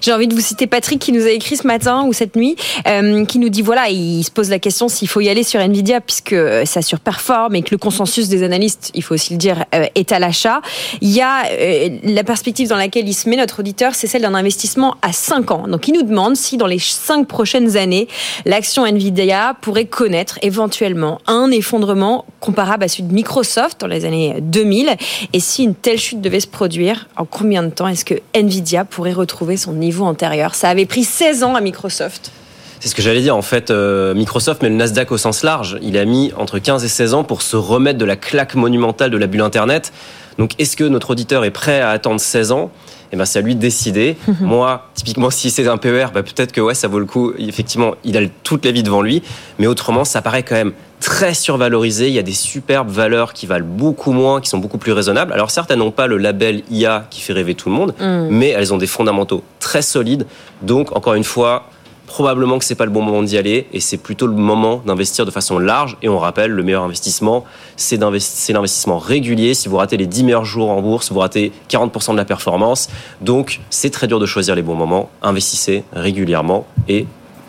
J'ai 0.00 0.10
envie 0.14 0.26
de 0.26 0.34
vous 0.34 0.40
citer 0.40 0.66
Patrick 0.66 0.98
qui 0.98 1.12
nous 1.12 1.26
a 1.26 1.30
écrit 1.30 1.58
ce 1.58 1.66
matin 1.66 2.06
ou 2.06 2.14
cette 2.14 2.34
nuit, 2.34 2.56
euh, 2.88 3.26
qui 3.26 3.38
nous 3.38 3.50
dit 3.50 3.60
voilà, 3.60 3.90
il 3.90 4.24
se 4.24 4.30
pose 4.30 4.48
la 4.48 4.58
question 4.58 4.88
s'il 4.88 5.06
faut 5.06 5.20
y 5.20 5.28
aller 5.28 5.42
sur 5.42 5.60
Nvidia 5.60 6.00
puisque 6.00 6.34
ça 6.64 6.80
surperforme 6.80 7.56
et 7.56 7.60
que 7.62 7.72
le 7.72 7.76
consensus 7.76 8.28
des 8.28 8.42
analystes, 8.42 8.92
il 8.94 9.02
faut 9.02 9.12
aussi 9.12 9.34
le 9.34 9.38
dire, 9.38 9.66
euh, 9.74 9.84
est 9.94 10.12
à 10.12 10.18
l'achat. 10.18 10.62
Il 11.02 11.10
y 11.10 11.20
a 11.20 11.44
euh, 11.50 11.90
la 12.04 12.24
perspective 12.24 12.68
dans 12.68 12.76
laquelle 12.76 13.06
il 13.06 13.12
se 13.12 13.28
met 13.28 13.36
notre 13.36 13.60
auditeur, 13.60 13.94
c'est 13.94 14.06
celle 14.06 14.22
d'un 14.22 14.34
investissement 14.34 14.96
à 15.02 15.12
5 15.12 15.50
ans. 15.50 15.68
Donc, 15.68 15.88
il 15.88 15.92
nous 15.92 16.02
demande 16.02 16.34
si 16.34 16.56
dans 16.56 16.66
les 16.66 16.78
5 16.78 17.28
prochaines 17.28 17.76
années, 17.76 18.08
l'action 18.46 18.86
Nvidia 18.86 19.56
pourrait 19.60 19.84
connaître 19.84 20.38
éventuellement 20.40 21.20
un 21.26 21.50
effondrement 21.50 22.24
comparable 22.40 22.84
à 22.84 22.88
celui 22.88 23.02
de 23.02 23.12
Microsoft 23.12 23.78
dans 23.78 23.88
les 23.88 24.06
années 24.06 24.36
2000 24.40 24.96
et 25.34 25.40
si 25.40 25.64
une 25.64 25.74
telle 25.74 25.98
chute 25.98 26.22
devait 26.22 26.40
se 26.40 26.46
produire, 26.46 27.08
en 27.18 27.26
combien 27.26 27.62
de 27.62 27.68
temps 27.68 27.88
est-ce 27.88 28.06
que 28.06 28.14
Nvidia 28.32 28.85
pourrait 28.86 29.12
retrouver 29.12 29.56
son 29.56 29.72
niveau 29.72 30.04
antérieur 30.04 30.54
Ça 30.54 30.68
avait 30.68 30.86
pris 30.86 31.04
16 31.04 31.42
ans 31.42 31.54
à 31.54 31.60
Microsoft 31.60 32.30
C'est 32.80 32.88
ce 32.88 32.94
que 32.94 33.02
j'allais 33.02 33.22
dire. 33.22 33.36
En 33.36 33.42
fait, 33.42 33.70
euh, 33.70 34.14
Microsoft 34.14 34.62
met 34.62 34.68
le 34.68 34.76
Nasdaq 34.76 35.12
au 35.12 35.18
sens 35.18 35.42
large. 35.42 35.78
Il 35.82 35.98
a 35.98 36.04
mis 36.04 36.32
entre 36.36 36.58
15 36.58 36.84
et 36.84 36.88
16 36.88 37.14
ans 37.14 37.24
pour 37.24 37.42
se 37.42 37.56
remettre 37.56 37.98
de 37.98 38.04
la 38.04 38.16
claque 38.16 38.54
monumentale 38.54 39.10
de 39.10 39.18
la 39.18 39.26
bulle 39.26 39.42
Internet. 39.42 39.92
Donc, 40.38 40.52
est-ce 40.58 40.76
que 40.76 40.84
notre 40.84 41.10
auditeur 41.10 41.44
est 41.44 41.50
prêt 41.50 41.80
à 41.80 41.90
attendre 41.90 42.20
16 42.20 42.52
ans? 42.52 42.70
Eh 43.12 43.16
ben, 43.16 43.24
c'est 43.24 43.38
à 43.38 43.42
lui 43.42 43.54
de 43.54 43.60
décider. 43.60 44.16
Moi, 44.40 44.88
typiquement, 44.94 45.30
si 45.30 45.50
c'est 45.50 45.66
un 45.68 45.76
PER, 45.76 46.06
bah, 46.12 46.22
peut-être 46.22 46.52
que 46.52 46.60
ouais, 46.60 46.74
ça 46.74 46.88
vaut 46.88 46.98
le 46.98 47.06
coup. 47.06 47.32
Effectivement, 47.38 47.94
il 48.04 48.16
a 48.16 48.20
toute 48.42 48.64
la 48.64 48.72
vie 48.72 48.82
devant 48.82 49.02
lui. 49.02 49.22
Mais 49.58 49.66
autrement, 49.66 50.04
ça 50.04 50.22
paraît 50.22 50.42
quand 50.42 50.56
même 50.56 50.72
très 51.00 51.34
survalorisé. 51.34 52.08
Il 52.08 52.14
y 52.14 52.18
a 52.18 52.22
des 52.22 52.32
superbes 52.32 52.90
valeurs 52.90 53.32
qui 53.32 53.46
valent 53.46 53.66
beaucoup 53.66 54.12
moins, 54.12 54.40
qui 54.40 54.48
sont 54.48 54.58
beaucoup 54.58 54.78
plus 54.78 54.92
raisonnables. 54.92 55.32
Alors 55.32 55.50
certes, 55.50 55.70
elles 55.70 55.78
n'ont 55.78 55.90
pas 55.90 56.06
le 56.06 56.16
label 56.16 56.62
IA 56.70 57.06
qui 57.10 57.20
fait 57.20 57.32
rêver 57.32 57.54
tout 57.54 57.68
le 57.68 57.74
monde, 57.74 57.94
mm. 57.98 58.28
mais 58.30 58.50
elles 58.50 58.72
ont 58.72 58.78
des 58.78 58.86
fondamentaux 58.86 59.42
très 59.60 59.82
solides. 59.82 60.26
Donc, 60.62 60.96
encore 60.96 61.14
une 61.14 61.24
fois, 61.24 61.68
probablement 62.06 62.58
que 62.58 62.64
c'est 62.64 62.74
pas 62.74 62.84
le 62.84 62.90
bon 62.90 63.02
moment 63.02 63.22
d'y 63.22 63.36
aller 63.36 63.66
et 63.72 63.80
c'est 63.80 63.96
plutôt 63.96 64.26
le 64.26 64.34
moment 64.34 64.82
d'investir 64.86 65.26
de 65.26 65.30
façon 65.30 65.58
large. 65.58 65.96
Et 66.02 66.08
on 66.08 66.18
rappelle, 66.18 66.50
le 66.50 66.62
meilleur 66.62 66.84
investissement, 66.84 67.44
c'est 67.76 67.96
l'investissement 67.96 68.98
régulier. 68.98 69.54
Si 69.54 69.68
vous 69.68 69.76
ratez 69.76 69.96
les 69.96 70.06
10 70.06 70.24
meilleurs 70.24 70.44
jours 70.44 70.70
en 70.70 70.80
bourse, 70.80 71.12
vous 71.12 71.18
ratez 71.18 71.52
40% 71.68 72.12
de 72.12 72.16
la 72.16 72.24
performance. 72.24 72.88
Donc, 73.20 73.60
c'est 73.70 73.90
très 73.90 74.06
dur 74.06 74.18
de 74.18 74.26
choisir 74.26 74.54
les 74.54 74.62
bons 74.62 74.74
moments. 74.76 75.10
Investissez 75.22 75.84
régulièrement 75.92 76.66
et 76.88 77.06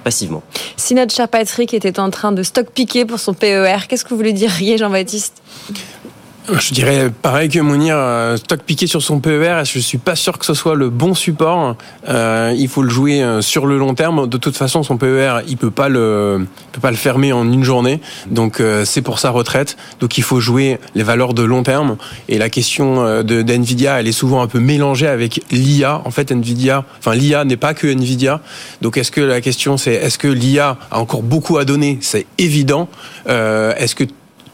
passivement. 0.08 0.42
Si 0.78 0.96
notre 0.96 1.14
cher 1.14 1.28
Patrick 1.28 1.74
était 1.74 2.00
en 2.00 2.10
train 2.12 2.32
de 2.32 2.42
stock 2.42 2.70
piquer 2.70 3.04
pour 3.04 3.20
son 3.20 3.34
PER, 3.34 3.88
qu'est-ce 3.90 4.06
que 4.06 4.14
vous 4.14 4.22
lui 4.22 4.34
diriez, 4.34 4.78
Jean-Baptiste 4.78 5.42
je 6.54 6.74
dirais 6.74 7.12
pareil 7.22 7.50
que 7.50 7.60
Mounir, 7.60 7.96
euh, 7.98 8.38
stock 8.38 8.62
piqué 8.62 8.88
sur 8.88 9.02
son 9.02 9.20
PER, 9.20 9.64
je 9.66 9.80
suis 9.80 9.98
pas 9.98 10.16
sûr 10.16 10.38
que 10.38 10.46
ce 10.46 10.54
soit 10.54 10.76
le 10.76 10.90
bon 10.90 11.14
support. 11.14 11.76
Euh, 12.08 12.54
il 12.58 12.70
faut 12.70 12.84
le 12.84 12.90
jouer 12.90 13.22
euh, 13.22 13.42
sur 13.42 13.66
le 13.66 13.78
long 13.78 13.94
terme. 13.94 14.28
De 14.28 14.38
toute 14.38 14.56
façon, 14.56 14.84
son 14.84 14.98
PER, 14.98 15.40
il 15.48 15.58
peut 15.58 15.72
pas 15.72 15.90
le, 15.90 16.48
peut 16.72 16.80
pas 16.80 16.92
le 16.92 16.98
fermer 16.98 17.34
en 17.34 17.52
une 17.52 17.64
journée. 17.64 18.00
Donc 18.32 18.62
c'est 18.86 19.02
pour 19.02 19.20
sa 19.20 19.30
retraite. 19.30 19.78
Donc 20.00 20.18
il 20.18 20.24
faut 20.24 20.40
jouer 20.40 20.80
les 20.96 21.04
valeurs 21.04 21.34
de 21.34 21.44
long 21.44 21.64
terme. 21.64 21.98
Et 22.30 22.38
la 22.38 22.50
question 22.50 23.24
de 23.24 23.42
d'Nvidia, 23.42 24.00
elle 24.00 24.08
est 24.08 24.12
souvent 24.12 24.42
un 24.42 24.48
peu 24.48 24.60
mélangée 24.60 25.08
avec 25.08 25.44
l'IA. 25.52 26.02
En 26.06 26.12
fait, 26.12 26.32
Nvidia, 26.32 26.86
enfin 27.00 27.16
l'IA 27.16 27.44
n'est 27.46 27.58
pas 27.58 27.74
que 27.74 27.88
Nvidia. 27.88 28.42
Donc 28.82 28.98
est-ce 28.98 29.12
que 29.12 29.22
la 29.22 29.42
question 29.42 29.78
c'est 29.78 29.94
est-ce 29.94 30.18
que 30.18 30.28
l'IA 30.28 30.78
a 30.92 31.00
encore 31.00 31.24
beaucoup 31.24 31.58
à 31.58 31.66
donner? 31.66 31.98
C'est 32.02 32.26
évident. 32.38 32.88
est-ce 33.28 33.96
que 33.96 34.06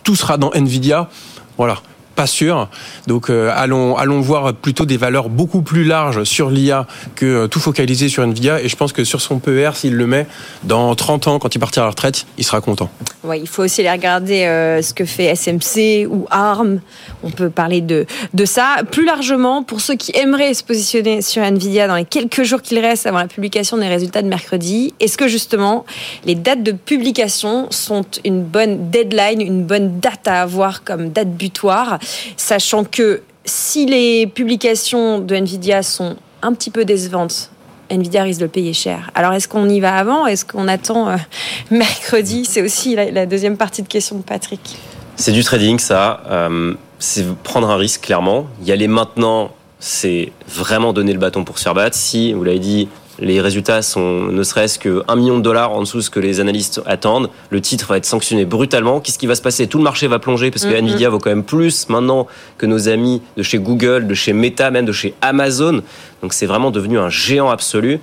tout 0.03 0.15
sera 0.15 0.37
dans 0.37 0.51
Nvidia? 0.51 1.09
Voilà 1.57 1.77
pas 2.15 2.27
sûr. 2.27 2.69
Donc 3.07 3.29
euh, 3.29 3.51
allons 3.55 3.97
allons 3.97 4.21
voir 4.21 4.53
plutôt 4.53 4.85
des 4.85 4.97
valeurs 4.97 5.29
beaucoup 5.29 5.61
plus 5.61 5.83
larges 5.83 6.23
sur 6.23 6.49
l'IA 6.49 6.87
que 7.15 7.25
euh, 7.25 7.47
tout 7.47 7.59
focaliser 7.59 8.09
sur 8.09 8.23
Nvidia 8.23 8.61
et 8.61 8.69
je 8.69 8.75
pense 8.75 8.93
que 8.93 9.03
sur 9.03 9.21
son 9.21 9.39
PER 9.39 9.71
s'il 9.73 9.95
le 9.95 10.07
met 10.07 10.27
dans 10.63 10.93
30 10.95 11.27
ans 11.27 11.39
quand 11.39 11.55
il 11.55 11.59
partira 11.59 11.85
à 11.85 11.87
la 11.87 11.91
retraite, 11.91 12.25
il 12.37 12.43
sera 12.43 12.61
content. 12.61 12.89
Ouais, 13.23 13.39
il 13.39 13.47
faut 13.47 13.63
aussi 13.63 13.81
aller 13.81 13.91
regarder 13.91 14.43
euh, 14.43 14.81
ce 14.81 14.93
que 14.93 15.05
fait 15.05 15.35
SMC 15.35 16.07
ou 16.09 16.25
ARM. 16.29 16.81
On 17.23 17.31
peut 17.31 17.49
parler 17.49 17.81
de 17.81 18.05
de 18.33 18.45
ça 18.45 18.77
plus 18.91 19.05
largement 19.05 19.63
pour 19.63 19.81
ceux 19.81 19.95
qui 19.95 20.11
aimeraient 20.15 20.53
se 20.53 20.63
positionner 20.63 21.21
sur 21.21 21.41
Nvidia 21.43 21.87
dans 21.87 21.95
les 21.95 22.05
quelques 22.05 22.43
jours 22.43 22.61
qu'il 22.61 22.79
reste 22.79 23.07
avant 23.07 23.19
la 23.19 23.27
publication 23.27 23.77
des 23.77 23.87
résultats 23.87 24.21
de 24.21 24.27
mercredi. 24.27 24.93
Est-ce 24.99 25.17
que 25.17 25.27
justement 25.27 25.85
les 26.25 26.35
dates 26.35 26.63
de 26.63 26.71
publication 26.71 27.67
sont 27.71 28.05
une 28.23 28.43
bonne 28.43 28.89
deadline, 28.91 29.41
une 29.41 29.63
bonne 29.63 29.99
date 29.99 30.27
à 30.27 30.41
avoir 30.41 30.83
comme 30.83 31.09
date 31.09 31.29
butoir? 31.29 31.99
Sachant 32.37 32.83
que 32.83 33.21
si 33.45 33.85
les 33.85 34.27
publications 34.27 35.19
de 35.19 35.35
Nvidia 35.35 35.83
sont 35.83 36.15
un 36.41 36.53
petit 36.53 36.71
peu 36.71 36.85
décevantes, 36.85 37.51
Nvidia 37.89 38.23
risque 38.23 38.39
de 38.39 38.45
le 38.45 38.51
payer 38.51 38.73
cher. 38.73 39.11
Alors 39.15 39.33
est-ce 39.33 39.47
qu'on 39.47 39.67
y 39.69 39.79
va 39.79 39.95
avant 39.95 40.25
Est-ce 40.25 40.45
qu'on 40.45 40.67
attend 40.67 41.09
euh, 41.09 41.17
mercredi? 41.71 42.45
C'est 42.45 42.61
aussi 42.61 42.95
la, 42.95 43.25
deuxième 43.25 43.57
partie 43.57 43.81
de 43.81 43.87
question 43.87 44.17
de 44.17 44.23
Patrick. 44.23 44.77
C'est 45.15 45.31
du 45.31 45.43
trading, 45.43 45.79
ça. 45.79 46.23
Euh, 46.27 46.73
c'est 46.99 47.25
prendre 47.43 47.69
un 47.69 47.75
risque, 47.75 48.01
clairement. 48.01 48.47
Y 48.65 48.71
aller 48.71 48.87
maintenant, 48.87 49.51
c'est 49.79 50.31
vraiment 50.47 50.93
donner 50.93 51.13
le 51.13 51.19
bâton 51.19 51.43
pour 51.43 51.59
se 51.59 51.63
faire 51.63 51.75
battre. 51.75 51.95
Si, 51.95 52.33
vous 52.33 52.43
l'avez 52.43 52.59
dit, 52.59 52.87
les 53.19 53.41
résultats 53.41 53.81
sont 53.81 54.23
ne 54.23 54.43
serait-ce 54.43 54.79
que 54.79 55.03
1 55.07 55.15
million 55.15 55.37
de 55.37 55.43
dollars 55.43 55.71
en 55.71 55.81
dessous 55.81 55.97
de 55.97 56.01
ce 56.01 56.09
que 56.09 56.19
les 56.19 56.39
analystes 56.39 56.81
attendent. 56.85 57.29
Le 57.49 57.61
titre 57.61 57.87
va 57.87 57.97
être 57.97 58.05
sanctionné 58.05 58.45
brutalement. 58.45 58.99
Qu'est-ce 58.99 59.19
qui 59.19 59.27
va 59.27 59.35
se 59.35 59.41
passer? 59.41 59.67
Tout 59.67 59.77
le 59.77 59.83
marché 59.83 60.07
va 60.07 60.19
plonger 60.19 60.51
parce 60.51 60.65
que 60.65 60.71
mm-hmm. 60.71 60.79
Nvidia 60.79 61.09
vaut 61.09 61.19
quand 61.19 61.29
même 61.29 61.43
plus 61.43 61.89
maintenant 61.89 62.27
que 62.57 62.65
nos 62.65 62.89
amis 62.89 63.21
de 63.37 63.43
chez 63.43 63.59
Google, 63.59 64.07
de 64.07 64.13
chez 64.13 64.33
Meta, 64.33 64.71
même 64.71 64.85
de 64.85 64.91
chez 64.91 65.13
Amazon. 65.21 65.81
Donc 66.21 66.33
c'est 66.33 66.45
vraiment 66.45 66.71
devenu 66.71 66.97
un 66.97 67.09
géant 67.09 67.49
absolu. 67.49 67.99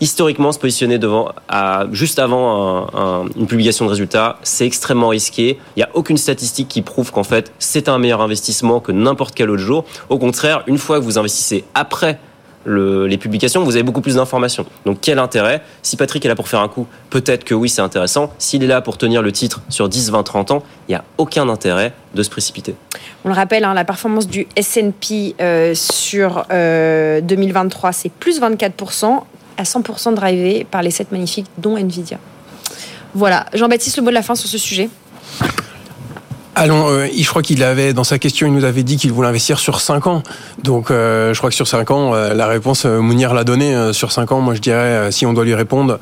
Historiquement, 0.00 0.50
se 0.50 0.58
positionner 0.58 0.98
devant, 0.98 1.30
à, 1.48 1.86
juste 1.92 2.18
avant 2.18 2.88
une 3.36 3.46
publication 3.46 3.84
de 3.84 3.90
résultats, 3.90 4.38
c'est 4.42 4.66
extrêmement 4.66 5.08
risqué. 5.08 5.58
Il 5.76 5.78
n'y 5.78 5.82
a 5.84 5.90
aucune 5.94 6.16
statistique 6.16 6.66
qui 6.66 6.82
prouve 6.82 7.12
qu'en 7.12 7.22
fait 7.22 7.52
c'est 7.60 7.88
un 7.88 7.98
meilleur 7.98 8.20
investissement 8.20 8.80
que 8.80 8.90
n'importe 8.90 9.34
quel 9.36 9.50
autre 9.50 9.62
jour. 9.62 9.84
Au 10.08 10.18
contraire, 10.18 10.64
une 10.66 10.78
fois 10.78 10.98
que 10.98 11.04
vous 11.04 11.18
investissez 11.18 11.64
après 11.74 12.18
les 12.66 13.18
publications, 13.18 13.62
vous 13.62 13.76
avez 13.76 13.82
beaucoup 13.82 14.00
plus 14.00 14.16
d'informations. 14.16 14.64
Donc 14.86 14.98
quel 15.00 15.18
intérêt? 15.18 15.62
Si 15.82 15.96
Patrick 15.96 16.24
est 16.24 16.28
là 16.28 16.34
pour 16.34 16.48
faire 16.48 16.60
un 16.60 16.68
coup, 16.68 16.86
peut-être 17.10 17.44
que 17.44 17.54
oui, 17.54 17.68
c'est 17.68 17.82
intéressant. 17.82 18.32
S'il 18.38 18.62
est 18.62 18.66
là 18.66 18.80
pour 18.80 18.98
tenir 18.98 19.22
le 19.22 19.32
titre 19.32 19.62
sur 19.68 19.88
10, 19.88 20.10
20, 20.10 20.22
30 20.22 20.50
ans, 20.50 20.62
il 20.88 20.92
n'y 20.92 20.96
a 20.96 21.04
aucun 21.18 21.48
intérêt 21.48 21.92
de 22.14 22.22
se 22.22 22.30
précipiter. 22.30 22.74
On 23.24 23.28
le 23.28 23.34
rappelle, 23.34 23.64
hein, 23.64 23.74
la 23.74 23.84
performance 23.84 24.26
du 24.26 24.46
S&P 24.56 25.34
euh, 25.40 25.74
sur 25.74 26.44
2023, 26.48 27.90
euh, 27.90 27.92
c'est 27.94 28.12
plus 28.12 28.40
24%, 28.40 29.22
à 29.56 29.62
100% 29.62 30.14
drivé 30.14 30.66
par 30.68 30.82
les 30.82 30.90
7 30.90 31.12
magnifiques, 31.12 31.46
dont 31.58 31.76
Nvidia. 31.76 32.18
Voilà, 33.14 33.46
Jean-Baptiste, 33.54 33.96
le 33.98 34.02
mot 34.02 34.10
de 34.10 34.14
la 34.14 34.22
fin 34.22 34.34
sur 34.34 34.48
ce 34.48 34.58
sujet? 34.58 34.88
Allons, 36.56 36.88
euh, 36.88 37.08
je 37.16 37.28
crois 37.28 37.42
qu'il 37.42 37.62
avait 37.64 37.92
dans 37.92 38.04
sa 38.04 38.18
question, 38.18 38.46
il 38.46 38.52
nous 38.52 38.64
avait 38.64 38.84
dit 38.84 38.96
qu'il 38.96 39.12
voulait 39.12 39.28
investir 39.28 39.58
sur 39.58 39.80
5 39.80 40.06
ans. 40.06 40.22
Donc, 40.62 40.90
euh, 40.90 41.34
je 41.34 41.38
crois 41.38 41.50
que 41.50 41.56
sur 41.56 41.66
5 41.66 41.90
ans, 41.90 42.14
euh, 42.14 42.32
la 42.32 42.46
réponse, 42.46 42.84
Mounir 42.84 43.34
l'a 43.34 43.42
donnée. 43.42 43.92
sur 43.92 44.12
5 44.12 44.30
ans, 44.30 44.40
moi, 44.40 44.54
je 44.54 44.60
dirais, 44.60 45.10
si 45.10 45.26
on 45.26 45.32
doit 45.32 45.44
lui 45.44 45.54
répondre, 45.54 45.98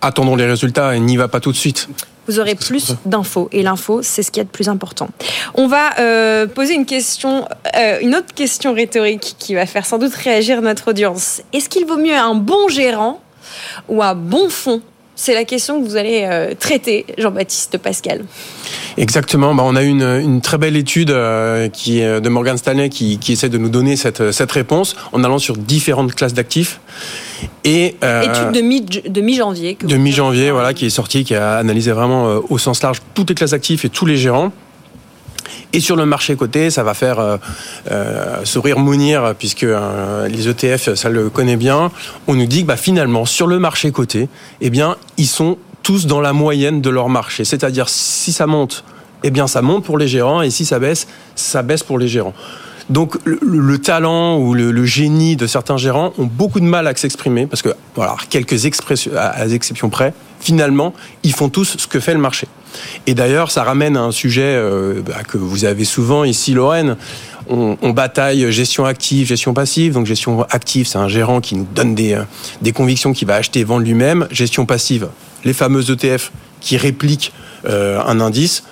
attendons 0.00 0.36
les 0.36 0.46
résultats 0.46 0.94
et 0.94 1.00
n'y 1.00 1.16
va 1.16 1.28
pas 1.28 1.40
tout 1.40 1.50
de 1.50 1.56
suite. 1.56 1.88
Vous 2.28 2.38
aurez 2.38 2.54
plus 2.54 2.94
d'infos 3.06 3.48
et 3.52 3.62
l'info, 3.62 4.00
c'est 4.02 4.22
ce 4.22 4.30
qui 4.30 4.38
est 4.38 4.44
de 4.44 4.50
plus 4.50 4.68
important. 4.68 5.08
On 5.54 5.66
va 5.66 5.90
poser 6.54 6.74
une 6.74 6.86
question, 6.86 7.48
une 7.74 8.14
autre 8.14 8.34
question 8.34 8.74
rhétorique 8.74 9.36
qui 9.38 9.54
va 9.54 9.66
faire 9.66 9.86
sans 9.86 9.98
doute 9.98 10.14
réagir 10.14 10.62
notre 10.62 10.88
audience. 10.88 11.42
Est-ce 11.52 11.68
qu'il 11.68 11.86
vaut 11.86 11.96
mieux 11.96 12.16
un 12.16 12.34
bon 12.34 12.68
gérant 12.68 13.20
ou 13.88 14.02
un 14.02 14.14
bon 14.14 14.48
fonds 14.50 14.82
C'est 15.20 15.34
la 15.34 15.42
question 15.42 15.82
que 15.82 15.88
vous 15.88 15.96
allez 15.96 16.28
traiter, 16.60 17.04
Jean-Baptiste 17.18 17.76
Pascal. 17.78 18.24
Exactement. 18.96 19.52
Bah, 19.52 19.64
on 19.66 19.74
a 19.74 19.82
une, 19.82 20.02
une 20.02 20.40
très 20.40 20.58
belle 20.58 20.76
étude 20.76 21.10
euh, 21.10 21.68
qui 21.68 22.00
est 22.00 22.20
de 22.20 22.28
Morgan 22.28 22.56
Stanley 22.56 22.88
qui, 22.88 23.18
qui 23.18 23.32
essaie 23.32 23.48
de 23.48 23.58
nous 23.58 23.68
donner 23.68 23.96
cette, 23.96 24.30
cette 24.30 24.52
réponse 24.52 24.94
en 25.12 25.24
allant 25.24 25.40
sur 25.40 25.56
différentes 25.56 26.14
classes 26.14 26.34
d'actifs. 26.34 26.80
Et 27.64 27.96
euh, 28.04 28.22
étude 28.22 28.52
de 28.52 28.60
mi 28.60 28.80
de 28.80 29.20
mi-janvier. 29.20 29.76
De 29.82 29.96
mi-janvier, 29.96 30.52
voilà, 30.52 30.72
qui 30.72 30.86
est 30.86 30.90
sortie, 30.90 31.24
qui 31.24 31.34
a 31.34 31.56
analysé 31.56 31.90
vraiment 31.90 32.28
euh, 32.28 32.40
au 32.48 32.58
sens 32.58 32.80
large 32.82 33.02
toutes 33.14 33.30
les 33.30 33.34
classes 33.34 33.50
d'actifs 33.50 33.84
et 33.84 33.88
tous 33.88 34.06
les 34.06 34.16
gérants. 34.16 34.52
Et 35.72 35.80
sur 35.80 35.96
le 35.96 36.06
marché 36.06 36.36
coté, 36.36 36.70
ça 36.70 36.82
va 36.82 36.94
faire 36.94 37.18
euh, 37.18 37.36
euh 37.90 38.44
sourire 38.44 38.78
Mounir, 38.78 39.34
puisque 39.38 39.66
les 40.28 40.48
ETF, 40.48 40.94
ça 40.94 41.08
le 41.08 41.30
connaît 41.30 41.56
bien. 41.56 41.90
On 42.26 42.34
nous 42.34 42.46
dit 42.46 42.62
que 42.62 42.66
bah, 42.68 42.76
finalement, 42.76 43.24
sur 43.24 43.46
le 43.46 43.58
marché 43.58 43.90
coté, 43.92 44.28
eh 44.60 44.70
bien, 44.70 44.96
ils 45.16 45.26
sont 45.26 45.58
tous 45.82 46.06
dans 46.06 46.20
la 46.20 46.32
moyenne 46.32 46.80
de 46.80 46.90
leur 46.90 47.08
marché. 47.08 47.44
C'est-à-dire, 47.44 47.88
si 47.88 48.32
ça 48.32 48.46
monte, 48.46 48.84
eh 49.24 49.30
bien, 49.30 49.46
ça 49.46 49.62
monte 49.62 49.84
pour 49.84 49.98
les 49.98 50.08
gérants, 50.08 50.42
et 50.42 50.50
si 50.50 50.64
ça 50.64 50.78
baisse, 50.78 51.08
ça 51.34 51.62
baisse 51.62 51.82
pour 51.82 51.98
les 51.98 52.08
gérants. 52.08 52.34
Donc 52.90 53.18
le, 53.24 53.78
talent 53.78 54.38
ou 54.38 54.54
le, 54.54 54.84
génie 54.86 55.36
de 55.36 55.46
certains 55.46 55.76
gérants 55.76 56.14
ont 56.16 56.24
beaucoup 56.24 56.58
de 56.58 56.64
mal 56.64 56.86
à 56.86 56.94
s'exprimer 56.94 57.46
parce 57.46 57.60
que 57.60 57.74
voilà 57.94 58.16
quelques 58.30 58.64
expressions 58.64 59.90
près, 59.90 60.14
finalement 60.40 60.94
ils 61.22 61.34
font 61.34 61.50
tous 61.50 61.76
ce 61.76 61.86
que 61.86 62.00
fait 62.00 62.14
le 62.14 62.20
marché. 62.20 62.48
Et 63.06 63.14
d'ailleurs 63.14 63.50
ça 63.50 63.62
ramène 63.64 63.96
à 63.96 64.02
un 64.02 64.12
sujet 64.12 64.42
euh, 64.44 65.02
bah, 65.04 65.22
que 65.26 65.38
vous 65.38 65.64
avez 65.64 65.84
souvent 65.84 66.24
ici 66.24 66.54
Lorraine. 66.54 66.96
On, 67.50 67.78
on, 67.80 67.90
bataille 67.90 68.52
gestion 68.52 68.84
active, 68.84 69.26
gestion 69.26 69.54
passive. 69.54 69.94
Donc 69.94 70.04
gestion 70.06 70.42
active, 70.50 70.86
c'est 70.86 70.98
un 70.98 71.08
gérant 71.08 71.40
qui 71.40 71.56
nous 71.56 71.66
donne 71.74 71.94
des, 71.94 72.12
euh, 72.12 72.22
des 72.60 72.72
convictions 72.72 73.12
qu'il 73.12 73.26
va 73.26 73.36
acheter 73.36 73.60
et 73.60 73.64
vendre 73.64 73.84
lui-même. 73.84 74.28
Gestion 74.30 74.66
passive, 74.66 75.08
les 75.44 75.54
fameux 75.54 75.90
ETF 75.90 76.30
qui 76.60 76.76
répliquent 76.76 77.32
euh, 77.66 78.00
un 78.04 78.20
indice. 78.20 78.64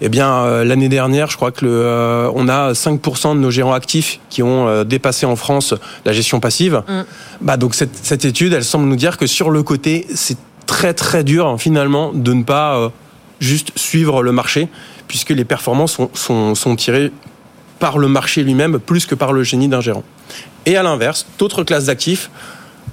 Eh 0.00 0.08
bien, 0.08 0.32
euh, 0.32 0.64
l'année 0.64 0.88
dernière, 0.88 1.28
je 1.28 1.36
crois 1.36 1.50
que 1.50 1.64
le, 1.64 1.72
euh, 1.72 2.30
on 2.34 2.48
a 2.48 2.72
5% 2.72 3.34
de 3.34 3.40
nos 3.40 3.50
gérants 3.50 3.72
actifs 3.72 4.20
qui 4.30 4.42
ont 4.42 4.84
dépassé 4.84 5.26
en 5.26 5.34
France 5.36 5.74
la 6.04 6.12
gestion 6.12 6.40
passive. 6.40 6.82
Mm. 6.88 7.00
Bah, 7.40 7.56
donc 7.56 7.74
cette, 7.74 7.96
cette, 7.96 8.24
étude, 8.24 8.52
elle 8.52 8.64
semble 8.64 8.86
nous 8.86 8.96
dire 8.96 9.16
que 9.16 9.26
sur 9.26 9.50
le 9.50 9.62
côté, 9.62 10.06
c'est 10.14 10.38
très 10.66 10.94
très 10.94 11.24
dur 11.24 11.56
finalement 11.58 12.12
de 12.12 12.32
ne 12.32 12.42
pas 12.42 12.92
juste 13.40 13.72
suivre 13.76 14.22
le 14.22 14.32
marché, 14.32 14.68
puisque 15.06 15.30
les 15.30 15.44
performances 15.44 15.92
sont, 15.92 16.10
sont, 16.14 16.54
sont 16.54 16.76
tirées 16.76 17.12
par 17.78 17.98
le 17.98 18.08
marché 18.08 18.42
lui-même 18.42 18.78
plus 18.78 19.06
que 19.06 19.14
par 19.14 19.32
le 19.32 19.42
génie 19.42 19.68
d'un 19.68 19.80
gérant. 19.80 20.04
Et 20.66 20.76
à 20.76 20.82
l'inverse, 20.82 21.26
d'autres 21.38 21.64
classes 21.64 21.86
d'actifs 21.86 22.30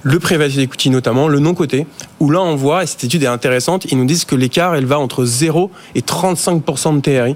le 0.06 0.20
private 0.20 0.56
equity 0.56 0.92
notamment, 0.92 1.28
le 1.28 1.40
non-coté, 1.40 1.88
où 2.20 2.30
là 2.30 2.40
on 2.40 2.56
voit, 2.56 2.84
et 2.84 2.86
cette 2.86 3.04
étude 3.04 3.24
est 3.24 3.28
intéressante, 3.28 3.86
ils 3.86 3.98
nous 3.98 4.06
disent 4.06 4.24
que 4.24 4.36
l'écart, 4.36 4.76
elle 4.76 4.86
va 4.86 5.00
entre 5.00 5.26
0 5.26 5.72
et 5.96 6.02
35% 6.02 6.98
de 6.98 7.02
TRI. 7.02 7.36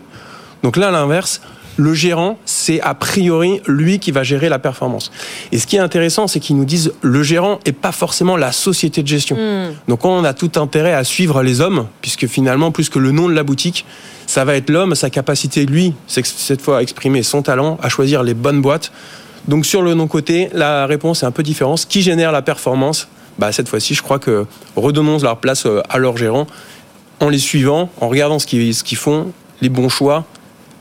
Donc 0.61 0.77
là, 0.77 0.89
à 0.89 0.91
l'inverse, 0.91 1.41
le 1.77 1.93
gérant, 1.93 2.37
c'est 2.45 2.81
a 2.81 2.93
priori 2.93 3.61
lui 3.67 3.99
qui 3.99 4.11
va 4.11 4.23
gérer 4.23 4.49
la 4.49 4.59
performance. 4.59 5.11
Et 5.51 5.59
ce 5.59 5.67
qui 5.67 5.77
est 5.77 5.79
intéressant, 5.79 6.27
c'est 6.27 6.39
qu'ils 6.39 6.57
nous 6.57 6.65
disent 6.65 6.93
le 7.01 7.23
gérant 7.23 7.59
et 7.65 7.71
pas 7.71 7.91
forcément 7.91 8.37
la 8.37 8.51
société 8.51 9.01
de 9.01 9.07
gestion. 9.07 9.35
Hmm. 9.35 9.73
Donc 9.87 10.03
on 10.05 10.23
a 10.23 10.33
tout 10.33 10.51
intérêt 10.55 10.93
à 10.93 11.03
suivre 11.03 11.41
les 11.41 11.61
hommes, 11.61 11.87
puisque 12.01 12.27
finalement, 12.27 12.71
plus 12.71 12.89
que 12.89 12.99
le 12.99 13.11
nom 13.11 13.29
de 13.29 13.33
la 13.33 13.43
boutique, 13.43 13.85
ça 14.27 14.45
va 14.45 14.55
être 14.55 14.69
l'homme, 14.69 14.93
sa 14.93 15.09
capacité, 15.09 15.65
lui, 15.65 15.93
cette 16.07 16.61
fois 16.61 16.79
à 16.79 16.81
exprimer 16.81 17.23
son 17.23 17.41
talent, 17.41 17.79
à 17.81 17.89
choisir 17.89 18.23
les 18.23 18.33
bonnes 18.33 18.61
boîtes. 18.61 18.91
Donc 19.47 19.65
sur 19.65 19.81
le 19.81 19.93
non-côté, 19.93 20.49
la 20.53 20.85
réponse 20.85 21.23
est 21.23 21.25
un 21.25 21.31
peu 21.31 21.43
différente. 21.43 21.85
Qui 21.87 22.01
génère 22.01 22.31
la 22.31 22.41
performance 22.41 23.07
bah, 23.39 23.51
Cette 23.51 23.69
fois-ci, 23.69 23.95
je 23.95 24.03
crois 24.03 24.19
que 24.19 24.45
redonnons 24.75 25.19
leur 25.19 25.37
place 25.37 25.65
euh, 25.65 25.81
à 25.89 25.97
leurs 25.97 26.17
gérants 26.17 26.45
en 27.19 27.29
les 27.29 27.39
suivant, 27.39 27.89
en 27.99 28.07
regardant 28.07 28.39
ce 28.39 28.45
qu'ils 28.45 28.97
font, 28.97 29.31
les 29.61 29.69
bons 29.69 29.89
choix. 29.89 30.25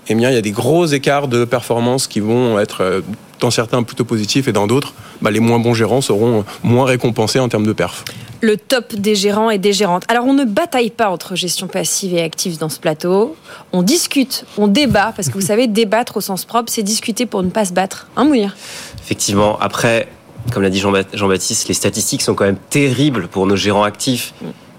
Eh 0.09 0.15
bien, 0.15 0.31
il 0.31 0.35
y 0.35 0.39
a 0.39 0.43
des 0.43 0.51
gros 0.53 0.87
écarts 0.87 1.29
de 1.29 1.45
performance 1.45 2.07
qui 2.07 2.21
vont 2.21 2.59
être 2.59 2.81
euh, 2.83 3.01
dans 3.41 3.51
certains 3.51 3.83
plutôt 3.83 4.05
positifs 4.05 4.49
et 4.49 4.53
dans 4.53 4.67
d'autres, 4.67 4.95
bah, 5.21 5.31
les 5.31 5.41
moins 5.41 5.59
bons 5.59 5.75
gérants 5.75 6.01
seront 6.01 6.45
moins 6.63 6.87
récompensés 6.87 7.39
en 7.41 7.49
termes 7.49 7.67
de 7.67 7.73
perf. 7.73 8.05
le 8.41 8.57
top 8.57 8.95
des 8.95 9.15
gérants 9.15 9.51
et 9.51 9.59
des 9.59 9.73
gérantes. 9.73 10.05
Alors 10.09 10.25
on 10.25 10.33
ne 10.33 10.45
bataille 10.45 10.91
pas 10.91 11.11
entre 11.11 11.35
gestion 11.37 11.67
passive 11.67 12.15
et 12.15 12.23
active 12.23 12.57
dans 12.59 12.69
ce 12.69 12.79
plateau. 12.81 13.37
On 13.73 13.83
discute, 13.83 14.45
on 14.57 14.67
débat, 14.69 15.13
parce 15.15 15.29
que 15.29 15.35
vous 15.35 15.47
savez, 15.53 15.67
débattre 15.67 16.17
au 16.17 16.21
sens 16.21 16.45
propre, 16.45 16.73
c'est 16.73 16.83
discuter 16.83 17.27
pour 17.27 17.43
ne 17.43 17.51
pas 17.51 17.65
se 17.65 17.73
battre. 17.73 18.09
Hein, 18.17 18.25
Mourir 18.25 18.57
Effectivement, 19.03 19.59
après, 19.61 20.09
comme 20.53 20.63
l'a 20.63 20.71
dit 20.71 20.79
Jean- 20.81 20.93
Jean-Baptiste, 21.13 21.69
les 21.69 21.75
statistiques 21.75 22.23
sont 22.23 22.35
quand 22.35 22.45
même 22.47 22.59
terribles 22.71 23.29
pour 23.29 23.47
nos 23.47 23.57
gérants 23.57 23.83
actifs. 23.85 24.33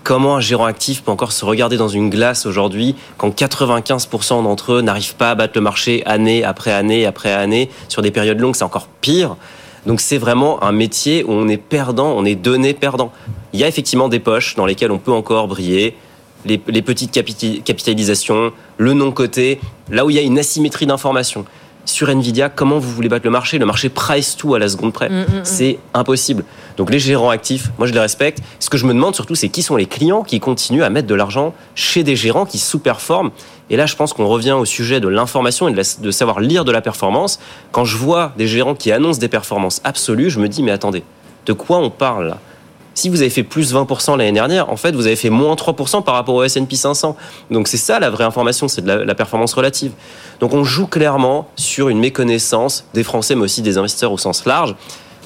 Comment 0.04 0.38
un 0.38 0.40
gérant 0.40 0.66
actif 0.66 1.04
peut 1.04 1.12
encore 1.12 1.32
se 1.32 1.44
regarder 1.44 1.78
dans 1.78 1.90
une 1.90 2.10
glace 2.10 2.46
aujourd'hui 2.46 2.96
quand 3.18 3.30
95% 3.30 4.44
d'entre 4.44 4.74
eux 4.74 4.82
n'arrivent 4.82 5.16
pas 5.16 5.32
à 5.32 5.36
battre 5.36 5.54
le 5.56 5.62
marché 5.62 6.04
année 6.06 6.44
après 6.44 6.72
année 6.72 7.06
après 7.06 7.34
année 7.34 7.70
sur 7.90 8.02
des 8.02 8.12
périodes 8.12 8.40
longues, 8.40 8.56
c'est 8.56 8.64
encore 8.64 8.88
pire. 9.02 9.36
Donc 9.86 10.02
c'est 10.02 10.18
vraiment 10.18 10.64
un 10.64 10.72
métier 10.72 11.24
où 11.24 11.32
on 11.32 11.48
est 11.48 11.58
perdant, 11.58 12.14
on 12.16 12.26
est 12.26 12.36
donné 12.36 12.74
perdant. 12.74 13.12
Il 13.54 13.60
y 13.60 13.64
a 13.64 13.68
effectivement 13.68 14.10
des 14.10 14.20
poches 14.20 14.56
dans 14.56 14.66
lesquelles 14.66 14.92
on 14.92 15.00
peut 15.00 15.12
encore 15.12 15.48
briller, 15.48 15.96
les, 16.46 16.58
petites 16.58 17.12
capitalisations, 17.12 18.54
le 18.78 18.94
non-coté, 18.94 19.60
là 19.90 20.06
où 20.06 20.10
il 20.10 20.16
y 20.16 20.20
a 20.20 20.22
une 20.22 20.40
asymétrie 20.40 20.86
d'information. 20.86 21.46
Sur 21.90 22.08
Nvidia, 22.10 22.50
comment 22.50 22.78
vous 22.78 22.92
voulez 22.92 23.10
battre 23.10 23.26
le 23.26 23.32
marché? 23.32 23.58
Le 23.58 23.66
marché 23.66 23.90
price 23.90 24.36
tout 24.38 24.54
à 24.54 24.60
la 24.60 24.70
seconde 24.70 24.94
près. 24.94 25.10
C'est 25.44 25.80
impossible. 25.96 26.46
Donc 26.78 26.92
les 26.92 27.00
gérants 27.00 27.32
actifs, 27.32 27.72
moi 27.80 27.88
je 27.88 27.94
les 27.94 28.00
respecte. 28.00 28.44
Ce 28.60 28.70
que 28.70 28.78
je 28.78 28.86
me 28.86 28.94
demande 28.94 29.16
surtout, 29.16 29.34
c'est 29.34 29.50
qui 29.50 29.64
sont 29.64 29.76
les 29.76 29.88
clients 29.88 30.22
qui 30.22 30.40
continuent 30.40 30.84
à 30.84 30.92
mettre 30.92 31.08
de 31.08 31.16
l'argent 31.16 31.52
chez 31.74 32.04
des 32.04 32.16
gérants 32.16 32.46
qui 32.46 32.60
sous-performent. 32.60 33.32
Et 33.72 33.76
là, 33.76 33.88
je 33.88 33.96
pense 33.96 34.14
qu'on 34.14 34.28
revient 34.28 34.52
au 34.52 34.66
sujet 34.66 35.00
de 35.00 35.08
l'information 35.08 35.68
et 35.68 35.72
de, 35.72 35.78
la- 35.78 35.84
de 36.00 36.12
savoir 36.12 36.40
lire 36.42 36.64
de 36.64 36.72
la 36.72 36.82
performance. 36.82 37.40
Quand 37.72 37.86
je 37.86 37.98
vois 37.98 38.34
des 38.38 38.48
gérants 38.48 38.76
qui 38.76 38.92
annoncent 38.92 39.20
des 39.20 39.28
performances 39.28 39.82
absolues, 39.84 40.30
je 40.30 40.40
me 40.40 40.48
dis, 40.48 40.62
mais 40.62 40.72
attendez, 40.72 41.04
de 41.48 41.54
quoi 41.54 41.80
on 41.80 41.90
parle 41.90 42.28
là? 42.28 42.38
Si 42.94 43.10
vous 43.10 43.22
avez 43.22 43.30
fait 43.30 43.44
plus 43.44 43.74
20% 43.74 44.18
l'année 44.18 44.32
dernière, 44.32 44.70
en 44.70 44.76
fait, 44.76 44.92
vous 44.92 45.08
avez 45.08 45.16
fait 45.16 45.30
moins 45.30 45.56
3% 45.56 46.04
par 46.04 46.16
rapport 46.16 46.36
au 46.36 46.44
S&P 46.44 46.76
500. 46.76 47.16
Donc 47.52 47.68
c'est 47.68 47.78
ça 47.78 48.00
la 48.00 48.10
vraie 48.10 48.24
information, 48.24 48.68
c'est 48.68 48.82
de 48.82 48.92
la, 48.92 49.16
performance 49.16 49.54
relative. 49.54 49.92
Donc 50.40 50.54
on 50.54 50.64
joue 50.64 50.88
clairement 50.88 51.48
sur 51.56 51.90
une 51.90 52.00
méconnaissance 52.00 52.86
des 52.94 53.04
Français, 53.04 53.36
mais 53.36 53.44
aussi 53.44 53.62
des 53.62 53.78
investisseurs 53.78 54.12
au 54.12 54.18
sens 54.18 54.46
large. 54.46 54.76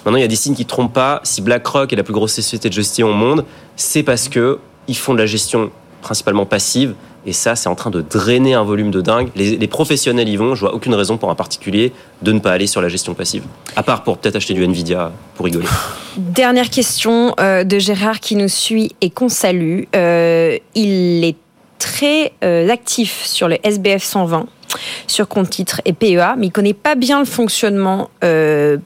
Maintenant, 0.06 0.18
il 0.18 0.22
y 0.22 0.26
a 0.26 0.28
des 0.28 0.36
signes 0.36 0.56
qui 0.56 0.64
ne 0.64 0.68
trompent 0.68 0.94
pas. 0.94 1.22
Si 1.24 1.42
BlackRock 1.42 1.94
est 1.94 1.96
la 1.96 2.04
plus 2.04 2.14
grosse 2.14 2.34
société 2.34 2.70
de 2.70 2.74
gestion 2.74 3.10
au 3.10 3.14
monde, 3.14 3.46
c'est 3.76 4.04
parce 4.04 4.28
que 4.28 4.60
ils 4.88 4.98
font 4.98 5.14
de 5.14 5.20
la 5.20 5.26
gestion 5.26 5.72
principalement 6.02 6.46
passive. 6.46 6.94
Et 7.26 7.34
ça, 7.34 7.56
c'est 7.56 7.70
en 7.70 7.76
train 7.76 7.90
de 7.90 8.02
drainer 8.02 8.54
un 8.54 8.64
volume 8.64 8.92
de 8.92 9.02
dingue. 9.02 9.30
Les, 9.36 9.68
professionnels 9.68 10.28
y 10.28 10.36
vont. 10.36 10.56
Je 10.56 10.62
vois 10.62 10.74
aucune 10.74 10.94
raison 10.94 11.18
pour 11.18 11.30
un 11.30 11.36
particulier 11.36 11.94
de 12.22 12.32
ne 12.32 12.40
pas 12.40 12.52
aller 12.52 12.68
sur 12.68 12.82
la 12.82 12.90
gestion 12.90 13.14
passive. 13.14 13.44
À 13.76 13.84
part 13.84 14.04
pour 14.04 14.18
peut-être 14.18 14.36
acheter 14.36 14.54
du 14.54 14.64
Nvidia 14.64 15.12
pour 15.36 15.46
rigoler. 15.46 15.68
Dernière 16.18 16.70
question 16.70 17.34
euh, 17.40 17.64
de 17.64 17.80
Gérard 17.80 18.20
qui 18.20 18.36
nous 18.36 18.50
suit 18.50 18.92
et 19.02 19.10
qu'on 19.10 19.30
salue. 19.30 19.84
Euh, 19.96 20.58
il 20.76 21.24
est 21.24 21.38
très 21.80 22.34
euh, 22.44 22.70
actif 22.70 23.24
sur 23.26 23.48
le 23.48 23.58
SBF 23.64 24.04
120 24.04 24.46
sur 25.06 25.28
compte 25.28 25.52
titre 25.52 25.82
et 25.86 25.94
PEA, 25.94 26.36
mais 26.36 26.48
il 26.48 26.52
connaît 26.52 26.74
pas 26.74 26.96
bien 26.96 27.20
le 27.20 27.26
fonctionnement 27.26 28.10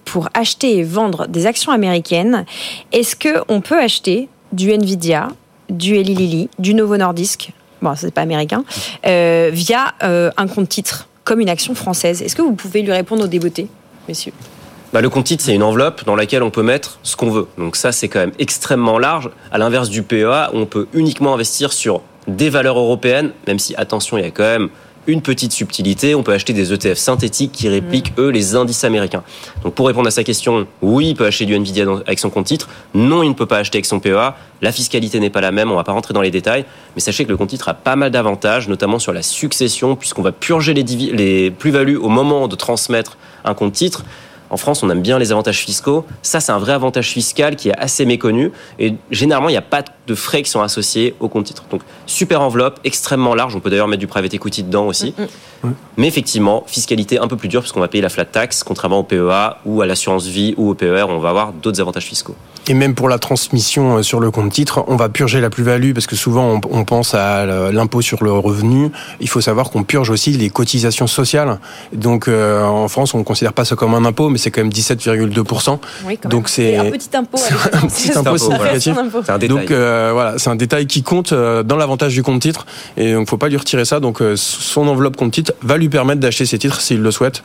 pour 0.04 0.28
acheter 0.34 0.80
et 0.80 0.84
vendre 0.84 1.28
des 1.28 1.46
actions 1.46 1.72
américaines. 1.72 2.46
Est-ce 2.92 3.16
que 3.16 3.42
on 3.48 3.62
peut 3.62 3.80
acheter 3.80 4.28
du 4.52 4.74
Nvidia, 4.74 5.30
du 5.70 5.96
Eli 5.96 6.14
Lilly, 6.14 6.50
du 6.60 6.74
Novo 6.74 6.98
Nordisk, 6.98 7.54
bon 7.82 7.94
c'est 7.96 8.14
pas 8.14 8.22
américain, 8.22 8.64
euh, 9.06 9.50
via 9.52 9.94
euh, 10.04 10.32
un 10.38 10.48
compte 10.48 10.70
titre 10.70 11.08
comme 11.24 11.42
une 11.42 11.50
action 11.50 11.76
française 11.76 12.22
Est-ce 12.22 12.36
que 12.36 12.42
vous 12.42 12.54
pouvez 12.54 12.82
lui 12.82 12.92
répondre 12.92 13.26
au 13.26 13.28
débeauté, 13.28 13.68
messieurs? 14.08 14.32
Bah, 14.94 15.02
le 15.02 15.10
compte 15.10 15.26
titre, 15.26 15.44
c'est 15.44 15.54
une 15.54 15.64
enveloppe 15.64 16.06
dans 16.06 16.16
laquelle 16.16 16.42
on 16.42 16.50
peut 16.50 16.64
mettre 16.64 17.00
ce 17.04 17.18
qu'on 17.18 17.30
veut. 17.30 17.48
Donc 17.58 17.76
ça, 17.76 17.92
c'est 17.92 18.08
quand 18.08 18.20
même 18.20 18.32
extrêmement 18.40 18.98
large. 18.98 19.30
À 19.52 19.58
l'inverse 19.58 19.90
du 19.90 20.02
PEA, 20.02 20.50
on 20.54 20.66
peut 20.66 20.88
uniquement 20.94 21.34
investir 21.34 21.74
sur 21.74 22.02
des 22.28 22.50
valeurs 22.50 22.80
européennes, 22.80 23.32
même 23.48 23.60
si, 23.60 23.76
attention, 23.76 24.18
il 24.18 24.24
y 24.24 24.28
a 24.28 24.32
quand 24.32 24.44
même 24.44 24.70
une 25.08 25.22
petite 25.22 25.52
subtilité. 25.52 26.14
On 26.14 26.24
peut 26.24 26.34
acheter 26.34 26.54
des 26.54 26.74
ETF 26.74 26.98
synthétiques 26.98 27.52
qui 27.54 27.70
répliquent, 27.70 28.14
eux, 28.18 28.30
les 28.30 28.56
indices 28.56 28.84
américains. 28.84 29.24
Donc 29.64 29.74
pour 29.74 29.88
répondre 29.88 30.08
à 30.08 30.12
sa 30.12 30.24
question, 30.24 30.68
oui, 30.82 31.10
il 31.10 31.16
peut 31.16 31.26
acheter 31.26 31.46
du 31.46 31.56
Nvidia 31.56 31.86
avec 32.06 32.20
son 32.20 32.30
compte 32.30 32.46
titre. 32.46 32.68
Non, 32.94 33.24
il 33.24 33.30
ne 33.30 33.34
peut 33.34 33.46
pas 33.46 33.58
acheter 33.58 33.78
avec 33.78 33.86
son 33.86 34.00
PEA. 34.00 34.36
La 34.62 34.72
fiscalité 34.72 35.20
n'est 35.20 35.30
pas 35.30 35.42
la 35.42 35.52
même, 35.52 35.72
on 35.72 35.76
va 35.76 35.84
pas 35.84 35.94
rentrer 35.94 36.14
dans 36.14 36.22
les 36.22 36.32
détails. 36.32 36.66
Mais 36.96 37.02
sachez 37.02 37.26
que 37.26 37.30
le 37.30 37.38
compte 37.38 37.50
titre 37.50 37.70
a 37.70 37.74
pas 37.74 37.96
mal 37.96 38.12
d'avantages, 38.12 38.68
notamment 38.68 39.00
sur 39.00 39.14
la 39.14 39.22
succession, 39.22 39.96
puisqu'on 39.96 40.22
va 40.22 40.32
purger 40.32 40.74
les 40.74 41.52
plus-values 41.52 41.98
au 41.98 42.10
moment 42.10 42.48
de 42.48 42.56
transmettre 42.56 43.18
un 43.46 43.54
compte 43.54 43.74
titre. 43.74 44.04
En 44.50 44.58
France, 44.58 44.84
on 44.84 44.90
aime 44.90 45.02
bien 45.02 45.20
les 45.20 45.32
avantages 45.32 45.60
fiscaux. 45.60 46.06
Ça, 46.22 46.40
c'est 46.40 46.52
un 46.52 46.58
vrai 46.58 46.74
avantage 46.74 47.10
fiscal 47.10 47.56
qui 47.56 47.70
est 47.70 47.78
assez 47.78 48.06
méconnu. 48.06 48.52
Et 48.80 48.96
généralement, 49.12 49.50
il 49.50 49.54
n'y 49.54 49.58
a 49.58 49.62
pas 49.62 49.84
de 50.08 50.16
frais 50.16 50.42
qui 50.42 50.50
sont 50.50 50.62
associés 50.62 51.16
au 51.20 51.28
compte 51.28 51.46
titre. 51.46 51.64
Donc, 51.70 51.82
super 52.06 52.42
enveloppe, 52.42 52.80
extrêmement 52.84 53.36
large. 53.36 53.56
On 53.56 53.60
peut 53.60 53.70
d'ailleurs 53.70 53.88
mettre 53.88 54.00
du 54.00 54.08
private 54.08 54.34
equity 54.34 54.64
dedans 54.64 54.88
aussi. 54.88 55.14
Mais 55.98 56.08
effectivement, 56.08 56.64
fiscalité 56.68 57.20
un 57.20 57.28
peu 57.28 57.36
plus 57.36 57.50
dure 57.50 57.62
puisqu'on 57.62 57.80
va 57.80 57.88
payer 57.88 58.02
la 58.02 58.10
flat 58.10 58.26
tax, 58.26 58.64
contrairement 58.64 59.00
au 59.00 59.04
PEA 59.04 59.58
ou 59.66 59.82
à 59.82 59.86
l'assurance 59.86 60.26
vie 60.28 60.54
ou 60.58 60.70
au 60.70 60.76
PER, 60.76 61.06
on 61.10 61.20
va 61.20 61.30
avoir 61.30 61.52
d'autres 61.52 61.82
avantages 61.82 62.06
fiscaux. 62.06 62.36
Et 62.70 62.74
même 62.74 62.96
pour 62.96 63.08
la 63.08 63.18
transmission 63.18 63.98
euh, 63.98 64.04
sur 64.04 64.20
le 64.20 64.30
compte 64.30 64.52
titre, 64.52 64.84
on 64.88 64.98
va 64.98 65.08
purger 65.08 65.40
la 65.40 65.50
plus-value 65.50 65.94
parce 65.94 66.06
que 66.06 66.18
souvent 66.18 66.44
on, 66.56 66.62
on 66.70 66.84
pense 66.84 67.14
à 67.14 67.46
l'impôt 67.72 68.02
sur 68.02 68.24
le 68.24 68.32
revenu. 68.32 68.90
Il 69.22 69.30
faut 69.30 69.40
savoir 69.42 69.70
qu'on 69.70 69.84
purge 69.84 70.10
aussi 70.10 70.32
les 70.32 70.50
cotisations 70.50 71.08
sociales. 71.08 71.60
Donc 71.94 72.28
euh, 72.28 72.64
en 72.66 72.88
France, 72.90 73.14
on 73.14 73.20
ne 73.20 73.24
considère 73.24 73.54
pas 73.54 73.64
ça 73.64 73.76
comme 73.78 73.94
un 73.94 74.04
impôt, 74.04 74.28
mais 74.30 74.38
c'est 74.38 74.52
quand 74.52 74.62
même 74.62 74.72
17,2%. 74.72 75.80
Oui, 76.06 76.18
quand 76.22 76.30
Donc 76.30 76.42
même. 76.42 76.48
c'est- 76.48 76.76
un 76.76 76.92
petit 76.92 77.10
impôt. 77.16 77.38
un 77.74 77.88
petit 77.88 78.12
impôt 78.18 78.38
significatif. 78.38 78.98
un 78.98 79.06
impôt. 79.08 79.22
C'est 79.26 79.32
un 79.32 79.38
détail. 79.38 79.58
Donc 79.58 79.72
euh, 79.72 80.10
voilà, 80.14 80.38
c'est 80.38 80.50
un 80.50 80.56
détail 80.56 80.88
qui 80.88 81.04
compte 81.04 81.32
euh, 81.32 81.64
dans 81.64 81.78
l'avantage 81.78 82.14
du 82.14 82.24
compte 82.24 82.42
titre 82.42 82.66
et 82.98 83.14
donc 83.14 83.30
faut 83.30 83.38
pas 83.38 83.48
lui 83.48 83.58
retirer 83.58 83.86
ça. 83.86 84.00
Donc 84.02 84.22
euh, 84.22 84.36
son 84.36 84.88
enveloppe 84.90 85.16
compte 85.16 85.32
titre 85.32 85.54
va 85.62 85.78
lui 85.78 85.88
permettre 85.90 86.20
d'acheter 86.20 86.46
ses 86.46 86.60
titres 86.60 86.82
s'il 86.82 87.02
le 87.02 87.12
souhaite. 87.12 87.44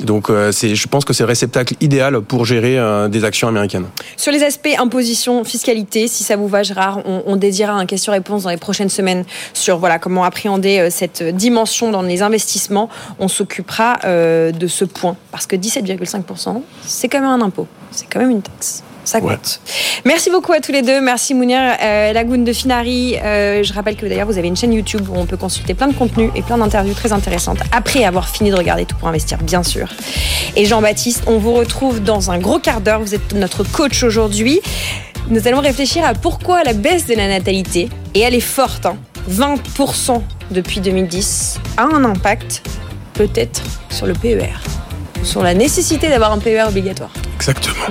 Donc 0.00 0.30
euh, 0.30 0.52
je 0.52 0.86
pense 0.86 1.04
que 1.04 1.12
c'est 1.12 1.22
le 1.24 1.28
réceptacle 1.28 1.74
idéal 1.80 2.20
pour 2.20 2.44
gérer 2.44 2.78
euh, 2.78 3.08
des 3.08 3.24
actions 3.24 3.48
américaines. 3.48 3.86
Sur 4.16 4.32
les 4.32 4.42
aspects 4.42 4.68
imposition, 4.78 5.44
fiscalité, 5.44 6.08
si 6.08 6.24
ça 6.24 6.36
vous 6.36 6.48
va, 6.48 6.62
Gérard, 6.62 7.02
on, 7.04 7.22
on 7.26 7.36
dédiera 7.36 7.72
un 7.72 7.86
question-réponse 7.86 8.44
dans 8.44 8.50
les 8.50 8.56
prochaines 8.56 8.88
semaines 8.88 9.24
sur 9.52 9.78
voilà 9.78 9.98
comment 9.98 10.24
appréhender 10.24 10.78
euh, 10.78 10.88
cette 10.90 11.22
dimension 11.22 11.90
dans 11.90 12.02
les 12.02 12.22
investissements. 12.22 12.88
On 13.18 13.28
s'occupera 13.28 13.98
de 14.04 14.66
ce 14.66 14.84
point 14.84 15.16
parce 15.30 15.46
que 15.46 15.56
17,5%, 15.56 16.62
c'est 16.84 17.08
quand 17.08 17.20
même 17.20 17.28
un 17.28 17.40
impôt, 17.40 17.66
c'est 17.90 18.06
quand 18.10 18.20
même 18.20 18.30
une 18.30 18.42
taxe. 18.42 18.82
Ça 19.08 19.22
compte. 19.22 19.30
Ouais. 19.30 20.02
Merci 20.04 20.28
beaucoup 20.30 20.52
à 20.52 20.60
tous 20.60 20.70
les 20.70 20.82
deux. 20.82 21.00
Merci 21.00 21.32
Mounir 21.32 21.58
euh, 21.82 22.12
Lagoun 22.12 22.44
de 22.44 22.52
Finari. 22.52 23.16
Euh, 23.16 23.62
je 23.62 23.72
rappelle 23.72 23.96
que 23.96 24.04
d'ailleurs 24.04 24.26
vous 24.26 24.36
avez 24.36 24.48
une 24.48 24.56
chaîne 24.56 24.74
YouTube 24.74 25.08
où 25.08 25.16
on 25.16 25.24
peut 25.24 25.38
consulter 25.38 25.72
plein 25.72 25.88
de 25.88 25.94
contenus 25.94 26.30
et 26.34 26.42
plein 26.42 26.58
d'interviews 26.58 26.92
très 26.92 27.14
intéressantes 27.14 27.56
après 27.72 28.04
avoir 28.04 28.28
fini 28.28 28.50
de 28.50 28.56
regarder 28.56 28.84
Tout 28.84 28.96
pour 28.96 29.08
investir, 29.08 29.38
bien 29.38 29.62
sûr. 29.62 29.88
Et 30.56 30.66
Jean-Baptiste, 30.66 31.22
on 31.26 31.38
vous 31.38 31.54
retrouve 31.54 32.02
dans 32.02 32.30
un 32.30 32.38
gros 32.38 32.58
quart 32.58 32.82
d'heure. 32.82 33.00
Vous 33.00 33.14
êtes 33.14 33.32
notre 33.32 33.64
coach 33.64 34.02
aujourd'hui. 34.02 34.60
Nous 35.30 35.48
allons 35.48 35.60
réfléchir 35.60 36.04
à 36.04 36.12
pourquoi 36.12 36.62
la 36.64 36.74
baisse 36.74 37.06
de 37.06 37.14
la 37.14 37.28
natalité, 37.28 37.88
et 38.14 38.20
elle 38.20 38.34
est 38.34 38.40
forte, 38.40 38.84
hein, 38.84 38.98
20% 39.30 40.22
depuis 40.50 40.80
2010, 40.80 41.60
a 41.78 41.84
un 41.84 42.04
impact 42.04 42.62
peut-être 43.14 43.62
sur 43.88 44.06
le 44.06 44.12
PER, 44.12 44.54
sur 45.22 45.42
la 45.42 45.54
nécessité 45.54 46.08
d'avoir 46.08 46.32
un 46.32 46.38
PER 46.38 46.64
obligatoire. 46.68 47.10
Exactement. 47.36 47.86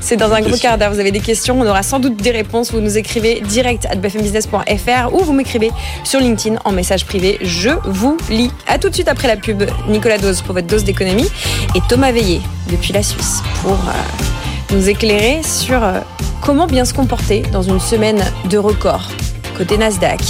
C'est 0.00 0.16
dans 0.16 0.32
un 0.32 0.40
gros 0.40 0.56
quart 0.56 0.78
d'heure. 0.78 0.92
Vous 0.92 1.00
avez 1.00 1.10
des 1.10 1.20
questions, 1.20 1.58
on 1.60 1.66
aura 1.66 1.82
sans 1.82 1.98
doute 1.98 2.16
des 2.16 2.30
réponses. 2.30 2.72
Vous 2.72 2.80
nous 2.80 2.98
écrivez 2.98 3.40
direct 3.40 3.86
à 3.86 3.94
bfmbusiness.fr 3.94 5.14
ou 5.14 5.20
vous 5.20 5.32
m'écrivez 5.32 5.70
sur 6.04 6.20
LinkedIn 6.20 6.56
en 6.64 6.72
message 6.72 7.06
privé. 7.06 7.38
Je 7.42 7.70
vous 7.84 8.16
lis. 8.28 8.50
À 8.66 8.78
tout 8.78 8.88
de 8.88 8.94
suite 8.94 9.08
après 9.08 9.28
la 9.28 9.36
pub. 9.36 9.64
Nicolas 9.88 10.18
Dose 10.18 10.42
pour 10.42 10.54
votre 10.54 10.66
dose 10.66 10.84
d'économie 10.84 11.28
et 11.74 11.80
Thomas 11.88 12.12
Veillé 12.12 12.40
depuis 12.70 12.92
la 12.92 13.02
Suisse 13.02 13.42
pour 13.62 13.72
euh, 13.72 14.74
nous 14.74 14.88
éclairer 14.88 15.42
sur 15.42 15.82
euh, 15.82 16.00
comment 16.40 16.66
bien 16.66 16.84
se 16.84 16.94
comporter 16.94 17.42
dans 17.52 17.62
une 17.62 17.80
semaine 17.80 18.22
de 18.50 18.58
record 18.58 19.08
côté 19.56 19.76
Nasdaq, 19.76 20.20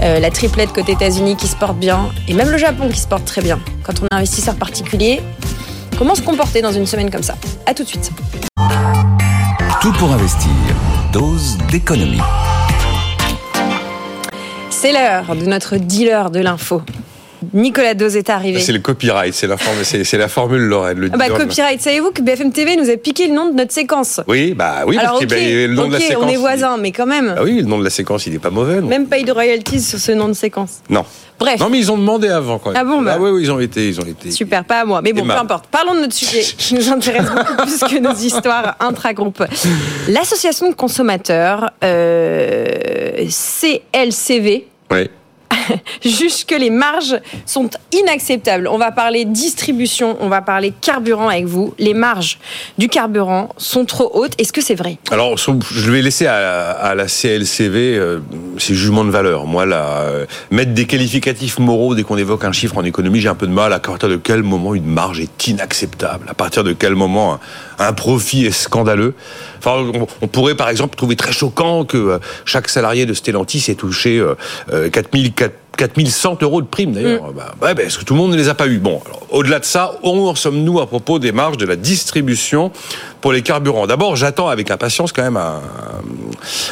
euh, 0.00 0.18
la 0.18 0.30
triplette 0.30 0.72
côté 0.72 0.92
États-Unis 0.92 1.36
qui 1.36 1.46
se 1.46 1.56
porte 1.56 1.78
bien, 1.78 2.10
et 2.28 2.34
même 2.34 2.50
le 2.50 2.58
Japon 2.58 2.88
qui 2.88 2.98
se 2.98 3.06
porte 3.06 3.24
très 3.24 3.40
bien. 3.40 3.58
Quand 3.82 3.94
on 4.02 4.06
est 4.06 4.18
investisseur 4.18 4.56
particulier, 4.56 5.20
comment 5.96 6.14
se 6.14 6.22
comporter 6.22 6.62
dans 6.62 6.72
une 6.72 6.86
semaine 6.86 7.10
comme 7.10 7.22
ça? 7.22 7.34
À 7.66 7.74
tout 7.74 7.82
de 7.82 7.88
suite. 7.88 8.10
Tout 9.80 9.92
pour 9.92 10.12
investir. 10.12 10.50
Dose 11.12 11.58
d'économie. 11.70 12.20
C'est 14.70 14.92
l'heure 14.92 15.36
de 15.36 15.46
notre 15.46 15.76
dealer 15.76 16.30
de 16.30 16.40
l'info. 16.40 16.82
Nicolas 17.52 17.94
Dose 17.94 18.16
est 18.16 18.30
arrivé. 18.30 18.60
C'est 18.60 18.72
le 18.72 18.78
copyright, 18.78 19.34
c'est 19.34 19.46
la, 19.46 19.56
formule, 19.56 19.84
c'est, 19.84 20.04
c'est 20.04 20.18
la 20.18 20.28
formule 20.28 20.62
Lorraine. 20.62 20.98
Le 20.98 21.10
Ah 21.12 21.16
bah, 21.16 21.28
copyright, 21.28 21.80
savez-vous 21.80 22.10
que 22.12 22.22
BFM 22.22 22.52
TV 22.52 22.76
nous 22.76 22.88
a 22.90 22.96
piqué 22.96 23.28
le 23.28 23.34
nom 23.34 23.50
de 23.50 23.54
notre 23.54 23.72
séquence? 23.72 24.20
Oui, 24.26 24.54
bah 24.54 24.84
oui, 24.86 24.96
Alors 24.98 25.12
parce 25.12 25.24
que 25.24 25.30
bah, 25.30 25.36
le 25.38 25.66
nom 25.74 25.88
de 25.88 25.92
la 25.94 26.00
séquence. 26.00 26.24
on 26.24 26.28
est 26.28 26.36
voisins, 26.36 26.76
mais 26.76 26.92
quand 26.92 27.06
même, 27.06 27.34
Ah 27.36 27.42
oui, 27.42 27.56
le 27.56 27.62
nom 27.66 27.78
de 27.78 27.84
la 27.84 27.90
séquence, 27.90 28.26
il 28.26 28.32
n'est 28.32 28.38
pas 28.38 28.50
mauvais. 28.50 28.80
non 28.80 28.88
même 28.88 29.06
pas 29.06 29.18
eu 29.18 29.24
de 29.24 29.32
royalties 29.32 29.80
sur 29.80 29.98
ce 29.98 30.12
nom 30.12 30.28
de 30.28 30.32
séquence. 30.34 30.78
Non. 30.88 31.04
Bref, 31.38 31.58
Non, 31.58 31.68
mais 31.68 31.78
ils 31.78 31.90
ont 31.90 31.98
demandé 31.98 32.28
avant 32.28 32.58
quand 32.60 32.70
même. 32.70 32.78
Ah 32.80 32.84
bon, 32.84 33.02
bah. 33.02 33.16
oui, 33.18 33.30
oui, 33.30 33.42
ils 33.42 33.50
ont 33.50 33.58
été, 33.58 33.88
ils 33.88 34.00
ont 34.00 34.04
été. 34.04 34.30
super, 34.30 34.64
pas 34.64 34.82
à 34.82 34.84
moi. 34.84 35.00
Mais 35.02 35.12
bon, 35.12 35.24
peu 35.24 35.32
importe. 35.32 35.66
Parlons 35.66 35.94
de 35.94 36.00
notre 36.02 36.14
sujet 36.14 36.40
qui 36.56 36.74
nous 36.74 36.88
intéresse 36.90 37.24
beaucoup 37.28 37.56
plus 37.66 37.78
que 37.80 37.98
nos 37.98 38.14
histoires 38.14 38.76
intra-groupes. 38.78 39.42
L'association 40.08 40.70
de 40.70 40.74
consommateurs 40.74 41.70
euh, 41.82 42.66
CLCV 43.28 44.66
Ouais. 44.90 45.10
juge 46.04 46.44
que 46.46 46.54
les 46.54 46.70
marges 46.70 47.20
sont 47.46 47.70
inacceptables. 47.92 48.68
On 48.68 48.78
va 48.78 48.92
parler 48.92 49.24
distribution, 49.24 50.16
on 50.20 50.28
va 50.28 50.42
parler 50.42 50.72
carburant 50.80 51.28
avec 51.28 51.46
vous. 51.46 51.74
Les 51.78 51.94
marges 51.94 52.38
du 52.78 52.88
carburant 52.88 53.48
sont 53.56 53.84
trop 53.84 54.10
hautes. 54.14 54.32
Est-ce 54.38 54.52
que 54.52 54.62
c'est 54.62 54.74
vrai? 54.74 54.98
Alors, 55.10 55.36
je 55.36 55.90
vais 55.90 56.02
laisser 56.02 56.26
à, 56.26 56.94
la 56.94 57.06
CLCV 57.06 57.96
euh, 57.96 58.20
ses 58.58 58.74
jugements 58.74 59.04
de 59.04 59.10
valeur. 59.10 59.46
Moi, 59.46 59.66
là, 59.66 60.00
euh, 60.02 60.26
mettre 60.50 60.72
des 60.72 60.86
qualificatifs 60.86 61.58
moraux 61.58 61.94
dès 61.94 62.02
qu'on 62.02 62.16
évoque 62.16 62.44
un 62.44 62.52
chiffre 62.52 62.78
en 62.78 62.84
économie, 62.84 63.20
j'ai 63.20 63.28
un 63.28 63.34
peu 63.34 63.46
de 63.46 63.52
mal. 63.52 63.72
À 63.72 63.80
partir 63.80 64.08
de 64.08 64.16
quel 64.16 64.42
moment 64.42 64.74
une 64.74 64.86
marge 64.86 65.20
est 65.20 65.46
inacceptable? 65.46 66.26
À 66.28 66.34
partir 66.34 66.64
de 66.64 66.72
quel 66.72 66.94
moment 66.94 67.38
un, 67.78 67.92
profit 67.92 68.46
est 68.46 68.50
scandaleux? 68.50 69.14
Enfin, 69.58 69.90
on, 70.20 70.26
pourrait 70.26 70.54
par 70.54 70.68
exemple 70.68 70.96
trouver 70.96 71.16
très 71.16 71.32
choquant 71.32 71.84
que 71.84 71.96
euh, 71.96 72.18
chaque 72.44 72.68
salarié 72.68 73.06
de 73.06 73.14
Stellantis 73.14 73.64
ait 73.68 73.74
touché 73.74 74.18
euh, 74.18 74.34
euh, 74.72 74.90
4000 74.90 75.32
4 75.32 75.53
4100 75.76 76.38
euros 76.42 76.62
de 76.62 76.66
primes 76.66 76.92
d'ailleurs. 76.92 77.32
Bah, 77.32 77.54
ouais, 77.62 77.74
bah, 77.74 77.82
est-ce 77.82 77.98
que 77.98 78.04
tout 78.04 78.14
le 78.14 78.20
monde 78.20 78.32
ne 78.32 78.36
les 78.36 78.48
a 78.48 78.54
pas 78.54 78.66
eu 78.66 78.78
Bon, 78.78 79.00
au-delà 79.30 79.58
de 79.58 79.64
ça, 79.64 79.94
où 80.02 80.28
en 80.28 80.34
sommes-nous 80.34 80.80
à 80.80 80.86
propos 80.86 81.18
des 81.18 81.32
marges 81.32 81.56
de 81.56 81.66
la 81.66 81.76
distribution 81.76 82.70
pour 83.20 83.32
les 83.32 83.42
carburants? 83.42 83.86
D'abord, 83.86 84.16
j'attends 84.16 84.48
avec 84.48 84.70
impatience 84.70 85.12
quand 85.12 85.22
même 85.22 85.36
un, 85.36 85.60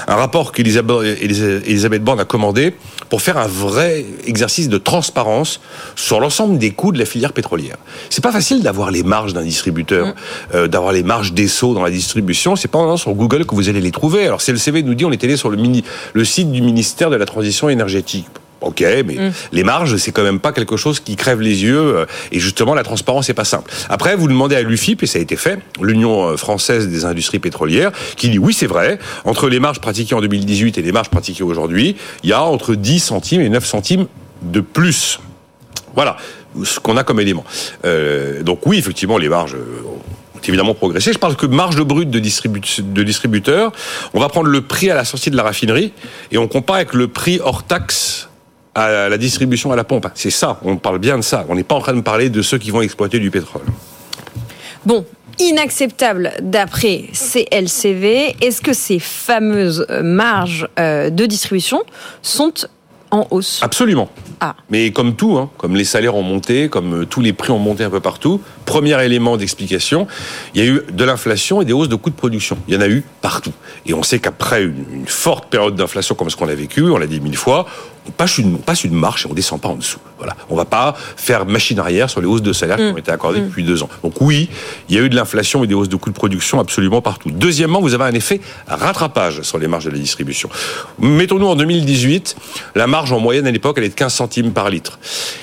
un 0.07 0.14
rapport 0.14 0.53
qu'Elisabeth 0.53 1.21
Elisabeth 1.21 2.03
Borne 2.03 2.21
a 2.21 2.25
commandé 2.25 2.75
pour 3.09 3.23
faire 3.23 3.38
un 3.38 3.47
vrai 3.47 4.05
exercice 4.27 4.68
de 4.68 4.79
transparence 4.79 5.61
sur 5.97 6.21
l'ensemble 6.21 6.59
des 6.59 6.71
coûts 6.71 6.92
de 6.92 6.99
la 6.99 7.05
filière 7.05 7.33
pétrolière. 7.33 7.77
C'est 8.11 8.23
pas 8.23 8.33
facile 8.33 8.62
d'avoir 8.62 8.90
les 8.90 9.03
marges 9.03 9.33
d'un 9.33 9.42
distributeur, 9.42 10.14
euh, 10.55 10.68
d'avoir 10.68 10.92
les 10.92 11.03
marges 11.03 11.33
des 11.33 11.49
sauts 11.49 11.75
dans 11.75 11.83
la 11.83 11.90
distribution. 11.90 12.57
C'est 12.57 12.68
pas 12.68 12.79
en 12.79 12.85
allant 12.85 12.97
sur 12.97 13.12
Google 13.14 13.45
que 13.45 13.55
vous 13.55 13.68
allez 13.68 13.81
les 13.81 13.90
trouver. 13.90 14.27
Alors 14.27 14.40
CLCV 14.40 14.83
nous 14.83 14.95
dit 14.95 15.05
on 15.05 15.12
est 15.12 15.23
allé 15.25 15.37
sur 15.37 15.51
le, 15.51 15.57
mini, 15.57 15.85
le 16.12 16.25
site 16.25 16.51
du 16.51 16.62
ministère 16.62 17.11
de 17.11 17.16
la 17.16 17.27
Transition 17.27 17.68
énergétique. 17.68 18.27
Ok, 18.62 18.81
mais 18.81 19.16
les 19.53 19.64
marges, 19.64 19.96
c'est 19.96 20.12
quand 20.12 20.22
même 20.22 20.40
pas 20.40 20.53
quelque 20.53 20.77
chose 20.77 21.01
qui 21.01 21.16
crève 21.16 21.40
les 21.40 21.64
yeux. 21.64 21.79
euh, 21.96 22.07
Et 22.31 22.38
justement, 22.38 22.75
la 22.75 22.85
transparence, 22.85 23.27
c'est 23.27 23.35
pas 23.35 23.44
simple. 23.44 23.70
Après, 23.88 24.14
vous 24.14 24.29
demandez 24.29 24.57
à 24.57 24.62
l'UFIP, 24.62 25.03
et 25.03 25.07
ça 25.07 25.18
a 25.18 25.22
été 25.22 25.37
fait, 25.37 25.59
l'Union 25.81 26.29
euh, 26.29 26.37
française 26.37 26.88
des 26.88 27.05
industries 27.05 27.40
pétrolières, 27.40 27.90
qui 28.16 28.31
dit 28.31 28.38
oui, 28.38 28.55
c'est 28.55 28.66
vrai, 28.66 28.98
entre 29.25 29.48
les 29.48 29.61
marges 29.61 29.81
pratiquées 29.81 30.14
en 30.14 30.20
2018 30.20 30.79
et 30.79 30.83
les 30.83 30.92
marges 30.92 31.11
pratiquées 31.11 31.42
aujourd'hui, 31.42 31.96
il 32.22 32.31
y 32.31 32.33
a 32.33 32.42
entre 32.42 32.75
10 32.75 33.01
centimes 33.01 33.40
et 33.40 33.48
9 33.48 33.64
centimes 33.66 34.07
de 34.42 34.61
plus. 34.61 35.18
Voilà 35.94 36.16
ce 36.64 36.79
qu'on 36.81 36.96
a 36.96 37.05
comme 37.05 37.18
élément. 37.18 37.44
Euh, 37.85 38.42
donc 38.42 38.66
oui, 38.66 38.79
effectivement, 38.79 39.16
les 39.18 39.29
marges 39.29 39.55
ont 39.57 40.01
évidemment 40.46 40.75
progressé. 40.75 41.12
Je 41.12 41.18
parle 41.18 41.35
que 41.37 41.46
marge 41.46 41.81
brute 41.83 42.11
de 42.11 42.18
distributeur. 43.03 43.72
On 44.12 44.20
va 44.20 44.29
prendre 44.29 44.48
le 44.48 44.61
prix 44.61 44.90
à 44.90 44.94
la 44.94 45.05
sortie 45.05 45.31
de 45.31 45.37
la 45.37 45.44
raffinerie 45.44 45.92
et 46.31 46.38
on 46.38 46.48
compare 46.48 46.77
avec 46.77 46.94
le 46.94 47.09
prix 47.09 47.40
hors 47.42 47.62
taxe 47.62 48.29
à 48.74 49.08
la 49.08 49.18
distribution 49.18 49.72
à 49.72 49.76
la 49.76 49.85
pompe. 49.85 50.08
C'est 50.14 50.30
ça, 50.30 50.58
on 50.62 50.76
parle 50.76 50.98
bien 50.98 51.16
de 51.16 51.22
ça. 51.22 51.44
On 51.48 51.54
n'est 51.54 51.62
pas 51.62 51.74
en 51.74 51.80
train 51.80 51.94
de 51.94 52.00
parler 52.00 52.30
de 52.30 52.42
ceux 52.42 52.58
qui 52.58 52.70
vont 52.70 52.82
exploiter 52.82 53.18
du 53.18 53.30
pétrole. 53.30 53.62
Bon, 54.85 55.04
inacceptable 55.38 56.32
d'après 56.40 57.04
CLCV. 57.12 58.37
Est-ce 58.40 58.61
que 58.61 58.72
ces 58.72 58.98
fameuses 58.98 59.87
euh, 59.90 60.02
marges 60.02 60.68
euh, 60.78 61.11
de 61.11 61.26
distribution 61.26 61.82
sont 62.22 62.52
en 63.11 63.26
hausse? 63.30 63.61
Absolument. 63.62 64.08
Ah. 64.40 64.56
Mais 64.70 64.90
comme 64.90 65.14
tout, 65.14 65.37
hein, 65.38 65.50
comme 65.58 65.76
les 65.76 65.85
salaires 65.85 66.16
ont 66.16 66.22
monté, 66.22 66.68
comme 66.68 67.02
euh, 67.02 67.04
tous 67.04 67.20
les 67.20 67.32
prix 67.32 67.52
ont 67.52 67.58
monté 67.58 67.85
un 67.85 67.90
peu 67.90 68.00
partout, 68.00 68.40
premier 68.64 69.00
élément 69.04 69.37
d'explication, 69.37 70.06
il 70.54 70.64
y 70.64 70.66
a 70.66 70.70
eu 70.70 70.82
de 70.90 71.04
l'inflation 71.04 71.62
et 71.62 71.64
des 71.64 71.72
hausses 71.72 71.88
de 71.88 71.96
coûts 71.96 72.11
de 72.11 72.16
production. 72.16 72.58
Il 72.66 72.74
y 72.74 72.76
en 72.76 72.80
a 72.80 72.88
eu 72.88 73.04
partout. 73.20 73.52
Et 73.87 73.94
on 73.94 74.02
sait 74.02 74.18
qu'après 74.18 74.62
une, 74.64 74.85
une 74.92 75.06
forte 75.06 75.48
période 75.48 75.76
d'inflation 75.76 76.14
comme 76.14 76.30
ce 76.30 76.37
qu'on 76.37 76.48
a 76.48 76.54
vécu, 76.54 76.82
on 76.82 76.98
l'a 76.98 77.06
dit 77.06 77.20
mille 77.20 77.37
fois, 77.37 77.66
on 78.07 78.11
passe 78.11 78.38
une, 78.38 78.55
on 78.55 78.59
passe 78.59 78.85
une 78.85 78.95
marche 78.95 79.27
et 79.27 79.29
on 79.31 79.35
descend 79.35 79.61
pas 79.61 79.69
en 79.69 79.77
dessous. 79.77 79.99
Voilà. 80.19 80.37
On 80.51 80.57
va 80.57 80.65
pas 80.65 80.95
faire 81.17 81.47
machine 81.47 81.79
arrière 81.79 82.11
sur 82.11 82.21
les 82.21 82.27
hausses 82.27 82.43
de 82.43 82.53
salaires 82.53 82.77
qui 82.77 82.85
ont 82.85 82.97
été 82.97 83.11
accordées 83.11 83.41
depuis 83.41 83.65
deux 83.65 83.83
ans. 83.83 83.88
Donc 84.03 84.21
oui, 84.21 84.49
il 84.88 84.97
y 84.97 84.99
a 84.99 85.03
eu 85.03 85.09
de 85.09 85.17
l'inflation 85.17 85.65
et 85.65 85.67
des 85.67 85.75
hausses 85.75 85.88
de 85.88 85.97
coûts 85.97 86.11
de 86.11 86.15
production 86.15 86.61
absolument 86.61 87.01
partout. 87.01 87.31
Deuxièmement, 87.31 87.81
vous 87.81 87.95
avez 87.95 88.05
un 88.05 88.12
effet 88.12 88.41
rattrapage 88.67 89.43
sur 89.43 89.59
les 89.59 89.69
marges 89.69 89.85
de 89.85 89.91
la 89.91 89.99
distribution. 89.99 90.49
Mettons-nous 91.01 91.47
en 91.47 91.57
2018, 91.57 92.37
la 92.75 92.87
marge 92.87 93.12
en 93.12 93.21
moyenne 93.21 93.47
à 93.47 93.51
l'époque, 93.51 93.77
elle 93.79 93.85
est 93.85 93.91
de 93.91 93.95
15 93.95 94.12
centimes 94.12 94.53
par 94.53 94.71
litre. 94.71 94.99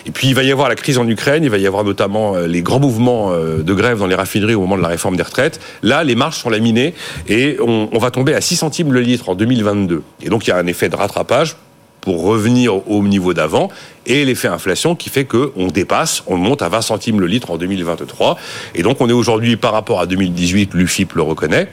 Et 0.06 0.12
puis 0.12 0.28
il 0.28 0.36
va 0.36 0.44
y 0.44 0.52
avoir 0.52 0.70
la 0.70 0.76
crise 0.76 0.98
en 0.98 1.08
Ukraine, 1.08 1.44
il 1.44 1.50
va 1.50 1.58
y 1.58 1.68
avoir 1.68 1.84
notamment 1.84 2.36
euh, 2.36 2.48
les 2.48 2.62
grands 2.62 2.80
mouvements 2.80 3.32
euh, 3.32 3.64
de 3.64 3.74
grève 3.74 4.00
dans 4.00 4.08
les 4.08 4.16
raffineries 4.16 4.56
au 4.56 4.62
moment 4.62 4.78
de 4.78 4.82
la 4.82 4.88
réforme 4.88 5.16
des 5.16 5.24
retraites. 5.24 5.60
Là, 5.82 6.04
les 6.04 6.16
marges 6.16 6.38
sont 6.38 6.50
laminées 6.50 6.94
et 7.28 7.58
on, 7.62 7.90
on 7.92 8.00
va 8.00 8.12
tomber 8.12 8.34
à 8.34 8.42
6 8.42 8.58
centimes 8.58 8.94
le 8.94 9.02
litre 9.02 9.30
en 9.30 9.36
2022. 9.36 10.04
Et 10.22 10.30
donc 10.30 10.48
il 10.48 10.52
y 10.52 10.54
a 10.54 10.58
un 10.58 10.68
effet 10.68 10.90
de 10.90 10.96
rattrapage 10.96 11.56
pour 12.02 12.24
revenir 12.24 12.90
au 12.90 13.04
niveau 13.04 13.34
d'avant 13.34 13.70
et 14.06 14.26
l'effet 14.26 14.48
inflation 14.48 14.96
qui 14.96 15.10
fait 15.10 15.26
que 15.26 15.52
on 15.56 15.68
dépasse, 15.68 16.24
on 16.28 16.38
monte 16.38 16.62
à 16.62 16.70
20 16.70 16.82
centimes 16.82 17.20
le 17.20 17.28
litre 17.28 17.52
en 17.52 17.58
2023 17.58 18.38
et 18.76 18.84
donc 18.84 19.02
on 19.02 19.10
est 19.10 19.14
aujourd'hui 19.14 19.56
par 19.56 19.74
rapport 19.74 20.00
à 20.00 20.06
2018, 20.06 20.74
l'UFIP 20.74 21.14
le 21.14 21.22
reconnaît, 21.22 21.70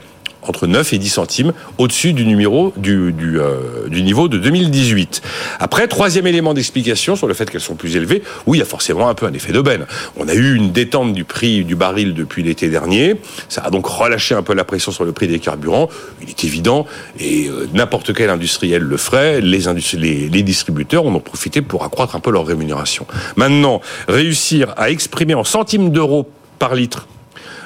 entre 0.49 0.67
9 0.67 0.93
et 0.93 0.97
10 0.97 1.09
centimes 1.09 1.53
au-dessus 1.77 2.13
du 2.13 2.25
numéro 2.25 2.73
du, 2.77 3.13
euh, 3.39 3.89
niveau 3.89 4.27
de 4.27 4.37
2018. 4.37 5.21
Après, 5.59 5.87
troisième 5.87 6.27
élément 6.27 6.53
d'explication 6.53 7.15
sur 7.15 7.27
le 7.27 7.33
fait 7.33 7.49
qu'elles 7.49 7.61
sont 7.61 7.75
plus 7.75 7.95
élevées, 7.95 8.23
oui, 8.45 8.57
il 8.57 8.59
y 8.59 8.63
a 8.63 8.65
forcément 8.65 9.09
un 9.09 9.13
peu 9.13 9.25
un 9.25 9.33
effet 9.33 9.51
d'aubaine. 9.51 9.85
On 10.17 10.27
a 10.27 10.33
eu 10.33 10.55
une 10.55 10.71
détente 10.71 11.13
du 11.13 11.23
prix 11.23 11.63
du 11.63 11.75
baril 11.75 12.13
depuis 12.13 12.43
l'été 12.43 12.69
dernier, 12.69 13.15
ça 13.49 13.61
a 13.61 13.69
donc 13.69 13.85
relâché 13.85 14.35
un 14.35 14.43
peu 14.43 14.53
la 14.53 14.63
pression 14.63 14.91
sur 14.91 15.05
le 15.05 15.11
prix 15.11 15.27
des 15.27 15.39
carburants. 15.39 15.89
Il 16.21 16.29
est 16.29 16.43
évident, 16.43 16.85
et 17.19 17.47
euh, 17.47 17.67
n'importe 17.73 18.13
quel 18.13 18.29
industriel 18.29 18.81
le 18.81 18.97
ferait, 18.97 19.41
les, 19.41 19.59
les 20.29 20.43
distributeurs 20.43 21.05
en 21.05 21.13
ont 21.13 21.19
profité 21.19 21.61
pour 21.61 21.83
accroître 21.83 22.15
un 22.15 22.19
peu 22.19 22.31
leur 22.31 22.45
rémunération. 22.45 23.05
Maintenant, 23.35 23.81
réussir 24.07 24.73
à 24.77 24.89
exprimer 24.89 25.33
en 25.33 25.43
centimes 25.43 25.91
d'euros 25.91 26.29
par 26.59 26.75
litre 26.75 27.07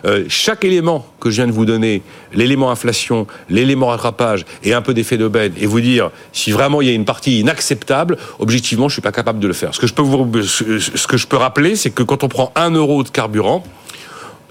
euh, 0.06 0.26
chaque 0.28 0.66
élément 0.66 1.06
que 1.20 1.30
je 1.30 1.38
viens 1.38 1.48
de 1.48 1.52
vous 1.52 1.66
donner, 1.66 2.02
l'élément 2.34 2.72
inflation, 2.72 3.28
l'élément 3.50 3.88
rattrapage 3.88 4.46
et 4.64 4.74
un 4.74 4.82
peu 4.82 4.94
d'effet 4.94 5.18
d'aubaine, 5.18 5.54
et 5.58 5.66
vous 5.66 5.82
dire 5.82 6.12
si 6.34 6.52
vraiment 6.52 6.82
il 6.82 6.88
y 6.88 6.92
a 6.92 6.94
une 6.94 7.06
partie 7.06 7.40
inacceptable, 7.40 8.18
objectivement, 8.40 8.90
je 8.90 8.94
suis 8.94 9.02
pas 9.02 9.12
capable 9.12 9.40
de 9.40 9.48
le 9.48 9.54
faire. 9.54 9.74
Ce 9.74 9.80
que 9.80 9.88
je 9.88 9.94
peux 9.94 10.02
vous, 10.02 10.42
ce 10.42 11.08
que 11.08 11.18
je 11.18 11.28
peux 11.28 11.38
rappeler, 11.38 11.76
c'est 11.76 11.92
que 11.92 12.04
quand 12.04 12.24
on 12.24 12.28
prend 12.28 12.52
un 12.56 12.72
euro 12.72 13.04
de 13.04 13.10
carburant, 13.10 13.64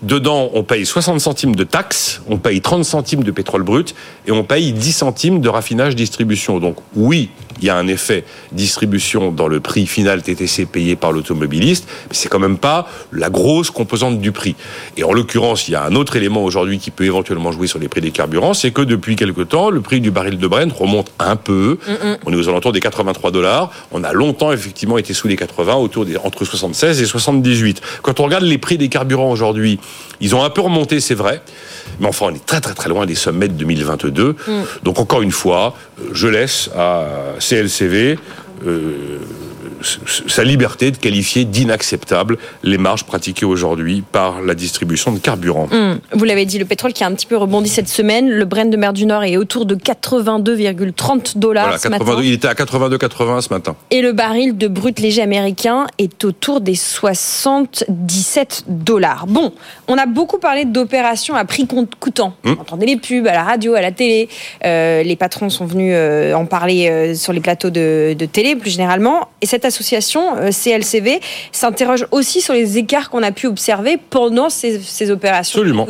Dedans, 0.02 0.50
on 0.54 0.62
paye 0.62 0.86
60 0.86 1.20
centimes 1.20 1.54
de 1.54 1.64
taxes, 1.64 2.22
on 2.26 2.38
paye 2.38 2.62
30 2.62 2.86
centimes 2.86 3.22
de 3.22 3.30
pétrole 3.30 3.62
brut 3.62 3.94
et 4.26 4.32
on 4.32 4.44
paye 4.44 4.72
10 4.72 4.92
centimes 4.92 5.40
de 5.42 5.48
raffinage 5.50 5.94
distribution. 5.94 6.58
Donc 6.58 6.76
oui, 6.96 7.28
il 7.58 7.64
y 7.64 7.70
a 7.70 7.76
un 7.76 7.86
effet 7.88 8.24
distribution 8.52 9.32
dans 9.32 9.48
le 9.48 9.60
prix 9.60 9.86
final 9.86 10.22
TTC 10.22 10.66
payé 10.66 10.96
par 10.96 11.12
l'automobiliste, 11.12 11.86
mais 12.08 12.14
c'est 12.14 12.28
quand 12.28 12.38
même 12.38 12.58
pas 12.58 12.88
la 13.12 13.30
grosse 13.30 13.70
composante 13.70 14.20
du 14.20 14.32
prix. 14.32 14.54
Et 14.96 15.04
en 15.04 15.12
l'occurrence, 15.12 15.68
il 15.68 15.72
y 15.72 15.74
a 15.74 15.84
un 15.84 15.94
autre 15.94 16.16
élément 16.16 16.44
aujourd'hui 16.44 16.78
qui 16.78 16.90
peut 16.90 17.04
éventuellement 17.04 17.52
jouer 17.52 17.66
sur 17.66 17.78
les 17.78 17.88
prix 17.88 18.00
des 18.00 18.10
carburants, 18.10 18.54
c'est 18.54 18.70
que 18.70 18.82
depuis 18.82 19.16
quelque 19.16 19.42
temps, 19.42 19.70
le 19.70 19.80
prix 19.80 20.00
du 20.00 20.10
baril 20.10 20.38
de 20.38 20.46
Brent 20.46 20.72
remonte 20.72 21.12
un 21.18 21.36
peu. 21.36 21.78
On 22.26 22.32
est 22.32 22.36
aux 22.36 22.48
alentours 22.48 22.72
des 22.72 22.80
83 22.80 23.30
dollars. 23.30 23.70
On 23.92 24.04
a 24.04 24.12
longtemps 24.12 24.52
effectivement 24.52 24.98
été 24.98 25.14
sous 25.14 25.28
les 25.28 25.36
80, 25.36 25.74
autour 25.74 26.04
des 26.04 26.16
entre 26.16 26.44
76 26.44 27.00
et 27.00 27.06
78. 27.06 27.80
Quand 28.02 28.20
on 28.20 28.24
regarde 28.24 28.44
les 28.44 28.58
prix 28.58 28.78
des 28.78 28.88
carburants 28.88 29.30
aujourd'hui, 29.30 29.78
ils 30.20 30.34
ont 30.34 30.44
un 30.44 30.50
peu 30.50 30.60
remonté, 30.60 31.00
c'est 31.00 31.14
vrai, 31.14 31.42
mais 31.98 32.06
enfin, 32.06 32.26
on 32.30 32.34
est 32.34 32.44
très 32.44 32.60
très 32.60 32.74
très 32.74 32.88
loin 32.88 33.06
des 33.06 33.14
sommets 33.14 33.48
de 33.48 33.54
2022. 33.54 34.36
Donc 34.82 34.98
encore 34.98 35.22
une 35.22 35.30
fois, 35.30 35.74
euh, 36.00 36.10
je 36.12 36.28
laisse 36.28 36.70
à 36.76 37.04
CLCV 37.40 38.18
euh, 38.66 39.18
sa 39.82 40.44
liberté 40.44 40.90
de 40.90 40.96
qualifier 40.96 41.44
d'inacceptable 41.44 42.38
les 42.62 42.78
marges 42.78 43.04
pratiquées 43.04 43.46
aujourd'hui 43.46 44.02
par 44.12 44.40
la 44.42 44.54
distribution 44.54 45.12
de 45.12 45.18
carburant. 45.18 45.68
Hum, 45.72 45.98
vous 46.12 46.24
l'avez 46.24 46.44
dit, 46.44 46.58
le 46.58 46.64
pétrole 46.64 46.92
qui 46.92 47.04
a 47.04 47.06
un 47.06 47.14
petit 47.14 47.26
peu 47.26 47.36
rebondi 47.36 47.68
cette 47.68 47.88
semaine, 47.88 48.28
le 48.28 48.44
Brent 48.44 48.70
de 48.70 48.76
mer 48.76 48.92
du 48.92 49.06
Nord 49.06 49.24
est 49.24 49.36
autour 49.36 49.66
de 49.66 49.74
82,30 49.74 51.38
dollars 51.38 51.64
Voilà, 51.64 51.78
ce 51.78 51.88
matin. 51.88 52.04
82, 52.04 52.24
il 52.24 52.32
était 52.32 52.48
à 52.48 52.54
82,80 52.54 53.40
ce 53.40 53.48
matin. 53.50 53.76
Et 53.90 54.02
le 54.02 54.12
baril 54.12 54.56
de 54.56 54.68
brut 54.68 55.00
léger 55.00 55.22
américain 55.22 55.86
est 55.98 56.24
autour 56.24 56.60
des 56.60 56.74
77 56.74 58.64
dollars. 58.68 59.26
Bon, 59.26 59.52
on 59.88 59.96
a 59.96 60.06
beaucoup 60.06 60.38
parlé 60.38 60.64
d'opérations 60.64 61.34
à 61.34 61.44
prix 61.44 61.66
coûtant. 62.00 62.34
Hmm. 62.44 62.54
On 62.58 62.60
entendait 62.60 62.86
les 62.86 62.96
pubs 62.96 63.26
à 63.26 63.32
la 63.32 63.44
radio, 63.44 63.74
à 63.74 63.80
la 63.80 63.92
télé. 63.92 64.28
Euh, 64.64 65.02
les 65.02 65.16
patrons 65.16 65.50
sont 65.50 65.66
venus 65.66 65.92
euh, 65.94 66.34
en 66.34 66.46
parler 66.46 66.88
euh, 66.88 67.14
sur 67.14 67.32
les 67.32 67.40
plateaux 67.40 67.70
de, 67.70 68.14
de 68.18 68.26
télé 68.26 68.56
plus 68.56 68.70
généralement. 68.70 69.28
Et 69.40 69.46
cette 69.46 69.64
association, 69.70 70.36
euh, 70.36 70.50
CLCV, 70.50 71.20
s'interroge 71.52 72.06
aussi 72.10 72.40
sur 72.40 72.54
les 72.54 72.78
écarts 72.78 73.10
qu'on 73.10 73.22
a 73.22 73.32
pu 73.32 73.46
observer 73.46 73.96
pendant 73.96 74.50
ces, 74.50 74.80
ces 74.80 75.10
opérations. 75.10 75.60
Absolument. 75.60 75.88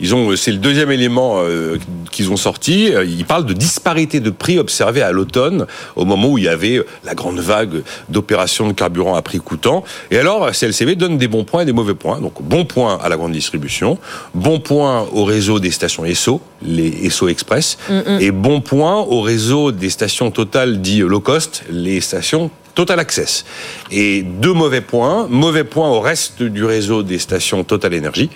Ils 0.00 0.14
ont, 0.14 0.36
c'est 0.36 0.52
le 0.52 0.58
deuxième 0.58 0.90
élément 0.90 1.36
euh, 1.38 1.78
qu'ils 2.10 2.30
ont 2.30 2.36
sorti. 2.36 2.92
Ils 3.06 3.24
parlent 3.24 3.46
de 3.46 3.54
disparité 3.54 4.20
de 4.20 4.30
prix 4.30 4.58
observée 4.58 5.02
à 5.02 5.12
l'automne, 5.12 5.66
au 5.96 6.04
moment 6.04 6.28
où 6.28 6.38
il 6.38 6.44
y 6.44 6.48
avait 6.48 6.84
la 7.04 7.14
grande 7.14 7.40
vague 7.40 7.82
d'opérations 8.08 8.68
de 8.68 8.72
carburant 8.72 9.14
à 9.14 9.22
prix 9.22 9.38
coûtant. 9.38 9.84
Et 10.10 10.18
alors, 10.18 10.50
CLCV 10.50 10.96
donne 10.96 11.18
des 11.18 11.28
bons 11.28 11.44
points 11.44 11.62
et 11.62 11.66
des 11.66 11.72
mauvais 11.72 11.94
points. 11.94 12.20
Donc, 12.20 12.42
bon 12.42 12.64
point 12.64 12.98
à 13.02 13.08
la 13.08 13.16
grande 13.16 13.32
distribution, 13.32 13.98
bon 14.34 14.60
point 14.60 15.06
au 15.12 15.24
réseau 15.24 15.60
des 15.60 15.70
stations 15.70 16.04
ESSO, 16.04 16.40
les 16.62 17.06
ESSO 17.06 17.28
Express, 17.28 17.78
et 18.20 18.30
bon 18.30 18.60
point 18.60 18.96
au 18.96 19.20
réseau 19.20 19.72
des 19.72 19.90
stations 19.90 20.30
Total 20.30 20.80
dit 20.80 21.00
low 21.00 21.20
cost, 21.20 21.64
les 21.70 22.00
stations 22.00 22.50
Total 22.80 22.98
Access. 22.98 23.44
Et 23.90 24.22
deux 24.22 24.54
mauvais 24.54 24.80
points. 24.80 25.26
Mauvais 25.28 25.64
point 25.64 25.90
au 25.90 26.00
reste 26.00 26.42
du 26.42 26.64
réseau 26.64 27.02
des 27.02 27.18
stations 27.18 27.62
Total 27.62 27.92
Energy. 27.94 28.30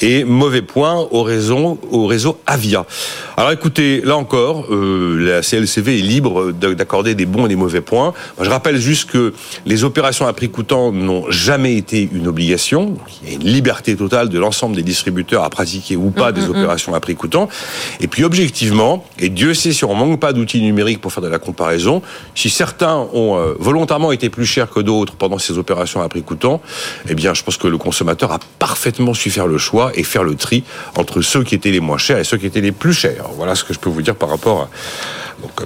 Et 0.00 0.24
mauvais 0.24 0.62
point 0.62 1.06
au 1.12 1.22
réseau, 1.22 1.78
au 1.92 2.06
réseau 2.06 2.40
Avia. 2.48 2.84
Alors 3.36 3.52
écoutez, 3.52 4.00
là 4.00 4.16
encore, 4.16 4.66
euh, 4.72 5.16
la 5.24 5.42
CLCV 5.42 6.00
est 6.00 6.02
libre 6.02 6.50
de- 6.50 6.74
d'accorder 6.74 7.14
des 7.14 7.26
bons 7.26 7.46
et 7.46 7.48
des 7.48 7.54
mauvais 7.54 7.80
points. 7.80 8.12
Je 8.40 8.50
rappelle 8.50 8.76
juste 8.78 9.08
que 9.08 9.32
les 9.66 9.84
opérations 9.84 10.26
à 10.26 10.32
prix 10.32 10.48
coûtant 10.48 10.90
n'ont 10.90 11.30
jamais 11.30 11.76
été 11.76 12.08
une 12.12 12.26
obligation. 12.26 12.96
Il 13.22 13.28
y 13.28 13.32
a 13.32 13.34
une 13.36 13.44
liberté 13.46 13.94
totale 13.94 14.30
de 14.30 14.38
l'ensemble 14.40 14.74
des 14.74 14.82
distributeurs 14.82 15.44
à 15.44 15.50
pratiquer 15.50 15.94
ou 15.94 16.10
pas 16.10 16.32
des 16.32 16.48
opérations 16.48 16.92
à 16.92 16.98
prix 16.98 17.14
coûtant. 17.14 17.48
Et 18.00 18.08
puis 18.08 18.24
objectivement, 18.24 19.04
et 19.20 19.28
Dieu 19.28 19.54
sait 19.54 19.72
si 19.72 19.84
on 19.84 19.94
manque 19.94 20.18
pas 20.18 20.32
d'outils 20.32 20.60
numériques 20.60 21.00
pour 21.00 21.12
faire 21.12 21.22
de 21.22 21.28
la 21.28 21.38
comparaison, 21.38 22.02
si 22.34 22.50
certains 22.50 23.06
ont 23.12 23.36
euh, 23.38 23.54
volontairement 23.60 23.75
été 24.12 24.30
plus 24.30 24.46
chers 24.46 24.70
que 24.70 24.80
d'autres 24.80 25.14
pendant 25.14 25.38
ces 25.38 25.58
opérations 25.58 26.00
à 26.00 26.08
prix 26.08 26.22
coûtant, 26.22 26.60
eh 27.08 27.14
bien 27.14 27.34
je 27.34 27.42
pense 27.42 27.56
que 27.56 27.68
le 27.68 27.78
consommateur 27.78 28.32
a 28.32 28.38
parfaitement 28.58 29.14
su 29.14 29.30
faire 29.30 29.46
le 29.46 29.58
choix 29.58 29.92
et 29.94 30.02
faire 30.02 30.24
le 30.24 30.34
tri 30.34 30.64
entre 30.96 31.22
ceux 31.22 31.42
qui 31.42 31.54
étaient 31.54 31.70
les 31.70 31.80
moins 31.80 31.98
chers 31.98 32.18
et 32.18 32.24
ceux 32.24 32.38
qui 32.38 32.46
étaient 32.46 32.60
les 32.60 32.72
plus 32.72 32.92
chers. 32.92 33.24
Voilà 33.36 33.54
ce 33.54 33.64
que 33.64 33.74
je 33.74 33.78
peux 33.78 33.90
vous 33.90 34.02
dire 34.02 34.16
par 34.16 34.30
rapport 34.30 34.62
à... 34.62 34.68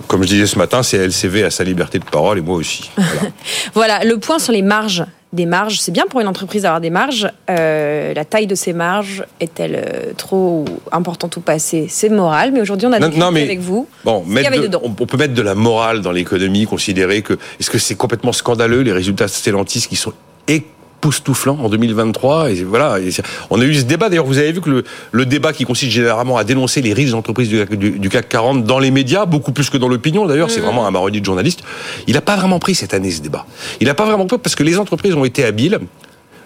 Comme 0.09 0.23
je 0.23 0.29
disais 0.29 0.47
ce 0.47 0.59
matin, 0.59 0.83
c'est 0.83 0.99
LCV 0.99 1.45
à 1.45 1.51
sa 1.51 1.63
liberté 1.63 1.99
de 1.99 2.05
parole 2.05 2.39
et 2.39 2.41
moi 2.41 2.57
aussi. 2.57 2.91
Voilà, 3.75 4.05
le 4.05 4.19
point 4.19 4.39
sur 4.39 4.53
les 4.53 4.63
marges. 4.63 5.05
Des 5.33 5.47
marges, 5.47 5.79
c'est 5.81 5.93
bien 5.93 6.07
pour 6.11 6.21
une 6.21 6.27
entreprise 6.27 6.63
d'avoir 6.63 6.81
des 6.81 6.91
marges. 6.91 7.29
Euh, 7.49 8.13
la 8.15 8.25
taille 8.25 8.49
de 8.49 8.57
ces 8.57 8.73
marges 8.73 9.25
est-elle 9.39 9.77
euh, 9.77 10.13
trop 10.17 10.65
importante 10.91 11.37
ou 11.37 11.41
pas? 11.41 11.61
C'est 11.61 11.87
c'est 11.89 12.09
moral, 12.09 12.51
mais 12.51 12.61
aujourd'hui 12.61 12.89
on 12.89 12.93
a 12.93 12.99
Non, 12.99 13.11
non, 13.17 13.31
mais- 13.31 13.45
avec 13.45 13.61
vous. 13.61 13.87
Bon, 14.05 14.23
qu'il 14.23 14.31
y 14.33 14.35
mettre 14.35 14.49
avait 14.49 14.57
de- 14.59 14.63
dedans. 14.65 14.81
on, 14.83 14.91
peut 14.91 15.17
mettre 15.17 15.35
de 15.35 15.43
la 15.43 15.55
morale 15.55 16.01
dans 16.01 16.11
l'économie, 16.11 16.65
considérer 16.67 17.23
que 17.23 17.35
est-ce 17.61 17.71
que 17.71 17.79
c'est 17.79 17.95
complètement 17.95 18.33
scandaleux 18.33 18.81
les 18.81 18.93
résultats 18.93 19.27
de 19.27 19.31
Stellantis 19.31 19.87
qui 19.89 19.95
sont 19.95 20.13
époustouflants 21.01 21.59
en 21.63 21.69
2023 21.71 22.51
et 22.51 22.63
voilà, 22.65 22.99
et 23.01 23.09
on 23.49 23.59
a 23.61 23.65
eu 23.65 23.75
ce 23.75 23.83
débat. 23.85 24.09
D'ailleurs, 24.11 24.27
vous 24.27 24.37
avez 24.39 24.53
vu 24.53 24.61
que 24.61 24.69
le, 24.69 24.85
le 25.13 25.25
débat 25.27 25.53
qui 25.55 25.65
consiste 25.65 25.91
généralement 25.93 26.37
à 26.37 26.45
dénoncer 26.45 26.83
les 26.83 26.93
risques 26.93 27.13
d'entreprises 27.13 27.49
du, 27.49 27.57
CAC- 27.59 27.75
du- 27.77 27.99
du 27.99 28.09
CAC 28.11 28.29
40 28.29 28.65
dans 28.65 28.79
les 28.79 28.91
médias, 28.91 29.25
beaucoup 29.25 29.53
plus 29.53 29.71
que 29.71 29.79
dans 29.79 29.89
l'opinion. 29.89 30.27
D'ailleurs, 30.27 30.51
c'est 30.51 30.61
vraiment 30.61 30.87
un 30.87 30.91
marronnier 30.91 31.21
de 31.21 31.25
journalistes. 31.25 31.61
Il 32.07 32.15
n'a 32.15 32.21
pas 32.21 32.37
vraiment 32.37 32.59
pris 32.59 32.75
cette 32.75 32.93
année 32.93 33.11
ce 33.11 33.23
débat. 33.23 33.47
Il 33.81 33.87
n'a 33.87 33.95
pas 33.95 34.05
vraiment 34.05 34.27
pris 34.27 34.37
parce 34.39 34.55
que 34.55 34.63
les 34.63 34.79
entreprises 34.79 35.15
ont 35.15 35.25
été 35.25 35.43
habiles. 35.45 35.79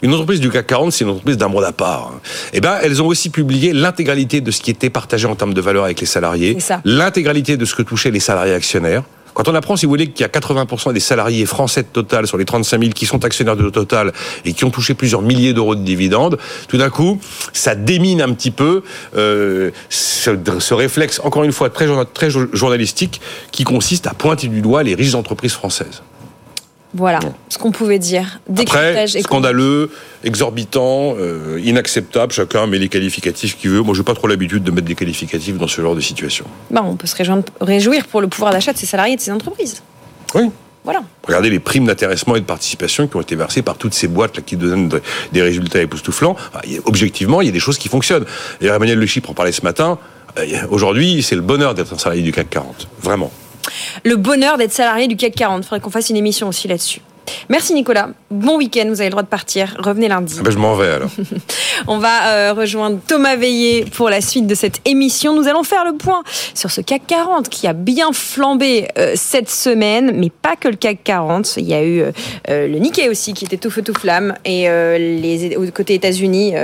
Une 0.02 0.12
entreprise 0.12 0.38
du 0.40 0.50
CAC 0.50 0.66
40, 0.68 0.92
c'est 0.92 1.04
une 1.04 1.10
entreprise 1.10 1.36
d'un 1.36 1.48
monde 1.48 1.64
à 1.64 1.72
part. 1.72 2.12
Eh 2.52 2.60
ben, 2.60 2.76
elles 2.82 3.02
ont 3.02 3.06
aussi 3.06 3.30
publié 3.30 3.72
l'intégralité 3.72 4.40
de 4.40 4.50
ce 4.50 4.60
qui 4.60 4.70
était 4.70 4.90
partagé 4.90 5.26
en 5.26 5.34
termes 5.34 5.54
de 5.54 5.60
valeur 5.60 5.84
avec 5.84 6.00
les 6.00 6.06
salariés, 6.06 6.54
l'intégralité 6.84 7.56
de 7.56 7.64
ce 7.64 7.74
que 7.74 7.82
touchaient 7.82 8.10
les 8.12 8.20
salariés 8.20 8.52
actionnaires. 8.54 9.02
Quand 9.34 9.48
on 9.48 9.54
apprend, 9.54 9.76
si 9.76 9.84
vous 9.86 9.90
voulez, 9.90 10.10
qu'il 10.10 10.22
y 10.22 10.24
a 10.24 10.28
80% 10.28 10.92
des 10.92 11.00
salariés 11.00 11.44
français 11.44 11.82
de 11.82 11.88
Total 11.88 12.26
sur 12.26 12.38
les 12.38 12.44
35 12.44 12.80
000 12.80 12.92
qui 12.92 13.04
sont 13.04 13.24
actionnaires 13.24 13.56
de 13.56 13.68
Total 13.68 14.12
et 14.44 14.52
qui 14.52 14.64
ont 14.64 14.70
touché 14.70 14.94
plusieurs 14.94 15.22
milliers 15.22 15.52
d'euros 15.52 15.74
de 15.74 15.82
dividendes, 15.82 16.38
tout 16.68 16.76
d'un 16.78 16.90
coup, 16.90 17.18
ça 17.52 17.74
démine 17.74 18.22
un 18.22 18.32
petit 18.32 18.52
peu 18.52 18.82
euh, 19.16 19.70
ce, 19.90 20.74
réflexe, 20.74 21.20
encore 21.24 21.44
une 21.44 21.52
fois, 21.52 21.68
très, 21.70 21.86
journa- 21.86 22.04
très 22.04 22.30
jo- 22.30 22.48
journalistique, 22.52 23.20
qui 23.50 23.64
consiste 23.64 24.06
à 24.06 24.14
pointer 24.14 24.46
du 24.48 24.60
doigt 24.62 24.82
les 24.82 24.94
riches 24.94 25.14
entreprises 25.14 25.52
françaises. 25.52 26.02
Voilà 26.94 27.18
ce 27.48 27.58
qu'on 27.58 27.72
pouvait 27.72 27.98
dire. 27.98 28.40
Après, 28.56 29.06
scandaleux, 29.08 29.90
exorbitant, 30.22 31.14
euh, 31.18 31.60
inacceptable, 31.64 32.32
chacun 32.32 32.66
met 32.66 32.78
les 32.78 32.88
qualificatifs 32.88 33.56
qu'il 33.58 33.70
veut. 33.70 33.82
Moi, 33.82 33.94
j'ai 33.94 34.02
pas 34.02 34.14
trop 34.14 34.26
l'habitude 34.26 34.62
de 34.62 34.70
mettre 34.70 34.86
des 34.86 34.94
qualificatifs 34.94 35.56
dans 35.58 35.66
ce 35.68 35.80
genre 35.80 35.94
de 35.94 36.00
situation. 36.00 36.44
Bah, 36.70 36.82
on 36.84 36.96
peut 36.96 37.06
se 37.06 37.16
réjouir 37.60 38.06
pour 38.06 38.20
le 38.20 38.28
pouvoir 38.28 38.52
d'achat 38.52 38.72
de 38.72 38.78
ces 38.78 38.86
salariés 38.86 39.14
et 39.14 39.16
de 39.16 39.20
ces 39.20 39.30
entreprises. 39.32 39.82
Oui. 40.34 40.50
Voilà. 40.84 41.02
Regardez 41.26 41.48
les 41.48 41.60
primes 41.60 41.86
d'intéressement 41.86 42.36
et 42.36 42.40
de 42.40 42.44
participation 42.44 43.08
qui 43.08 43.16
ont 43.16 43.20
été 43.22 43.36
versées 43.36 43.62
par 43.62 43.78
toutes 43.78 43.94
ces 43.94 44.06
boîtes 44.06 44.36
là 44.36 44.42
qui 44.44 44.56
donnent 44.56 44.88
de- 44.90 45.00
des 45.32 45.40
résultats 45.40 45.80
époustouflants. 45.80 46.36
Objectivement, 46.84 47.40
il 47.40 47.46
y 47.46 47.48
a 47.48 47.52
des 47.52 47.58
choses 47.58 47.78
qui 47.78 47.88
fonctionnent. 47.88 48.26
Et 48.60 48.66
Emmanuel 48.66 48.98
Le 48.98 49.06
Chypre 49.06 49.30
en 49.30 49.34
parlait 49.34 49.52
ce 49.52 49.62
matin. 49.62 49.98
Euh, 50.38 50.44
Aujourd'hui, 50.68 51.22
c'est 51.22 51.36
le 51.36 51.40
bonheur 51.40 51.74
d'être 51.74 51.94
un 51.94 51.98
salarié 51.98 52.22
du 52.22 52.32
CAC 52.32 52.50
40. 52.50 52.86
Vraiment. 53.00 53.32
Le 54.02 54.16
bonheur 54.16 54.56
d'être 54.56 54.72
salarié 54.72 55.06
du 55.08 55.16
CAC 55.16 55.34
40. 55.34 55.60
Il 55.60 55.64
faudrait 55.64 55.80
qu'on 55.80 55.90
fasse 55.90 56.10
une 56.10 56.16
émission 56.16 56.48
aussi 56.48 56.68
là-dessus. 56.68 57.00
Merci 57.48 57.74
Nicolas. 57.74 58.10
Bon 58.30 58.56
week-end. 58.56 58.86
Vous 58.88 59.00
avez 59.00 59.06
le 59.06 59.10
droit 59.10 59.22
de 59.22 59.28
partir. 59.28 59.74
Revenez 59.78 60.08
lundi. 60.08 60.36
Ah 60.38 60.42
ben, 60.42 60.50
je 60.50 60.58
m'en 60.58 60.74
vais 60.74 60.88
alors. 60.88 61.10
On 61.86 61.98
va 61.98 62.28
euh, 62.28 62.52
rejoindre 62.52 62.98
Thomas 63.06 63.36
Veillé 63.36 63.84
pour 63.84 64.08
la 64.10 64.20
suite 64.20 64.46
de 64.46 64.54
cette 64.54 64.80
émission. 64.86 65.34
Nous 65.34 65.48
allons 65.48 65.62
faire 65.62 65.84
le 65.84 65.96
point 65.96 66.22
sur 66.54 66.70
ce 66.70 66.80
CAC 66.80 67.06
40 67.06 67.48
qui 67.48 67.66
a 67.66 67.72
bien 67.72 68.12
flambé 68.12 68.88
euh, 68.98 69.12
cette 69.14 69.50
semaine, 69.50 70.12
mais 70.14 70.30
pas 70.30 70.56
que 70.56 70.68
le 70.68 70.76
CAC 70.76 71.04
40. 71.04 71.56
Il 71.58 71.66
y 71.66 71.74
a 71.74 71.84
eu 71.84 72.02
euh, 72.02 72.12
le 72.68 72.78
Nikkei 72.78 73.08
aussi 73.08 73.34
qui 73.34 73.44
était 73.44 73.56
tout 73.56 73.70
feu 73.70 73.82
tout 73.82 73.94
flamme 73.94 74.34
et 74.44 74.64
les 74.98 75.56
côté 75.74 75.94
États-Unis, 75.94 76.54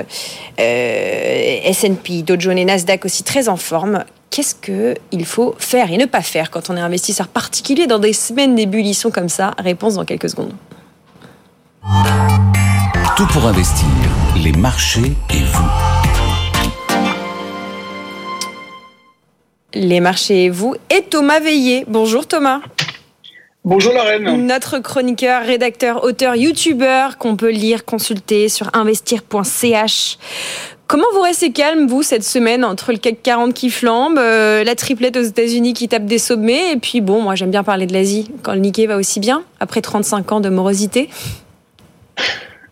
S&P, 0.59 2.23
Dow 2.23 2.37
Jones 2.39 2.59
et 2.59 2.65
Nasdaq 2.65 3.05
aussi 3.05 3.23
très 3.23 3.49
en 3.49 3.57
forme. 3.57 4.05
Qu'est-ce 4.41 4.55
que 4.55 4.95
il 5.12 5.26
faut 5.26 5.55
faire 5.59 5.93
et 5.93 5.99
ne 5.99 6.07
pas 6.07 6.22
faire 6.22 6.51
quand 6.51 6.70
on 6.70 6.76
est 6.78 6.80
investisseur 6.80 7.28
particulier 7.28 7.86
dans 7.86 7.99
des 7.99 8.14
semaines 8.14 8.55
d'ébullition 8.55 9.11
comme 9.11 9.28
ça 9.28 9.53
Réponse 9.59 9.97
dans 9.97 10.07
quelques 10.07 10.30
secondes. 10.30 10.55
Tout 13.18 13.26
pour 13.34 13.47
investir, 13.47 13.86
les 14.43 14.53
marchés 14.53 15.12
et 15.28 15.43
vous. 15.43 15.68
Les 19.74 20.01
marchés 20.01 20.45
et 20.45 20.49
vous 20.49 20.74
et 20.88 21.03
Thomas 21.03 21.41
Veillé. 21.41 21.84
Bonjour 21.86 22.26
Thomas. 22.26 22.62
Bonjour 23.62 23.93
la 23.93 24.05
reine. 24.05 24.47
Notre 24.47 24.78
chroniqueur, 24.78 25.45
rédacteur, 25.45 26.03
auteur, 26.03 26.34
youtubeur 26.34 27.18
qu'on 27.18 27.36
peut 27.36 27.51
lire, 27.51 27.84
consulter 27.84 28.49
sur 28.49 28.70
investir.ch. 28.72 30.16
Comment 30.91 31.07
vous 31.12 31.20
restez 31.20 31.53
calme, 31.53 31.86
vous, 31.86 32.03
cette 32.03 32.24
semaine, 32.24 32.64
entre 32.64 32.91
le 32.91 32.99
CAC 32.99 33.22
40 33.22 33.55
qui 33.55 33.70
flambe, 33.70 34.18
euh, 34.18 34.64
la 34.64 34.74
triplette 34.74 35.16
aux 35.16 35.22
États-Unis 35.22 35.72
qui 35.72 35.86
tape 35.86 36.05
des 36.05 36.18
sommets, 36.18 36.72
et 36.72 36.76
puis 36.78 37.01
bon, 37.01 37.22
moi 37.22 37.36
j'aime 37.36 37.53
bien 37.53 37.62
parler 37.62 37.86
de 37.86 37.93
l'Asie, 37.93 38.28
quand 38.43 38.55
le 38.55 38.59
Nikkei 38.59 38.88
va 38.88 38.97
aussi 38.97 39.20
bien, 39.20 39.45
après 39.61 39.82
35 39.82 40.32
ans 40.32 40.41
de 40.41 40.49
morosité? 40.49 41.09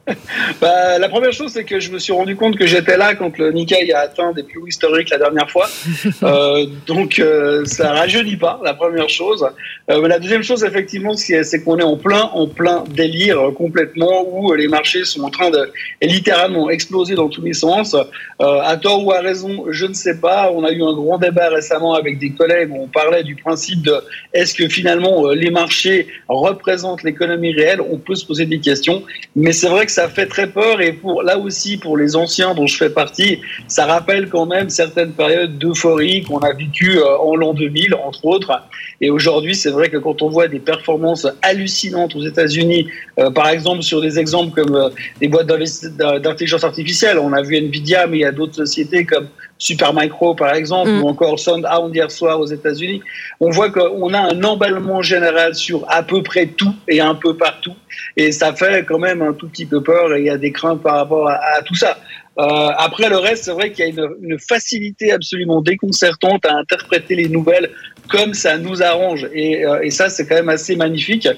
Bah, 0.61 0.99
la 0.99 1.09
première 1.09 1.33
chose, 1.33 1.53
c'est 1.53 1.65
que 1.65 1.81
je 1.81 1.91
me 1.91 1.99
suis 1.99 2.13
rendu 2.13 2.37
compte 2.37 2.57
que 2.57 2.67
j'étais 2.67 2.97
là 2.97 3.15
quand 3.15 3.37
le 3.39 3.53
Nikkei 3.53 3.93
a 3.93 4.01
atteint 4.01 4.33
des 4.33 4.43
plus 4.43 4.61
hauts 4.61 4.67
historiques 4.67 5.11
la 5.11 5.19
dernière 5.19 5.51
fois. 5.51 5.69
Euh, 6.23 6.67
donc, 6.87 7.19
euh, 7.19 7.65
ça 7.65 7.93
rajeunit 7.93 8.37
pas, 8.37 8.61
la 8.65 8.75
première 8.75 9.09
chose. 9.09 9.47
Euh, 9.91 10.01
mais 10.03 10.09
la 10.09 10.19
deuxième 10.19 10.43
chose, 10.43 10.65
effectivement, 10.65 11.15
c'est 11.15 11.65
qu'on 11.65 11.79
est 11.79 11.83
en 11.83 11.97
plein, 11.97 12.25
en 12.35 12.47
plein 12.47 12.85
délire 12.91 13.41
euh, 13.41 13.53
complètement 13.53 14.23
où 14.29 14.53
euh, 14.53 14.57
les 14.57 14.69
marchés 14.69 15.05
sont 15.05 15.23
en 15.23 15.31
train 15.31 15.51
de 15.51 15.71
littéralement 16.03 16.69
exploser 16.69 17.15
dans 17.15 17.29
tous 17.29 17.43
les 17.43 17.55
sens. 17.55 17.97
À 18.41 18.77
tort 18.77 19.05
ou 19.05 19.13
à 19.13 19.21
raison, 19.21 19.65
je 19.71 19.87
ne 19.87 19.95
sais 19.95 20.21
pas. 20.21 20.51
On 20.53 20.63
a 20.65 20.71
eu 20.71 20.83
un 20.83 20.93
grand 20.93 21.19
débat 21.19 21.49
récemment 21.49 21.95
avec 21.95 22.19
des 22.19 22.31
collègues 22.31 22.71
où 22.71 22.83
on 22.83 22.87
parlait 22.87 23.25
du 23.25 23.35
principe 23.35 23.83
de 23.83 23.95
est-ce 24.33 24.55
que 24.55 24.69
finalement 24.69 25.29
les 25.31 25.51
marchés 25.51 26.07
représentent 26.29 27.03
l'économie 27.03 27.53
réelle? 27.53 27.81
On 27.81 27.99
peut 27.99 28.15
se 28.15 28.25
poser 28.25 28.47
des 28.47 28.61
questions, 28.61 29.03
mais 29.35 29.53
c'est 29.53 29.69
vrai 29.69 29.87
que 29.87 29.93
ça 29.99 30.09
fait 30.09 30.27
très 30.27 30.47
peur 30.47 30.81
et 30.81 30.93
pour 30.93 31.25
là 31.25 31.37
aussi 31.39 31.77
pour 31.77 31.97
les 31.97 32.15
anciens 32.15 32.55
dont 32.55 32.69
je 32.69 32.77
fais 32.77 32.89
partie, 32.89 33.41
ça 33.67 33.85
rappelle 33.85 34.29
quand 34.29 34.47
même 34.47 34.71
certaines 34.71 35.11
périodes 35.11 35.59
d'euphorie 35.59 36.23
qu'on 36.23 36.39
a 36.39 36.53
vécues 36.53 36.99
euh, 36.99 37.19
en 37.19 37.35
l'an 37.35 37.53
2000 37.53 37.95
entre 37.95 38.25
autres. 38.25 38.53
Et 39.01 39.11
aujourd'hui, 39.11 39.57
c'est 39.57 39.71
vrai 39.71 39.89
que 39.91 39.97
quand 39.97 40.23
on 40.23 40.29
voit 40.29 40.47
des 40.47 40.61
performances 40.61 41.27
hallucinantes 41.43 42.15
aux 42.15 42.25
États-Unis, 42.33 42.87
euh, 43.19 43.31
par 43.33 43.49
exemple 43.49 43.83
sur 43.83 44.01
des 44.01 44.21
exemples 44.21 44.53
comme 44.55 44.77
euh, 44.77 44.91
des 45.21 45.27
boîtes 45.27 45.49
d'intelligence 45.49 46.63
artificielle, 46.63 47.19
on 47.19 47.33
a 47.33 47.43
vu 47.43 47.57
Nvidia, 47.57 48.07
mais 48.07 48.19
il 48.19 48.21
y 48.21 48.25
a 48.25 48.31
d'autres 48.31 48.55
sociétés 48.55 49.05
comme 49.05 49.27
Supermicro 49.59 50.35
par 50.35 50.55
exemple, 50.55 50.91
mm. 50.91 51.03
ou 51.03 51.09
encore 51.09 51.39
SoundHound 51.39 51.95
hier 51.95 52.11
soir 52.11 52.41
aux 52.41 52.47
États-Unis, 52.47 53.03
on 53.41 53.51
voit 53.51 53.71
qu'on 53.71 54.15
a 54.15 54.21
un 54.21 54.43
emballement 54.45 55.03
général 55.03 55.55
sur 55.55 55.85
à 55.91 56.03
peu 56.03 56.23
près 56.23 56.47
tout 56.47 56.75
et 56.87 57.01
un 57.01 57.15
peu 57.15 57.37
partout, 57.37 57.75
et 58.17 58.33
ça 58.33 58.53
fait 58.53 58.85
quand 58.85 58.99
même 58.99 59.23
un 59.23 59.33
tout 59.33 59.49
petit 59.49 59.67
peu 59.67 59.83
peur. 59.83 60.15
Et 60.15 60.21
il 60.21 60.27
y 60.27 60.31
a 60.31 60.39
des 60.39 60.53
craintes 60.53 60.83
par 60.83 60.97
rapport 60.97 61.29
à, 61.29 61.63
tout 61.65 61.75
ça. 61.75 61.99
Euh, 62.39 62.71
après 62.79 63.09
le 63.09 63.17
reste, 63.17 63.45
c'est 63.45 63.53
vrai 63.53 63.73
qu'il 63.73 63.85
y 63.85 63.89
a 63.89 63.91
une, 63.91 64.09
une, 64.23 64.39
facilité 64.39 65.11
absolument 65.11 65.61
déconcertante 65.61 66.47
à 66.47 66.55
interpréter 66.55 67.17
les 67.17 67.29
nouvelles 67.29 67.71
comme 68.09 68.33
ça 68.33 68.59
nous 68.59 68.83
arrange, 68.83 69.29
et, 69.33 69.65
euh, 69.67 69.83
et 69.83 69.91
ça 69.91 70.09
c'est 70.09 70.27
quand 70.27 70.37
même 70.37 70.49
assez 70.49 70.77
magnifique. 70.77 71.29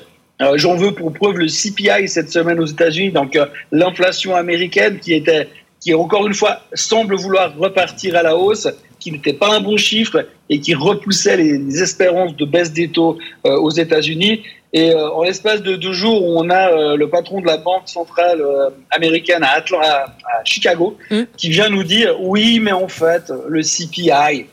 Euh, 0.41 0.57
J'en 0.57 0.75
veux 0.77 0.93
pour 0.93 1.13
preuve 1.13 1.37
le 1.37 1.47
CPI 1.47 2.09
cette 2.09 2.31
semaine 2.31 2.61
aux 2.61 2.67
États-Unis, 2.67 3.11
donc 3.11 3.37
euh, 3.37 3.47
l'inflation 3.73 4.35
américaine 4.35 4.99
qui 4.99 5.13
était 5.13 5.49
qui 5.81 5.95
encore 5.95 6.27
une 6.27 6.35
fois 6.35 6.61
semble 6.75 7.17
vouloir 7.17 7.57
repartir 7.57 8.15
à 8.17 8.23
la 8.23 8.37
hausse, 8.37 8.69
qui 8.99 9.11
n'était 9.11 9.33
pas 9.33 9.55
un 9.55 9.61
bon 9.61 9.79
chiffre 9.79 10.27
et 10.51 10.61
qui 10.61 10.75
repoussait 10.75 11.37
les, 11.37 11.83
espérances 11.83 12.37
de 12.37 12.45
baisse 12.45 12.73
des 12.73 12.89
taux 12.89 13.19
euh, 13.47 13.57
aux 13.57 13.71
États-Unis. 13.71 14.43
Et 14.73 14.93
euh, 14.93 15.11
en 15.11 15.23
l'espace 15.23 15.63
de 15.63 15.75
deux 15.75 15.95
jours, 15.95 16.23
on 16.23 16.51
a 16.51 16.71
euh, 16.71 16.97
le 16.97 17.09
patron 17.09 17.41
de 17.41 17.47
la 17.47 17.57
banque 17.57 17.89
centrale 17.89 18.45
américaine 18.91 19.43
à, 19.43 19.53
Atlanta, 19.53 20.15
à 20.25 20.45
Chicago, 20.45 20.97
mmh. 21.11 21.23
qui 21.37 21.49
vient 21.49 21.71
nous 21.71 21.83
dire 21.83 22.15
oui, 22.21 22.61
mais 22.61 22.73
en 22.73 22.89
fait, 22.89 23.33
le 23.49 23.63
CPI, 23.63 24.47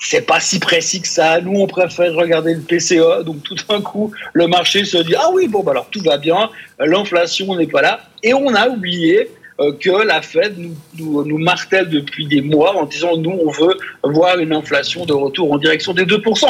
c'est 0.00 0.26
pas 0.26 0.40
si 0.40 0.58
précis 0.58 1.00
que 1.00 1.08
ça. 1.08 1.40
Nous, 1.40 1.58
on 1.58 1.66
préfère 1.66 2.12
regarder 2.14 2.54
le 2.54 2.60
PCE. 2.60 3.22
Donc, 3.24 3.42
tout 3.44 3.54
d'un 3.68 3.80
coup, 3.80 4.10
le 4.32 4.48
marché 4.48 4.84
se 4.84 4.98
dit 4.98 5.14
ah 5.14 5.30
oui, 5.32 5.46
bon, 5.46 5.62
bah 5.62 5.70
alors 5.70 5.88
tout 5.90 6.02
va 6.02 6.18
bien, 6.18 6.50
l'inflation 6.80 7.54
n'est 7.54 7.68
pas 7.68 7.82
là. 7.82 8.00
Et 8.22 8.34
on 8.34 8.54
a 8.54 8.68
oublié 8.68 9.28
euh, 9.28 9.39
que 9.78 10.06
la 10.06 10.22
Fed 10.22 10.58
nous, 10.58 11.24
nous, 11.24 11.38
martèle 11.38 11.88
depuis 11.88 12.26
des 12.26 12.40
mois 12.40 12.76
en 12.76 12.86
disant 12.86 13.16
nous, 13.16 13.38
on 13.44 13.50
veut 13.50 13.76
voir 14.02 14.38
une 14.38 14.52
inflation 14.52 15.04
de 15.04 15.12
retour 15.12 15.52
en 15.52 15.58
direction 15.58 15.92
des 15.92 16.04
2%. 16.04 16.46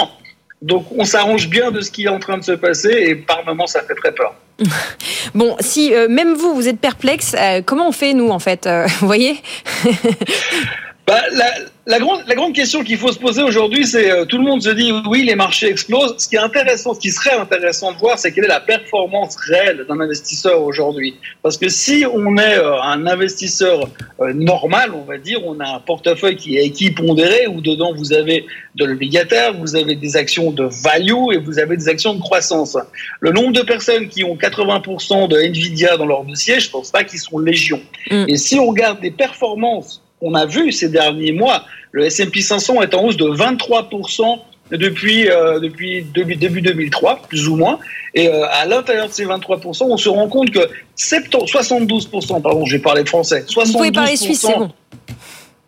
Donc 0.63 0.87
on 0.97 1.05
s'arrange 1.05 1.49
bien 1.49 1.71
de 1.71 1.81
ce 1.81 1.91
qui 1.91 2.05
est 2.05 2.09
en 2.09 2.19
train 2.19 2.39
de 2.39 2.45
se 2.45 2.53
passer 2.53 2.91
et 2.91 3.17
par 3.17 3.45
moments 3.45 3.67
ça 3.67 3.83
fait 3.83 3.95
très 3.95 4.13
peur. 4.13 4.35
Bon, 5.35 5.55
si 5.61 5.95
euh, 5.95 6.09
même 6.09 6.35
vous, 6.35 6.55
vous 6.55 6.67
êtes 6.67 6.81
perplexe, 6.81 7.37
euh, 7.39 7.61
comment 7.65 7.89
on 7.89 7.93
fait 7.93 8.15
nous 8.15 8.31
en 8.31 8.39
fait 8.39 8.69
Vous 9.01 9.07
voyez? 9.07 9.37
Bah, 11.07 11.21
la, 11.87 11.99
grande, 11.99 12.21
la 12.29 12.35
grande 12.35 12.55
question 12.55 12.85
qu'il 12.85 12.97
faut 12.97 13.11
se 13.11 13.19
poser 13.19 13.43
aujourd'hui, 13.43 13.85
c'est 13.85 14.11
euh, 14.11 14.25
tout 14.25 14.39
le 14.39 14.45
monde 14.45 14.63
se 14.63 14.71
dit 14.71 14.93
oui, 15.09 15.25
les 15.25 15.35
marchés 15.35 15.69
explosent. 15.69 16.15
Ce 16.19 16.29
qui 16.29 16.37
est 16.37 16.41
intéressant, 16.41 16.95
ce 16.95 17.01
qui 17.01 17.11
serait 17.11 17.35
intéressant 17.35 17.93
de 17.93 17.99
voir, 17.99 18.19
c'est 18.19 18.33
quelle 18.33 18.45
est 18.45 18.49
la 18.49 18.61
performance 18.61 19.37
réelle 19.37 19.87
d'un 19.89 19.99
investisseur 19.99 20.63
aujourd'hui. 20.63 21.17
Parce 21.43 21.57
que 21.57 21.69
si 21.69 22.05
on 22.13 22.37
est 22.37 22.59
euh, 22.59 22.81
un 22.83 23.07
investisseur 23.07 23.89
euh, 24.21 24.33
normal, 24.33 24.93
on 24.95 25.03
va 25.03 25.19
dire, 25.19 25.41
on 25.45 25.59
a 25.59 25.69
un 25.69 25.81
portefeuille 25.81 26.37
qui 26.37 26.59
est 26.59 26.67
équipondéré, 26.67 27.49
où 27.49 27.61
dedans 27.61 27.93
vous 27.93 28.13
avez 28.13 28.47
de 28.77 28.85
l'obligataire, 28.85 29.55
vous 29.55 29.75
avez 29.75 29.97
des 29.97 30.17
actions 30.17 30.53
de 30.53 30.69
value 30.85 31.33
et 31.33 31.39
vous 31.39 31.59
avez 31.59 31.77
des 31.77 31.89
actions 31.89 32.15
de 32.15 32.21
croissance. 32.21 32.77
Le 33.19 33.33
nombre 33.33 33.53
de 33.53 33.63
personnes 33.63 34.09
qui 34.09 34.23
ont 34.23 34.37
80% 34.37 35.29
de 35.29 35.39
Nvidia 35.39 35.97
dans 35.97 36.07
leur 36.07 36.25
dossier, 36.25 36.61
je 36.61 36.71
pense 36.71 36.91
pas 36.91 37.03
qu'ils 37.03 37.19
sont 37.19 37.39
légion. 37.39 37.81
Mm. 38.11 38.27
Et 38.29 38.37
si 38.37 38.61
on 38.61 38.67
regarde 38.67 39.01
des 39.01 39.11
performances 39.11 40.03
on 40.21 40.35
a 40.35 40.47
vu 40.47 40.73
ces 40.73 40.89
derniers 40.89 41.33
mois, 41.33 41.65
le 41.93 42.05
S&P 42.05 42.41
500 42.41 42.83
est 42.83 42.95
en 42.95 43.05
hausse 43.05 43.17
de 43.17 43.27
23% 43.27 44.41
depuis, 44.71 45.29
euh, 45.29 45.59
depuis 45.59 46.03
début, 46.03 46.61
2003, 46.61 47.23
plus 47.29 47.49
ou 47.49 47.57
moins. 47.57 47.79
Et 48.15 48.29
euh, 48.29 48.47
à 48.51 48.67
l'intérieur 48.67 49.09
de 49.09 49.13
ces 49.13 49.27
23%, 49.27 49.85
on 49.85 49.97
se 49.97 50.09
rend 50.09 50.29
compte 50.29 50.51
que 50.51 50.61
70, 50.97 52.09
72%, 52.09 52.43
pardon, 52.43 52.65
j'ai 52.65 52.79
parlé 52.79 53.03
de 53.03 53.09
français, 53.09 53.45
72%, 53.49 53.67
Vous 53.67 53.73
pouvez 53.73 53.93
parler 53.93 54.17
suisse, 54.17 54.41
c'est 54.41 54.55
bon. 54.55 54.71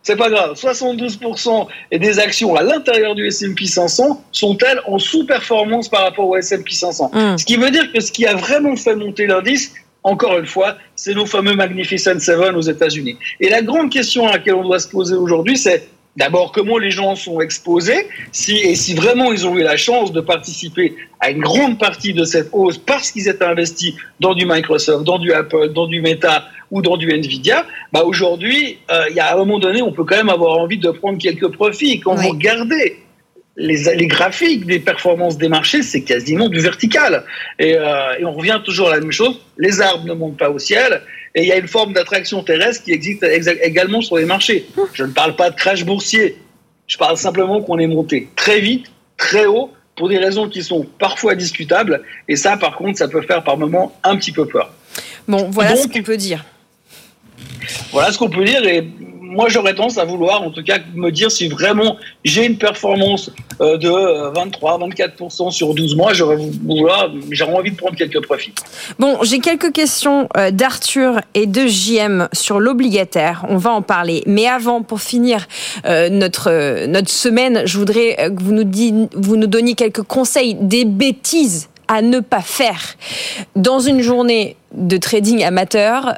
C'est 0.05 0.17
pas 0.17 0.29
grave. 0.29 0.53
72% 0.55 1.67
des 1.93 2.19
actions 2.19 2.55
à 2.55 2.61
l'intérieur 2.61 3.15
du 3.15 3.25
S&P 3.25 3.65
500 3.65 4.21
sont-elles 4.33 4.81
en 4.85 4.99
sous-performance 4.99 5.87
par 5.87 6.01
rapport 6.01 6.27
au 6.27 6.35
S&P 6.35 6.73
500. 6.73 7.11
Hmm. 7.13 7.37
Ce 7.37 7.45
qui 7.45 7.55
veut 7.55 7.71
dire 7.71 7.89
que 7.93 8.01
ce 8.01 8.11
qui 8.11 8.25
a 8.25 8.35
vraiment 8.35 8.75
fait 8.75 8.97
monter 8.97 9.27
l'indice, 9.27 9.73
encore 10.03 10.37
une 10.37 10.45
fois, 10.45 10.77
c'est 10.95 11.13
nos 11.13 11.25
fameux 11.25 11.55
Magnificent 11.55 12.19
Seven 12.19 12.55
aux 12.55 12.61
États-Unis. 12.61 13.17
Et 13.39 13.49
la 13.49 13.61
grande 13.61 13.91
question 13.91 14.27
à 14.27 14.33
laquelle 14.33 14.55
on 14.55 14.63
doit 14.63 14.79
se 14.79 14.89
poser 14.89 15.15
aujourd'hui, 15.15 15.57
c'est 15.57 15.87
d'abord 16.15 16.51
comment 16.51 16.77
les 16.77 16.91
gens 16.91 17.15
sont 17.15 17.41
exposés, 17.41 18.07
si, 18.31 18.57
et 18.57 18.75
si 18.75 18.93
vraiment 18.93 19.31
ils 19.31 19.47
ont 19.47 19.57
eu 19.57 19.63
la 19.63 19.77
chance 19.77 20.11
de 20.11 20.21
participer 20.21 20.95
à 21.19 21.31
une 21.31 21.39
grande 21.39 21.79
partie 21.79 22.13
de 22.13 22.23
cette 22.23 22.49
hausse 22.51 22.77
parce 22.77 23.11
qu'ils 23.11 23.27
étaient 23.27 23.45
investis 23.45 23.95
dans 24.19 24.33
du 24.33 24.45
Microsoft, 24.45 25.05
dans 25.05 25.17
du 25.17 25.33
Apple, 25.33 25.69
dans 25.73 25.87
du 25.87 26.01
Meta 26.01 26.45
ou 26.69 26.81
dans 26.81 26.97
du 26.97 27.11
Nvidia, 27.11 27.65
bah 27.91 28.03
aujourd'hui, 28.03 28.79
euh, 28.91 29.05
il 29.09 29.15
y 29.15 29.19
a 29.19 29.33
un 29.33 29.37
moment 29.37 29.59
donné, 29.59 29.81
on 29.81 29.91
peut 29.91 30.03
quand 30.03 30.17
même 30.17 30.29
avoir 30.29 30.57
envie 30.57 30.77
de 30.77 30.89
prendre 30.89 31.17
quelques 31.17 31.49
profits. 31.49 31.99
Quand 31.99 32.15
vous 32.15 32.29
regardez 32.29 33.02
les, 33.55 34.07
graphiques 34.07 34.65
des 34.65 34.79
performances 34.79 35.37
des 35.37 35.47
marchés, 35.47 35.83
c'est 35.83 36.01
quasiment 36.01 36.49
du 36.49 36.59
vertical. 36.59 37.23
Euh, 37.61 38.13
et, 38.19 38.25
on 38.25 38.33
revient 38.33 38.59
toujours 38.63 38.89
à 38.89 38.95
la 38.95 38.99
même 38.99 39.11
chose. 39.11 39.39
Les 39.57 39.81
arbres 39.81 40.05
ne 40.05 40.13
montent 40.13 40.37
pas 40.37 40.49
au 40.49 40.59
ciel. 40.59 41.01
Et 41.35 41.43
il 41.43 41.47
y 41.47 41.51
a 41.51 41.57
une 41.57 41.67
forme 41.67 41.93
d'attraction 41.93 42.43
terrestre 42.43 42.83
qui 42.83 42.91
existe 42.91 43.23
également 43.23 44.01
sur 44.01 44.17
les 44.17 44.25
marchés. 44.25 44.67
Je 44.93 45.03
ne 45.03 45.11
parle 45.11 45.35
pas 45.35 45.49
de 45.49 45.55
crash 45.55 45.83
boursier. 45.83 46.37
Je 46.87 46.97
parle 46.97 47.17
simplement 47.17 47.61
qu'on 47.61 47.79
est 47.79 47.87
monté 47.87 48.29
très 48.35 48.59
vite, 48.59 48.87
très 49.17 49.45
haut, 49.45 49.71
pour 49.95 50.09
des 50.09 50.17
raisons 50.17 50.49
qui 50.49 50.63
sont 50.63 50.85
parfois 50.99 51.35
discutables. 51.35 52.01
Et 52.27 52.35
ça, 52.35 52.57
par 52.57 52.75
contre, 52.75 52.97
ça 52.97 53.07
peut 53.07 53.21
faire 53.21 53.43
par 53.43 53.57
moments 53.57 53.95
un 54.03 54.15
petit 54.17 54.31
peu 54.31 54.47
peur. 54.47 54.71
Bon, 55.27 55.49
voilà 55.49 55.75
ce 55.75 55.87
qu'on 55.87 56.03
peut 56.03 56.17
dire. 56.17 56.43
Voilà 57.91 58.11
ce 58.11 58.17
qu'on 58.17 58.29
peut 58.29 58.43
dire. 58.43 58.65
Et 58.65 58.87
moi, 59.33 59.49
j'aurais 59.49 59.73
tendance 59.73 59.97
à 59.97 60.05
vouloir, 60.05 60.43
en 60.43 60.51
tout 60.51 60.63
cas, 60.63 60.77
me 60.93 61.09
dire 61.09 61.31
si 61.31 61.47
vraiment 61.47 61.97
j'ai 62.23 62.45
une 62.45 62.57
performance 62.57 63.31
euh, 63.61 63.77
de 63.77 63.89
23-24% 63.89 65.47
euh, 65.47 65.51
sur 65.51 65.73
12 65.73 65.95
mois, 65.95 66.13
j'aurais 66.13 66.35
envie 66.35 67.71
de 67.71 67.75
prendre 67.75 67.95
quelques 67.95 68.21
profits. 68.21 68.53
Bon, 68.99 69.17
j'ai 69.23 69.39
quelques 69.39 69.71
questions 69.71 70.29
euh, 70.37 70.51
d'Arthur 70.51 71.19
et 71.33 71.47
de 71.47 71.65
JM 71.67 72.29
sur 72.31 72.59
l'obligataire. 72.59 73.45
On 73.49 73.57
va 73.57 73.71
en 73.71 73.81
parler. 73.81 74.23
Mais 74.27 74.47
avant, 74.47 74.83
pour 74.83 75.01
finir 75.01 75.47
notre, 75.85 76.85
notre 76.85 77.09
semaine, 77.09 77.63
je 77.65 77.77
voudrais 77.77 78.15
que 78.15 78.41
vous 78.41 78.51
nous, 78.51 79.09
vous 79.15 79.35
nous 79.35 79.47
donniez 79.47 79.73
quelques 79.73 80.03
conseils, 80.03 80.55
des 80.55 80.85
bêtises 80.85 81.69
à 81.87 82.01
ne 82.01 82.19
pas 82.19 82.41
faire 82.41 82.95
dans 83.55 83.79
une 83.79 84.01
journée 84.01 84.55
de 84.73 84.97
trading 84.97 85.43
amateur 85.43 86.13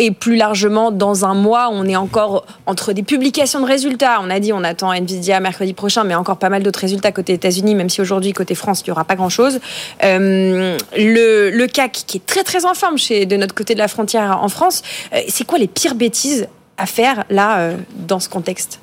et 0.00 0.12
plus 0.12 0.34
largement 0.34 0.90
dans 0.90 1.26
un 1.26 1.34
mois, 1.34 1.68
on 1.70 1.84
est 1.84 1.94
encore 1.94 2.46
entre 2.64 2.94
des 2.94 3.02
publications 3.02 3.60
de 3.60 3.66
résultats. 3.66 4.18
On 4.22 4.30
a 4.30 4.40
dit 4.40 4.50
on 4.50 4.64
attend 4.64 4.92
Nvidia 4.92 5.40
mercredi 5.40 5.74
prochain, 5.74 6.04
mais 6.04 6.14
encore 6.14 6.38
pas 6.38 6.48
mal 6.48 6.62
d'autres 6.62 6.80
résultats 6.80 7.12
côté 7.12 7.34
États-Unis, 7.34 7.74
même 7.74 7.90
si 7.90 8.00
aujourd'hui 8.00 8.32
côté 8.32 8.54
France 8.54 8.80
il 8.80 8.88
n'y 8.88 8.92
aura 8.92 9.04
pas 9.04 9.14
grand-chose. 9.14 9.60
Euh, 10.02 10.78
le, 10.96 11.50
le, 11.50 11.66
CAC 11.66 11.92
qui 12.06 12.16
est 12.16 12.26
très 12.26 12.44
très 12.44 12.64
en 12.64 12.72
forme 12.72 12.96
chez 12.96 13.26
de 13.26 13.36
notre 13.36 13.54
côté 13.54 13.74
de 13.74 13.78
la 13.78 13.88
frontière 13.88 14.42
en 14.42 14.48
France. 14.48 14.82
Euh, 15.12 15.20
c'est 15.28 15.44
quoi 15.44 15.58
les 15.58 15.68
pires 15.68 15.94
bêtises 15.94 16.48
à 16.78 16.86
faire 16.86 17.24
là 17.28 17.58
euh, 17.58 17.76
dans 17.94 18.20
ce 18.20 18.30
contexte? 18.30 18.80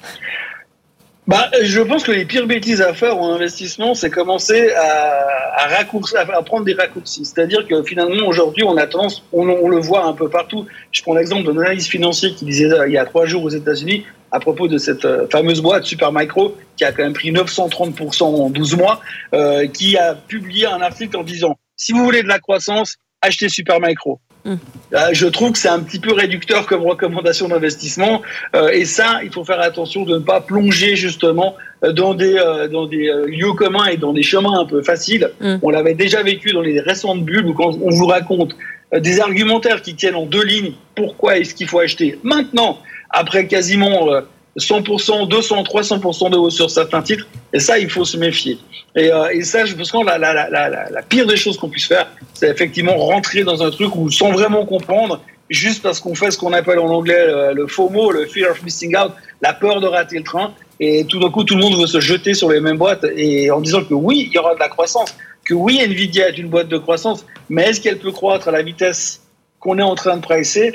Bah, 1.28 1.49
je 1.61 1.82
pense 1.82 2.03
que 2.03 2.11
les 2.11 2.25
pires 2.25 2.47
bêtises 2.47 2.82
à 2.82 2.93
faire 2.93 3.17
en 3.17 3.34
investissement, 3.34 3.93
c'est 3.93 4.09
commencer 4.09 4.71
à, 4.71 6.43
prendre 6.45 6.65
des 6.65 6.73
raccourcis. 6.73 7.25
C'est-à-dire 7.25 7.67
que 7.67 7.84
finalement, 7.84 8.28
aujourd'hui, 8.28 8.63
on 8.63 8.78
a 8.78 8.88
tendance, 8.88 9.23
on, 9.34 9.43
le 9.43 9.80
voit 9.80 10.05
un 10.05 10.13
peu 10.13 10.30
partout. 10.30 10.65
Je 10.91 11.01
prends 11.01 11.15
l'exemple 11.15 11.43
d'un 11.43 11.59
analyse 11.59 11.88
financier 11.88 12.34
qui 12.34 12.45
disait 12.45 12.69
il 12.88 12.93
y 12.93 12.97
a 12.97 13.05
trois 13.05 13.25
jours 13.25 13.43
aux 13.43 13.49
États-Unis 13.49 14.05
à 14.32 14.39
propos 14.39 14.67
de 14.67 14.78
cette 14.78 15.05
euh, 15.05 15.28
fameuse 15.32 15.61
boîte 15.61 15.86
Supermicro 15.86 16.55
qui 16.75 16.84
a 16.84 16.91
quand 16.91 17.03
même 17.03 17.13
pris 17.13 17.32
930% 17.32 18.23
en 18.23 18.49
12 18.49 18.75
mois, 18.75 18.99
euh, 19.34 19.67
qui 19.67 19.97
a 19.97 20.15
publié 20.15 20.65
un 20.65 20.82
article 20.82 21.17
en 21.17 21.23
disant 21.23 21.57
si 21.75 21.91
vous 21.91 22.03
voulez 22.03 22.23
de 22.23 22.28
la 22.28 22.39
croissance, 22.39 22.97
achetez 23.21 23.49
Supermicro. 23.49 24.19
Euh, 24.47 25.09
je 25.11 25.27
trouve 25.27 25.51
que 25.51 25.59
c'est 25.59 25.69
un 25.69 25.79
petit 25.79 25.99
peu 25.99 26.13
réducteur 26.13 26.65
comme 26.65 26.83
recommandation 26.85 27.47
d'investissement. 27.47 28.21
Euh, 28.55 28.69
et 28.69 28.85
ça, 28.85 29.19
il 29.23 29.31
faut 29.31 29.43
faire 29.43 29.59
attention 29.59 30.03
de 30.03 30.13
ne 30.13 30.23
pas 30.23 30.41
plonger 30.41 30.95
justement 30.95 31.55
euh, 31.83 31.91
dans 31.91 32.13
des, 32.13 32.35
dans 32.71 32.85
des 32.85 33.11
lieux 33.27 33.53
communs 33.53 33.87
et 33.87 33.97
dans 33.97 34.13
des 34.13 34.23
chemins 34.23 34.59
un 34.59 34.65
peu 34.65 34.81
faciles. 34.81 35.31
Mm. 35.41 35.57
On 35.61 35.69
l'avait 35.69 35.95
déjà 35.95 36.23
vécu 36.23 36.51
dans 36.51 36.61
les 36.61 36.79
récentes 36.79 37.23
bulles 37.23 37.47
où 37.47 37.53
quand 37.53 37.77
on 37.81 37.89
vous 37.89 38.07
raconte 38.07 38.55
des 38.93 39.19
argumentaires 39.19 39.81
qui 39.81 39.95
tiennent 39.95 40.15
en 40.15 40.25
deux 40.25 40.43
lignes, 40.43 40.73
pourquoi 40.95 41.37
est-ce 41.37 41.53
qu'il 41.53 41.67
faut 41.67 41.79
acheter 41.79 42.17
maintenant, 42.23 42.79
après 43.09 43.47
quasiment 43.47 44.09
100%, 44.58 45.28
200, 45.28 45.64
300% 45.64 46.32
de 46.32 46.38
hausse 46.38 46.55
sur 46.55 46.70
certains 46.70 47.01
titres. 47.01 47.28
Et 47.53 47.60
ça, 47.60 47.78
il 47.78 47.89
faut 47.89 48.05
se 48.05 48.18
méfier. 48.18 48.58
Et, 48.95 49.12
euh, 49.12 49.41
ça, 49.43 49.66
je 49.66 49.76
pense 49.76 49.91
que 49.91 49.97
la, 50.03 51.01
pire 51.03 51.28
des 51.28 51.38
choses 51.38 51.58
qu'on 51.58 51.70
puisse 51.70 51.88
faire, 51.88 52.08
c'est 52.34 52.49
effectivement 52.49 52.97
rentrer 52.97 53.43
dans 53.43 53.62
un 53.64 53.70
truc 53.70 53.95
où, 53.95 54.10
sans 54.10 54.32
vraiment 54.32 54.66
comprendre, 54.66 55.22
juste 55.49 55.84
parce 55.84 55.99
qu'on 55.99 56.16
fait 56.16 56.32
ce 56.32 56.38
qu'on 56.38 56.53
appelle 56.53 56.80
en 56.80 56.89
anglais 56.89 57.28
le, 57.28 57.53
le 57.53 57.68
FOMO, 57.68 58.12
le 58.12 58.26
fear 58.26 58.51
of 58.51 58.64
missing 58.64 58.97
out, 58.97 59.12
la 59.41 59.53
peur 59.53 59.80
de 59.80 59.88
rater 59.88 60.18
le 60.18 60.24
train. 60.24 60.53
Et 60.80 61.05
tout 61.05 61.20
d'un 61.20 61.30
coup, 61.30 61.43
tout 61.43 61.55
le 61.55 61.62
monde 61.62 61.80
veut 61.80 61.88
se 61.88 61.99
jeter 61.99 62.34
sur 62.34 62.49
les 62.49 62.60
mêmes 62.60 62.78
boîtes 62.78 63.05
et 63.16 63.49
en 63.51 63.62
disant 63.62 63.84
que 63.84 63.93
oui, 63.93 64.28
il 64.28 64.34
y 64.34 64.38
aura 64.38 64.53
de 64.53 64.60
la 64.60 64.70
croissance, 64.70 65.16
que 65.43 65.53
oui, 65.53 65.80
Nvidia 65.82 66.30
est 66.30 66.38
une 66.38 66.49
boîte 66.49 66.68
de 66.68 66.78
croissance, 66.78 67.26
mais 67.49 67.64
est-ce 67.64 67.82
qu'elle 67.82 67.97
peut 67.97 68.12
croître 68.12 68.47
à 68.47 68.51
la 68.51 68.62
vitesse 68.62 69.22
qu'on 69.60 69.80
est 69.80 69.84
en 69.84 69.95
train 69.95 70.18
de 70.18 70.22
pricer 70.22 70.74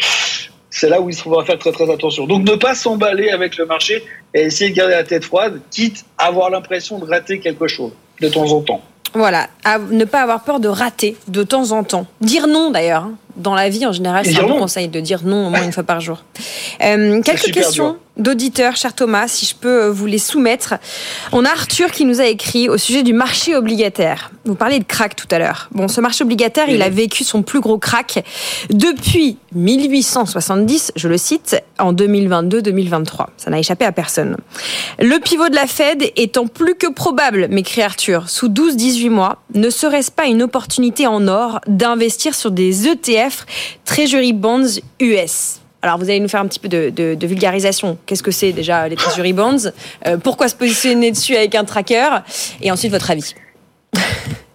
c'est 0.73 0.89
là 0.89 1.01
où 1.01 1.11
il 1.11 1.15
faudra 1.15 1.45
faire 1.45 1.59
très 1.59 1.71
très 1.71 1.89
attention. 1.91 2.27
Donc 2.27 2.49
ne 2.49 2.57
pas 2.57 2.75
s'emballer 2.75 3.29
avec 3.29 3.57
le 3.59 3.67
marché 3.67 4.03
et 4.35 4.41
essayer 4.41 4.71
de 4.71 4.75
garder 4.75 4.95
la 4.95 5.05
tête 5.05 5.25
froide, 5.25 5.61
quitte 5.71 6.05
à 6.19 6.27
avoir 6.27 6.51
l'impression 6.51 6.99
de 6.99 7.05
rater 7.05 7.39
quelque 7.39 7.69
chose 7.69 7.93
de 8.21 8.29
temps 8.29 8.51
en 8.51 8.63
temps. 8.63 8.81
Voilà, 9.15 9.49
ne 9.91 10.07
pas 10.07 10.23
avoir 10.23 10.43
peur 10.43 10.59
de 10.59 10.69
rater 10.69 11.17
de 11.29 11.43
temps 11.43 11.73
en 11.73 11.85
temps. 11.85 12.07
Dire 12.23 12.47
non 12.47 12.71
d'ailleurs. 12.71 13.09
Dans 13.37 13.55
la 13.55 13.69
vie 13.69 13.87
en 13.87 13.93
général, 13.93 14.25
c'est 14.27 14.39
un 14.39 14.47
bon 14.47 14.59
conseil 14.59 14.89
de 14.89 15.01
dire 15.01 15.21
non 15.25 15.47
au 15.47 15.51
moins 15.51 15.63
une 15.63 15.73
fois 15.73 15.83
par 15.83 16.01
jour. 16.01 16.25
Euh, 16.83 17.23
quelques 17.23 17.53
questions 17.53 17.97
d'auditeurs, 18.17 18.77
cher 18.77 18.95
Thomas, 18.95 19.27
si 19.27 19.47
je 19.47 19.55
peux 19.55 19.85
euh, 19.85 19.91
vous 19.91 20.07
les 20.07 20.19
soumettre. 20.19 20.75
On 21.33 21.45
a 21.45 21.49
Arthur 21.49 21.91
qui 21.91 22.05
nous 22.05 22.21
a 22.21 22.27
écrit 22.27 22.69
au 22.69 22.77
sujet 22.77 23.03
du 23.03 23.13
marché 23.13 23.57
obligataire. 23.57 24.31
Vous 24.45 24.55
parlez 24.55 24.79
de 24.79 24.85
crack 24.85 25.17
tout 25.17 25.29
à 25.31 25.39
l'heure. 25.39 25.69
Bon, 25.73 25.89
ce 25.89 26.01
marché 26.01 26.25
obligataire, 26.25 26.69
il 26.69 26.83
a 26.83 26.91
vécu 26.91 27.25
son 27.25 27.43
plus 27.43 27.61
gros 27.61 27.79
crack 27.79 28.23
depuis 28.71 29.39
1870, 29.55 30.93
je 30.97 31.09
le 31.09 31.17
cite, 31.17 31.57
en 31.79 31.93
2022-2023. 31.95 33.27
Ça 33.37 33.51
n'a 33.51 33.59
échappé 33.59 33.85
à 33.85 33.93
personne. 33.93 34.37
Le 34.99 35.19
pivot 35.19 35.49
de 35.49 35.55
la 35.55 35.67
Fed 35.67 36.03
étant 36.17 36.47
plus 36.47 36.75
que 36.75 36.91
probable, 36.91 37.49
m'écrit 37.49 37.83
Arthur, 37.83 38.29
sous 38.29 38.49
12-18 38.49 39.11
mois, 39.11 39.39
ne 39.55 39.71
serait-ce 39.71 40.11
pas 40.11 40.27
une 40.27 40.43
opportunité 40.43 41.07
en 41.07 41.29
or 41.29 41.61
d'investir 41.67 42.35
sur 42.35 42.51
des 42.51 42.89
ETF 42.89 43.22
Treasury 43.85 44.33
Bonds 44.33 44.81
US 45.01 45.59
alors 45.85 45.99
vous 45.99 46.05
allez 46.05 46.21
nous 46.21 46.29
faire 46.29 46.41
un 46.41 46.47
petit 46.47 46.61
peu 46.61 46.69
de, 46.69 46.91
de- 46.91 47.17
de 47.17 47.27
vulgarisation. 47.27 47.99
Qu'est-ce 48.07 48.23
que 48.23 48.31
c'est 48.31 48.53
déjà 48.53 48.87
les 48.87 48.95
Treasury 48.95 49.33
Bonds? 49.33 49.73
Euh, 50.07 50.17
Pourquoi 50.17 50.47
se 50.49 50.55
positionner 50.55 51.11
dessus 51.11 51.35
avec 51.35 51.57
un 51.57 51.65
tracker? 51.65 52.09
Et 52.61 52.71
ensuite 52.71 52.93
votre 52.93 53.11
avis. 53.11 53.35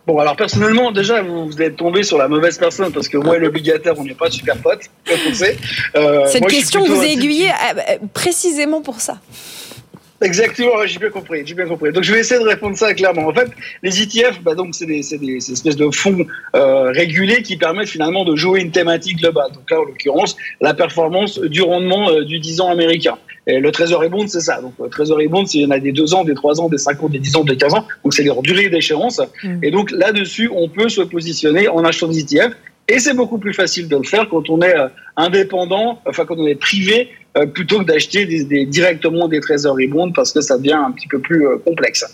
Bon, 0.05 0.19
alors 0.19 0.37
personnellement, 0.37 0.93
déjà, 0.93 1.21
vous, 1.21 1.47
vous 1.47 1.61
êtes 1.61 1.75
tombé 1.75 2.03
sur 2.03 2.17
la 2.17 2.29
mauvaise 2.29 2.57
personne 2.57 2.93
parce 2.93 3.09
que 3.09 3.17
moi 3.17 3.35
et 3.35 3.39
l'obligataire, 3.39 3.93
on 3.97 4.05
n'est 4.05 4.13
pas 4.13 4.31
super 4.31 4.55
potes, 4.55 4.83
comme 5.05 5.17
on 5.29 5.33
sait. 5.33 5.57
Euh, 5.97 6.25
Cette 6.27 6.43
moi, 6.43 6.49
question 6.49 6.85
vous 6.85 7.03
est 7.03 7.11
aiguillée 7.11 7.49
euh, 7.49 7.97
précisément 8.13 8.79
pour 8.81 9.01
ça. 9.01 9.17
Exactement, 10.21 10.85
j'ai 10.85 10.97
bien 10.97 11.09
compris, 11.09 11.43
j'ai 11.45 11.53
bien 11.53 11.67
compris. 11.67 11.91
Donc 11.91 12.03
je 12.03 12.11
vais 12.11 12.19
essayer 12.19 12.41
de 12.41 12.47
répondre 12.47 12.75
ça 12.75 12.93
clairement. 12.95 13.27
En 13.27 13.33
fait, 13.33 13.49
les 13.83 14.01
ETF, 14.01 14.41
bah, 14.41 14.55
donc 14.55 14.73
c'est 14.73 14.87
des, 14.87 15.01
des, 15.01 15.51
espèces 15.51 15.75
de 15.75 15.89
fonds 15.91 16.25
euh, 16.55 16.91
régulés 16.91 17.43
qui 17.43 17.55
permettent 17.55 17.89
finalement 17.89 18.25
de 18.25 18.35
jouer 18.35 18.61
une 18.61 18.71
thématique 18.71 19.19
globale. 19.19 19.51
Donc 19.51 19.69
là, 19.69 19.79
en 19.79 19.83
l'occurrence, 19.83 20.35
la 20.59 20.73
performance 20.73 21.39
du 21.39 21.61
rendement 21.61 22.09
euh, 22.09 22.25
du 22.25 22.39
10 22.39 22.61
ans 22.61 22.69
américain. 22.69 23.17
Et 23.45 23.59
le 23.59 23.71
Treasury 23.71 24.09
Bond, 24.09 24.27
c'est 24.27 24.41
ça. 24.41 24.59
Donc 24.59 24.73
le 24.81 24.89
Treasury 24.89 25.27
Bond, 25.27 25.45
il 25.45 25.61
y 25.61 25.65
en 25.65 25.71
a 25.71 25.79
des 25.79 25.91
2 25.91 26.15
ans, 26.15 26.23
des 26.23 26.33
3 26.33 26.61
ans, 26.61 26.67
des 26.67 26.79
5 26.79 27.03
ans, 27.03 27.09
des 27.09 27.19
10 27.19 27.35
ans, 27.37 27.43
des 27.43 27.55
15 27.55 27.75
ans. 27.75 27.87
Donc 28.03 28.13
c'est 28.13 28.23
leur 28.23 28.41
durée 28.41 28.69
d'échéance. 28.69 29.21
Mm. 29.43 29.63
Et 29.63 29.71
donc 29.71 29.91
là-dessus, 29.91 30.49
on 30.51 30.67
peut 30.67 30.89
se 30.89 31.01
positionner 31.01 31.67
en 31.67 31.83
achetant 31.85 32.07
des 32.07 32.19
ETF. 32.19 32.53
Et 32.89 32.99
c'est 32.99 33.13
beaucoup 33.13 33.37
plus 33.37 33.53
facile 33.53 33.87
de 33.89 33.97
le 33.97 34.03
faire 34.03 34.29
quand 34.29 34.49
on 34.49 34.61
est 34.61 34.75
euh, 34.77 34.87
indépendant, 35.17 36.01
enfin 36.05 36.25
quand 36.25 36.37
on 36.37 36.47
est 36.47 36.55
privé, 36.55 37.09
euh, 37.37 37.45
plutôt 37.45 37.79
que 37.79 37.83
d'acheter 37.83 38.25
des, 38.25 38.45
des- 38.45 38.65
directement 38.65 39.27
des 39.27 39.41
treasury 39.41 39.87
bonds 39.87 40.11
parce 40.13 40.31
que 40.31 40.39
ça 40.39 40.57
devient 40.57 40.71
un 40.87 40.91
petit 40.91 41.07
peu 41.07 41.19
plus 41.19 41.45
euh, 41.47 41.57
complexe. 41.57 42.05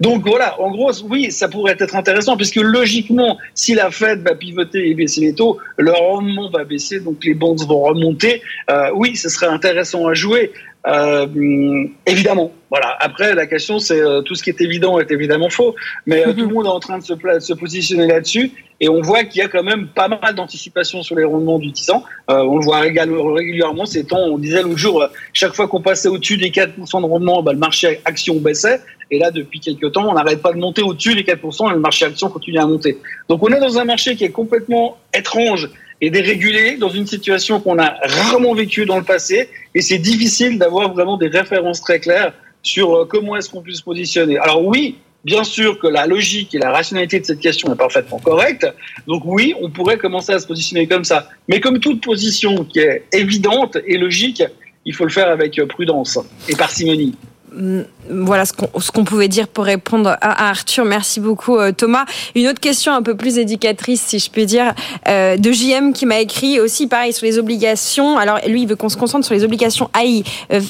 Donc 0.00 0.26
voilà, 0.26 0.58
en 0.60 0.70
gros, 0.70 0.92
oui, 1.10 1.30
ça 1.30 1.48
pourrait 1.48 1.76
être 1.78 1.94
intéressant 1.94 2.36
puisque 2.38 2.56
logiquement, 2.56 3.36
si 3.54 3.74
la 3.74 3.90
Fed 3.90 4.22
va 4.22 4.34
pivoter 4.34 4.88
et 4.88 4.94
baisser 4.94 5.20
les 5.20 5.34
taux, 5.34 5.58
le 5.76 5.92
rendement 5.92 6.48
va 6.50 6.64
baisser, 6.64 7.00
donc 7.00 7.22
les 7.22 7.34
bonds 7.34 7.54
vont 7.56 7.82
remonter. 7.82 8.40
Euh, 8.70 8.90
oui, 8.94 9.16
ce 9.16 9.28
serait 9.28 9.46
intéressant 9.46 10.06
à 10.06 10.14
jouer. 10.14 10.52
Euh, 10.86 11.86
évidemment, 12.06 12.52
voilà. 12.70 12.96
Après, 13.00 13.34
la 13.34 13.46
question, 13.46 13.78
c'est 13.78 14.00
euh, 14.00 14.20
tout 14.20 14.34
ce 14.34 14.42
qui 14.42 14.50
est 14.50 14.60
évident 14.60 14.98
est 14.98 15.10
évidemment 15.10 15.48
faux, 15.48 15.74
mais 16.06 16.26
euh, 16.26 16.32
tout 16.32 16.46
le 16.46 16.54
monde 16.54 16.66
est 16.66 16.70
en 16.70 16.80
train 16.80 16.98
de 16.98 17.04
se, 17.04 17.14
de 17.14 17.40
se 17.40 17.54
positionner 17.54 18.06
là-dessus, 18.06 18.52
et 18.80 18.88
on 18.88 19.00
voit 19.00 19.24
qu'il 19.24 19.40
y 19.40 19.44
a 19.44 19.48
quand 19.48 19.62
même 19.62 19.86
pas 19.86 20.08
mal 20.08 20.34
d'anticipation 20.34 21.02
sur 21.02 21.16
les 21.16 21.24
rendements 21.24 21.58
du 21.58 21.70
10 21.70 21.90
ans. 21.90 22.04
Euh, 22.30 22.38
on 22.38 22.58
le 22.58 22.64
voit 22.64 22.80
régulièrement 22.80 23.86
ces 23.86 24.04
temps. 24.04 24.18
On 24.18 24.38
disait 24.38 24.62
l'autre 24.62 24.76
jour, 24.76 25.02
euh, 25.02 25.06
chaque 25.32 25.54
fois 25.54 25.68
qu'on 25.68 25.80
passait 25.80 26.08
au-dessus 26.08 26.36
des 26.36 26.50
4% 26.50 27.00
de 27.00 27.06
rendement, 27.06 27.42
bah, 27.42 27.52
le 27.52 27.58
marché 27.58 28.00
action 28.04 28.36
baissait. 28.36 28.80
Et 29.10 29.18
là, 29.18 29.30
depuis 29.30 29.60
quelques 29.60 29.92
temps, 29.92 30.08
on 30.08 30.14
n'arrête 30.14 30.42
pas 30.42 30.52
de 30.52 30.58
monter 30.58 30.82
au-dessus 30.82 31.14
des 31.14 31.22
4% 31.22 31.70
et 31.70 31.74
le 31.74 31.80
marché 31.80 32.04
action 32.04 32.28
continue 32.28 32.58
à 32.58 32.66
monter. 32.66 32.98
Donc 33.28 33.42
on 33.42 33.48
est 33.48 33.60
dans 33.60 33.78
un 33.78 33.84
marché 33.84 34.16
qui 34.16 34.24
est 34.24 34.30
complètement 34.30 34.98
étrange 35.12 35.70
et 36.06 36.76
dans 36.76 36.88
une 36.88 37.06
situation 37.06 37.60
qu'on 37.60 37.78
a 37.78 37.94
rarement 38.02 38.54
vécue 38.54 38.86
dans 38.86 38.98
le 38.98 39.04
passé. 39.04 39.48
Et 39.74 39.80
c'est 39.80 39.98
difficile 39.98 40.58
d'avoir 40.58 40.92
vraiment 40.92 41.16
des 41.16 41.28
références 41.28 41.80
très 41.80 42.00
claires 42.00 42.32
sur 42.62 42.94
euh, 42.94 43.04
comment 43.04 43.36
est-ce 43.36 43.50
qu'on 43.50 43.62
peut 43.62 43.72
se 43.72 43.82
positionner. 43.82 44.38
Alors 44.38 44.64
oui, 44.64 44.96
bien 45.24 45.44
sûr 45.44 45.78
que 45.78 45.86
la 45.86 46.06
logique 46.06 46.54
et 46.54 46.58
la 46.58 46.70
rationalité 46.70 47.20
de 47.20 47.24
cette 47.24 47.40
question 47.40 47.72
est 47.72 47.76
parfaitement 47.76 48.18
correcte. 48.18 48.66
Donc 49.06 49.22
oui, 49.24 49.54
on 49.60 49.70
pourrait 49.70 49.98
commencer 49.98 50.32
à 50.32 50.38
se 50.38 50.46
positionner 50.46 50.86
comme 50.86 51.04
ça. 51.04 51.28
Mais 51.48 51.60
comme 51.60 51.80
toute 51.80 52.02
position 52.02 52.64
qui 52.64 52.80
est 52.80 53.04
évidente 53.12 53.76
et 53.86 53.98
logique, 53.98 54.42
il 54.84 54.94
faut 54.94 55.04
le 55.04 55.10
faire 55.10 55.28
avec 55.28 55.58
euh, 55.58 55.66
prudence 55.66 56.18
et 56.48 56.56
parcimonie. 56.56 57.14
Hum, 57.56 57.84
Voilà 58.10 58.44
ce 58.44 58.52
qu'on 58.92 59.04
pouvait 59.04 59.28
dire 59.28 59.46
pour 59.48 59.64
répondre 59.64 60.10
à, 60.10 60.14
à 60.46 60.50
Arthur. 60.50 60.84
Merci 60.84 61.20
beaucoup 61.20 61.56
euh, 61.58 61.72
Thomas. 61.72 62.04
Une 62.34 62.48
autre 62.48 62.60
question 62.60 62.92
un 62.92 63.02
peu 63.02 63.16
plus 63.16 63.38
éducatrice, 63.38 64.02
si 64.02 64.18
je 64.18 64.30
peux 64.30 64.44
dire, 64.44 64.74
euh, 65.08 65.36
de 65.36 65.52
JM 65.52 65.92
qui 65.92 66.04
m'a 66.06 66.18
écrit 66.20 66.58
aussi 66.60 66.86
pareil 66.86 67.12
sur 67.12 67.26
les 67.26 67.38
obligations. 67.38 68.18
Alors 68.18 68.38
lui, 68.46 68.62
il 68.62 68.68
veut 68.68 68.76
qu'on 68.76 68.88
se 68.88 68.96
concentre 68.96 69.24
sur 69.24 69.34
les 69.34 69.44
obligations 69.44 69.88
high, 69.96 70.26
euh. 70.52 70.60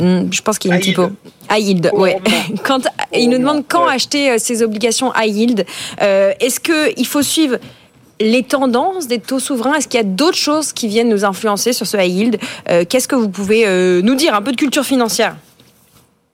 Hum, 0.00 0.28
Je 0.32 0.42
pense 0.42 0.58
qu'il 0.58 0.70
y 0.70 0.74
a 0.74 0.76
une 0.76 0.82
High 0.82 0.88
typo. 0.88 1.10
High 1.50 1.62
yield, 1.64 1.90
Oh, 1.92 2.00
ouais. 2.00 2.14
non. 2.50 2.56
Quand, 2.64 2.80
il 3.14 3.28
nous 3.28 3.36
Oh, 3.36 3.40
demande 3.40 3.64
quand 3.68 3.86
ouais. 3.86 3.94
acheter 3.94 4.30
euh, 4.30 4.36
ces 4.38 4.62
obligations 4.62 5.12
high 5.16 5.34
yield. 5.34 5.66
Euh, 6.00 6.32
Est-ce 6.40 6.60
que 6.60 6.92
il 6.98 7.06
faut 7.06 7.22
suivre 7.22 7.56
les 8.20 8.42
tendances 8.42 9.06
des 9.08 9.18
taux 9.18 9.38
souverains? 9.40 9.74
Est-ce 9.74 9.88
qu'il 9.88 9.98
y 9.98 10.02
a 10.02 10.06
d'autres 10.06 10.36
choses 10.36 10.72
qui 10.72 10.86
viennent 10.88 11.08
nous 11.08 11.24
influencer 11.24 11.72
sur 11.72 11.86
ce 11.86 11.96
high 11.96 12.10
yield 12.12 12.38
Euh, 12.70 12.84
Qu'est-ce 12.88 13.08
que 13.08 13.16
vous 13.16 13.28
pouvez 13.28 13.64
euh, 13.66 14.00
nous 14.02 14.14
dire? 14.14 14.34
Un 14.34 14.42
peu 14.42 14.52
de 14.52 14.56
culture 14.56 14.84
financière. 14.84 15.36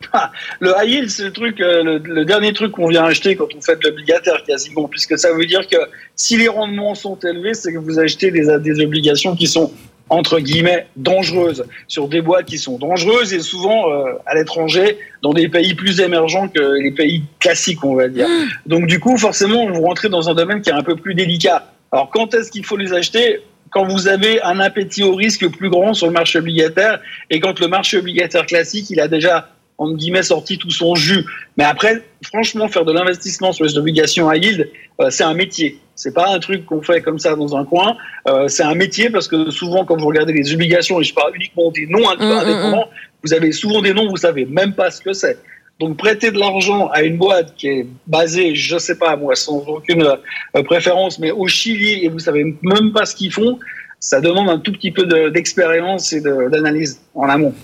Le 0.60 0.72
high 0.78 0.90
yield, 0.90 1.10
c'est 1.10 1.24
le 1.24 1.32
truc, 1.32 1.60
euh, 1.60 1.82
le, 1.82 1.98
le 1.98 2.24
dernier 2.24 2.52
truc 2.52 2.72
qu'on 2.72 2.88
vient 2.88 3.04
acheter 3.04 3.36
quand 3.36 3.48
on 3.56 3.60
fait 3.60 3.76
de 3.76 3.88
l'obligataire 3.88 4.42
quasiment, 4.44 4.88
puisque 4.88 5.18
ça 5.18 5.32
veut 5.32 5.46
dire 5.46 5.66
que 5.66 5.76
si 6.14 6.36
les 6.36 6.48
rendements 6.48 6.94
sont 6.94 7.18
élevés, 7.18 7.54
c'est 7.54 7.72
que 7.72 7.78
vous 7.78 7.98
achetez 7.98 8.30
des, 8.30 8.46
des 8.60 8.80
obligations 8.80 9.34
qui 9.34 9.46
sont 9.46 9.72
entre 10.10 10.40
guillemets 10.40 10.86
dangereuses 10.96 11.64
sur 11.86 12.08
des 12.08 12.22
boîtes 12.22 12.46
qui 12.46 12.58
sont 12.58 12.78
dangereuses 12.78 13.34
et 13.34 13.40
souvent 13.40 13.90
euh, 13.90 14.14
à 14.26 14.34
l'étranger 14.34 14.98
dans 15.22 15.32
des 15.32 15.48
pays 15.48 15.74
plus 15.74 16.00
émergents 16.00 16.48
que 16.48 16.80
les 16.80 16.90
pays 16.92 17.24
classiques 17.40 17.84
on 17.84 17.94
va 17.94 18.08
dire. 18.08 18.26
Donc 18.66 18.86
du 18.86 19.00
coup 19.00 19.16
forcément 19.18 19.70
vous 19.70 19.82
rentrez 19.82 20.08
dans 20.08 20.28
un 20.30 20.34
domaine 20.34 20.62
qui 20.62 20.70
est 20.70 20.74
un 20.74 20.82
peu 20.82 20.96
plus 20.96 21.14
délicat. 21.14 21.72
Alors 21.92 22.10
quand 22.10 22.34
est-ce 22.34 22.50
qu'il 22.50 22.64
faut 22.64 22.76
les 22.76 22.92
acheter? 22.92 23.40
Quand 23.70 23.86
vous 23.86 24.08
avez 24.08 24.40
un 24.40 24.60
appétit 24.60 25.02
au 25.02 25.14
risque 25.14 25.46
plus 25.50 25.68
grand 25.68 25.92
sur 25.92 26.06
le 26.06 26.12
marché 26.14 26.38
obligataire 26.38 27.00
et 27.28 27.38
quand 27.38 27.60
le 27.60 27.68
marché 27.68 27.98
obligataire 27.98 28.46
classique 28.46 28.88
il 28.88 28.98
a 28.98 29.08
déjà 29.08 29.50
entre 29.78 29.94
guillemets 29.96 30.22
sorti 30.24 30.58
tout 30.58 30.70
son 30.70 30.94
jus. 30.94 31.24
Mais 31.56 31.64
après, 31.64 32.02
franchement, 32.24 32.68
faire 32.68 32.84
de 32.84 32.92
l'investissement 32.92 33.52
sur 33.52 33.64
les 33.64 33.78
obligations 33.78 34.28
à 34.28 34.36
yield, 34.36 34.68
euh, 35.00 35.08
c'est 35.10 35.24
un 35.24 35.34
métier. 35.34 35.78
C'est 35.94 36.12
pas 36.14 36.28
un 36.32 36.38
truc 36.38 36.66
qu'on 36.66 36.82
fait 36.82 37.00
comme 37.00 37.18
ça 37.18 37.34
dans 37.36 37.56
un 37.56 37.64
coin. 37.64 37.96
Euh, 38.28 38.46
c'est 38.48 38.62
un 38.64 38.74
métier 38.74 39.08
parce 39.10 39.26
que 39.28 39.50
souvent, 39.50 39.84
quand 39.84 39.96
vous 39.98 40.06
regardez 40.06 40.32
les 40.32 40.52
obligations, 40.52 41.00
et 41.00 41.04
je 41.04 41.14
parle 41.14 41.34
uniquement 41.36 41.70
des 41.70 41.86
noms 41.86 42.00
Mm, 42.00 42.18
mm, 42.24 42.32
indépendants, 42.38 42.88
vous 43.24 43.32
avez 43.34 43.50
souvent 43.52 43.80
des 43.82 43.94
noms, 43.94 44.08
vous 44.08 44.16
savez 44.16 44.44
même 44.46 44.74
pas 44.74 44.90
ce 44.90 45.00
que 45.00 45.12
c'est. 45.12 45.38
Donc 45.80 45.96
prêter 45.96 46.32
de 46.32 46.38
l'argent 46.40 46.88
à 46.88 47.02
une 47.02 47.16
boîte 47.16 47.54
qui 47.56 47.68
est 47.68 47.86
basée, 48.08 48.56
je 48.56 48.78
sais 48.78 48.98
pas 48.98 49.14
moi, 49.16 49.36
sans 49.36 49.58
aucune 49.68 50.02
euh, 50.02 50.62
préférence, 50.64 51.20
mais 51.20 51.30
au 51.30 51.46
Chili 51.46 52.04
et 52.04 52.08
vous 52.08 52.18
savez 52.18 52.56
même 52.62 52.92
pas 52.92 53.06
ce 53.06 53.14
qu'ils 53.14 53.32
font, 53.32 53.58
ça 54.00 54.20
demande 54.20 54.48
un 54.48 54.58
tout 54.58 54.72
petit 54.72 54.90
peu 54.90 55.04
de- 55.06 55.28
d'expérience 55.28 56.12
et 56.12 56.20
de- 56.20 56.48
d'analyse 56.50 57.00
en 57.14 57.28
amont. 57.28 57.54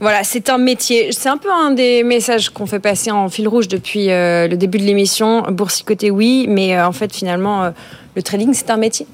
Voilà, 0.00 0.24
c'est 0.24 0.50
un 0.50 0.58
métier. 0.58 1.12
C'est 1.12 1.28
un 1.28 1.36
peu 1.36 1.50
un 1.50 1.70
des 1.70 2.02
messages 2.02 2.50
qu'on 2.50 2.66
fait 2.66 2.80
passer 2.80 3.10
en 3.10 3.28
fil 3.28 3.48
rouge 3.48 3.68
depuis 3.68 4.10
euh, 4.10 4.48
le 4.48 4.56
début 4.56 4.78
de 4.78 4.84
l'émission. 4.84 5.42
Boursicoter, 5.50 6.10
oui, 6.10 6.46
mais 6.48 6.76
euh, 6.76 6.86
en 6.86 6.92
fait, 6.92 7.14
finalement, 7.14 7.64
euh, 7.64 7.70
le 8.14 8.22
trading, 8.22 8.52
c'est 8.52 8.70
un 8.70 8.76
métier. 8.76 9.06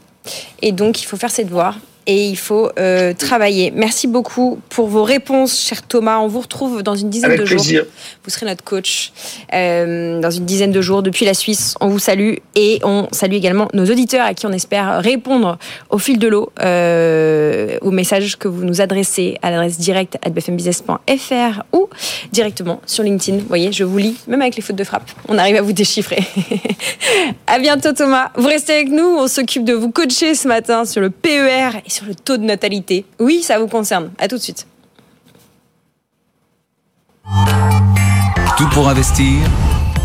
Et 0.62 0.72
donc, 0.72 1.02
il 1.02 1.06
faut 1.06 1.16
faire 1.16 1.30
ses 1.30 1.44
devoirs. 1.44 1.76
Et 2.10 2.26
il 2.26 2.36
faut 2.36 2.68
euh, 2.76 3.14
travailler. 3.14 3.70
Merci 3.70 4.08
beaucoup 4.08 4.58
pour 4.68 4.88
vos 4.88 5.04
réponses, 5.04 5.60
cher 5.60 5.82
Thomas. 5.82 6.18
On 6.18 6.26
vous 6.26 6.40
retrouve 6.40 6.82
dans 6.82 6.96
une 6.96 7.08
dizaine 7.08 7.30
Avec 7.30 7.42
de 7.42 7.46
plaisir. 7.46 7.84
jours. 7.84 7.92
Vous 8.24 8.30
serez 8.30 8.46
notre 8.46 8.64
coach 8.64 9.12
euh, 9.54 10.20
dans 10.20 10.32
une 10.32 10.44
dizaine 10.44 10.72
de 10.72 10.80
jours 10.80 11.04
depuis 11.04 11.24
la 11.24 11.34
Suisse. 11.34 11.76
On 11.80 11.86
vous 11.86 12.00
salue 12.00 12.34
et 12.56 12.80
on 12.82 13.06
salue 13.12 13.34
également 13.34 13.68
nos 13.74 13.84
auditeurs 13.84 14.26
à 14.26 14.34
qui 14.34 14.44
on 14.44 14.50
espère 14.50 15.00
répondre 15.00 15.56
au 15.88 15.98
fil 15.98 16.18
de 16.18 16.26
l'eau 16.26 16.50
euh, 16.60 17.78
aux 17.80 17.92
messages 17.92 18.36
que 18.36 18.48
vous 18.48 18.64
nous 18.64 18.80
adressez 18.80 19.38
à 19.42 19.52
l'adresse 19.52 19.78
directe 19.78 20.18
à 20.24 20.30
bfmbusiness.fr 20.30 21.62
ou 21.72 21.88
directement 22.32 22.80
sur 22.86 23.04
LinkedIn. 23.04 23.38
Vous 23.38 23.46
voyez, 23.46 23.70
je 23.70 23.84
vous 23.84 23.98
lis, 23.98 24.16
même 24.26 24.42
avec 24.42 24.56
les 24.56 24.62
fautes 24.62 24.74
de 24.74 24.82
frappe. 24.82 25.08
On 25.28 25.38
arrive 25.38 25.54
à 25.54 25.62
vous 25.62 25.72
déchiffrer. 25.72 26.24
à 27.46 27.60
bientôt 27.60 27.92
Thomas. 27.92 28.30
Vous 28.34 28.48
restez 28.48 28.72
avec 28.72 28.88
nous. 28.88 29.06
On 29.16 29.28
s'occupe 29.28 29.64
de 29.64 29.74
vous 29.74 29.92
coacher 29.92 30.34
ce 30.34 30.48
matin 30.48 30.84
sur 30.84 31.00
le 31.00 31.10
PER 31.10 31.78
et 31.86 31.90
sur 31.90 31.99
le 32.06 32.14
taux 32.14 32.36
de 32.36 32.44
natalité. 32.44 33.04
Oui, 33.18 33.42
ça 33.42 33.58
vous 33.58 33.68
concerne. 33.68 34.10
À 34.18 34.28
tout 34.28 34.36
de 34.36 34.42
suite. 34.42 34.66
Tout 38.56 38.68
pour 38.72 38.88
investir, 38.88 39.38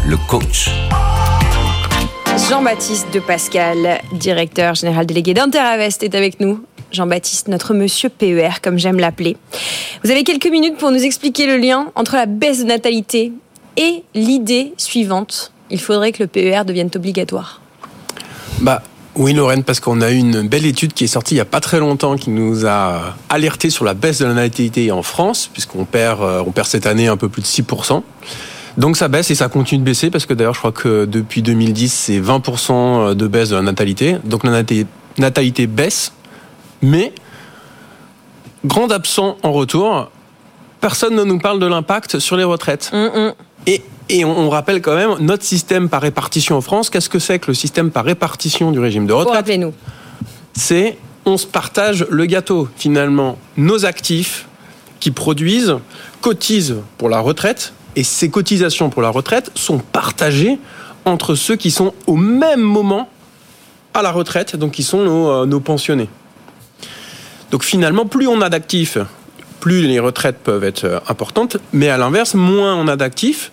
le 0.07 0.17
coach. 0.27 0.69
Jean-Baptiste 2.49 3.07
de 3.13 3.19
Pascal, 3.19 3.99
directeur 4.13 4.75
général 4.75 5.05
délégué 5.05 5.33
d'Interavest, 5.33 6.03
est 6.03 6.15
avec 6.15 6.39
nous. 6.39 6.63
Jean-Baptiste, 6.91 7.47
notre 7.47 7.73
monsieur 7.73 8.09
PER, 8.09 8.61
comme 8.61 8.77
j'aime 8.77 8.99
l'appeler. 8.99 9.35
Vous 10.03 10.11
avez 10.11 10.23
quelques 10.23 10.47
minutes 10.47 10.77
pour 10.77 10.91
nous 10.91 11.03
expliquer 11.03 11.47
le 11.47 11.57
lien 11.57 11.91
entre 11.95 12.15
la 12.15 12.25
baisse 12.25 12.59
de 12.59 12.65
natalité 12.65 13.33
et 13.77 14.03
l'idée 14.13 14.73
suivante. 14.77 15.51
Il 15.69 15.79
faudrait 15.79 16.11
que 16.11 16.23
le 16.23 16.27
PER 16.27 16.63
devienne 16.65 16.89
obligatoire. 16.95 17.61
Bah 18.61 18.81
oui 19.15 19.33
Lorraine, 19.33 19.63
parce 19.63 19.79
qu'on 19.79 20.01
a 20.01 20.11
eu 20.11 20.17
une 20.17 20.47
belle 20.47 20.65
étude 20.65 20.93
qui 20.93 21.05
est 21.05 21.07
sortie 21.07 21.35
il 21.35 21.37
n'y 21.37 21.41
a 21.41 21.45
pas 21.45 21.59
très 21.59 21.79
longtemps 21.79 22.15
qui 22.15 22.29
nous 22.29 22.65
a 22.65 23.15
alerté 23.29 23.69
sur 23.69 23.85
la 23.85 23.93
baisse 23.93 24.19
de 24.19 24.25
la 24.25 24.33
natalité 24.33 24.91
en 24.91 25.03
France, 25.03 25.49
puisqu'on 25.51 25.85
perd, 25.85 26.21
euh, 26.21 26.43
on 26.45 26.51
perd 26.51 26.67
cette 26.67 26.85
année 26.85 27.07
un 27.07 27.17
peu 27.17 27.29
plus 27.29 27.41
de 27.41 27.47
6%. 27.47 28.03
Donc 28.77 28.97
ça 28.97 29.07
baisse 29.07 29.31
et 29.31 29.35
ça 29.35 29.47
continue 29.47 29.79
de 29.79 29.85
baisser 29.85 30.09
parce 30.09 30.25
que 30.25 30.33
d'ailleurs 30.33 30.53
je 30.53 30.59
crois 30.59 30.73
que 30.73 31.05
depuis 31.05 31.41
2010 31.41 31.93
c'est 31.93 32.19
20% 32.19 33.15
de 33.15 33.27
baisse 33.27 33.49
de 33.49 33.55
la 33.55 33.61
natalité. 33.61 34.17
Donc 34.25 34.43
la 34.43 34.63
natalité, 35.17 35.67
baisse, 35.67 36.11
mais 36.81 37.13
grand 38.65 38.91
absent 38.91 39.37
en 39.43 39.53
retour, 39.53 40.11
personne 40.81 41.15
ne 41.15 41.23
nous 41.23 41.39
parle 41.39 41.59
de 41.59 41.65
l'impact 41.65 42.19
sur 42.19 42.35
les 42.35 42.43
retraites. 42.43 42.91
Hum. 42.93 43.33
Et, 43.65 43.81
et 44.09 44.25
on, 44.25 44.37
on 44.37 44.49
rappelle 44.49 44.81
quand 44.81 44.95
même 44.95 45.15
notre 45.19 45.43
système 45.43 45.89
par 45.89 46.01
répartition 46.01 46.55
en 46.57 46.61
France. 46.61 46.89
Qu'est-ce 46.89 47.09
que 47.09 47.19
c'est 47.19 47.39
que 47.39 47.47
le 47.47 47.53
système 47.53 47.91
par 47.91 48.05
répartition 48.05 48.71
du 48.71 48.79
régime 48.79 49.07
de 49.07 49.13
retraite 49.13 49.35
rappelez-nous. 49.35 49.73
C'est 50.53 50.97
on 51.25 51.37
se 51.37 51.47
partage 51.47 52.05
le 52.09 52.25
gâteau. 52.25 52.69
Finalement, 52.77 53.37
nos 53.57 53.85
actifs 53.85 54.47
qui 54.99 55.11
produisent 55.11 55.75
cotisent 56.21 56.77
pour 56.97 57.09
la 57.09 57.19
retraite 57.19 57.73
et 57.95 58.03
ces 58.03 58.29
cotisations 58.29 58.89
pour 58.89 59.01
la 59.01 59.09
retraite 59.09 59.51
sont 59.55 59.79
partagées 59.79 60.59
entre 61.05 61.35
ceux 61.35 61.55
qui 61.55 61.71
sont 61.71 61.93
au 62.07 62.15
même 62.15 62.61
moment 62.61 63.09
à 63.93 64.01
la 64.01 64.11
retraite, 64.11 64.55
donc 64.55 64.71
qui 64.71 64.83
sont 64.83 65.03
nos, 65.03 65.29
euh, 65.29 65.45
nos 65.45 65.59
pensionnés. 65.59 66.09
Donc 67.51 67.63
finalement, 67.63 68.05
plus 68.05 68.27
on 68.27 68.41
a 68.41 68.49
d'actifs, 68.49 68.97
plus 69.59 69.83
les 69.83 69.99
retraites 69.99 70.37
peuvent 70.39 70.63
être 70.63 70.83
euh, 70.83 70.99
importantes, 71.07 71.57
mais 71.71 71.89
à 71.89 71.97
l'inverse, 71.97 72.33
moins 72.33 72.75
on 72.75 72.87
a 72.87 72.95
d'actifs, 72.95 73.51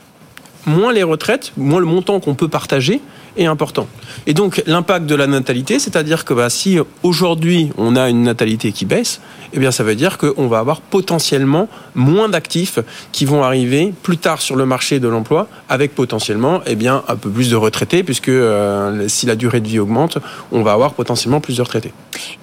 moins 0.66 0.92
les 0.92 1.02
retraites, 1.02 1.52
moins 1.56 1.80
le 1.80 1.86
montant 1.86 2.20
qu'on 2.20 2.34
peut 2.34 2.48
partager 2.48 3.00
est 3.36 3.46
important. 3.46 3.86
Et 4.26 4.34
donc 4.34 4.62
l'impact 4.66 5.06
de 5.06 5.14
la 5.14 5.26
natalité, 5.26 5.78
c'est-à-dire 5.78 6.24
que 6.24 6.34
bah, 6.34 6.50
si 6.50 6.78
aujourd'hui 7.02 7.70
on 7.78 7.96
a 7.96 8.08
une 8.08 8.22
natalité 8.22 8.72
qui 8.72 8.84
baisse, 8.84 9.20
eh 9.54 9.58
bien 9.58 9.70
ça 9.70 9.84
veut 9.84 9.94
dire 9.94 10.18
qu'on 10.18 10.48
va 10.48 10.58
avoir 10.58 10.80
potentiellement 10.80 11.68
moins 11.94 12.28
d'actifs 12.28 12.78
qui 13.10 13.24
vont 13.24 13.42
arriver 13.42 13.92
plus 14.02 14.18
tard 14.18 14.40
sur 14.42 14.56
le 14.56 14.66
marché 14.66 15.00
de 15.00 15.08
l'emploi, 15.08 15.48
avec 15.68 15.94
potentiellement 15.94 16.60
eh 16.66 16.74
bien 16.74 17.02
un 17.08 17.16
peu 17.16 17.30
plus 17.30 17.50
de 17.50 17.56
retraités, 17.56 18.02
puisque 18.02 18.28
euh, 18.28 19.08
si 19.08 19.26
la 19.26 19.34
durée 19.34 19.60
de 19.60 19.68
vie 19.68 19.78
augmente, 19.78 20.18
on 20.50 20.62
va 20.62 20.72
avoir 20.72 20.92
potentiellement 20.92 21.40
plus 21.40 21.56
de 21.56 21.62
retraités. 21.62 21.92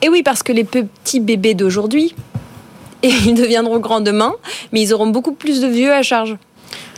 Et 0.02 0.10
oui, 0.10 0.24
parce 0.24 0.44
que 0.44 0.52
les 0.52 0.64
petits 0.64 1.20
bébés 1.20 1.54
d'aujourd'hui, 1.54 2.16
ils 3.04 3.34
deviendront 3.34 3.80
grands 3.80 4.02
demain, 4.02 4.34
mais 4.72 4.82
ils 4.82 4.94
auront 4.94 5.08
beaucoup 5.08 5.34
plus 5.34 5.62
de 5.62 5.68
vieux 5.68 5.94
à 5.94 6.02
charge. 6.02 6.38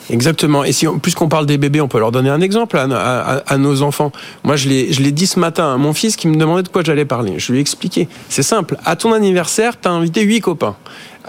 Exactement. 0.10 0.64
Et 0.64 0.72
si, 0.72 0.88
puisqu'on 1.02 1.30
parle 1.30 1.46
des 1.46 1.58
bébés, 1.58 1.82
on 1.82 1.88
peut 1.88 2.00
leur 2.00 2.12
donner 2.12 2.30
un 2.30 2.42
exemple 2.42 2.78
à, 2.78 3.58
nos 3.58 3.82
enfants. 3.82 4.12
Moi, 4.44 4.56
je 4.56 4.68
l'ai, 4.68 4.92
je 4.92 5.02
l'ai 5.02 5.12
dit 5.12 5.28
ce 5.28 5.40
matin 5.40 5.74
à 5.74 5.78
mon 5.78 5.94
fils 5.94 6.16
qui 6.16 6.28
me 6.28 6.36
demandait 6.36 6.64
de 6.64 6.70
quoi 6.70 6.84
j'allais 6.84 7.06
parler. 7.06 7.36
Je 7.38 7.52
lui 7.52 7.60
ai 7.60 7.62
expliqué. 7.62 8.08
C'est 8.30 8.44
simple. 8.44 8.78
À 8.86 8.96
ton 8.96 9.14
anniversaire, 9.14 9.80
t'as 9.80 9.92
invité 9.92 10.22
huit 10.24 10.42
copains. 10.42 10.76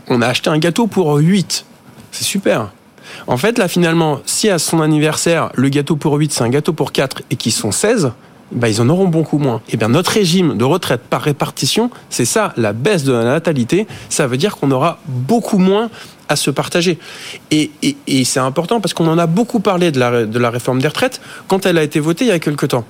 On 0.08 0.22
a 0.22 0.26
acheté 0.26 0.50
un 0.50 0.58
gâteau 0.58 0.86
pour 0.86 1.14
8. 1.16 1.64
C'est 2.10 2.24
super. 2.24 2.70
En 3.26 3.36
fait, 3.36 3.58
là, 3.58 3.68
finalement, 3.68 4.20
si 4.26 4.48
à 4.48 4.58
son 4.58 4.80
anniversaire, 4.80 5.50
le 5.54 5.68
gâteau 5.68 5.96
pour 5.96 6.14
8, 6.14 6.32
c'est 6.32 6.44
un 6.44 6.48
gâteau 6.48 6.72
pour 6.72 6.92
4 6.92 7.22
et 7.30 7.36
qu'ils 7.36 7.52
sont 7.52 7.72
16, 7.72 8.12
bah, 8.52 8.68
ils 8.68 8.80
en 8.80 8.88
auront 8.88 9.08
beaucoup 9.08 9.38
moins. 9.38 9.60
Et 9.70 9.76
bien, 9.76 9.88
notre 9.88 10.10
régime 10.10 10.56
de 10.56 10.64
retraite 10.64 11.02
par 11.08 11.22
répartition, 11.22 11.90
c'est 12.10 12.24
ça, 12.24 12.52
la 12.56 12.72
baisse 12.72 13.04
de 13.04 13.12
la 13.12 13.24
natalité. 13.24 13.86
Ça 14.08 14.26
veut 14.26 14.36
dire 14.36 14.56
qu'on 14.56 14.70
aura 14.70 14.98
beaucoup 15.06 15.58
moins 15.58 15.90
à 16.32 16.36
se 16.36 16.50
partager. 16.50 16.98
Et, 17.50 17.70
c'est 18.24 18.40
important 18.40 18.80
parce 18.80 18.94
qu'on 18.94 19.08
en 19.08 19.18
a 19.18 19.26
beaucoup 19.26 19.60
parlé 19.60 19.92
de 19.92 20.00
la, 20.00 20.24
de 20.24 20.38
la 20.38 20.50
réforme 20.50 20.80
des 20.80 20.88
retraites 20.88 21.20
quand 21.48 21.66
elle 21.66 21.78
a 21.78 21.82
été 21.82 22.00
votée 22.00 22.24
il 22.24 22.28
y 22.28 22.32
a 22.32 22.38
quelque 22.38 22.66
temps. 22.66 22.84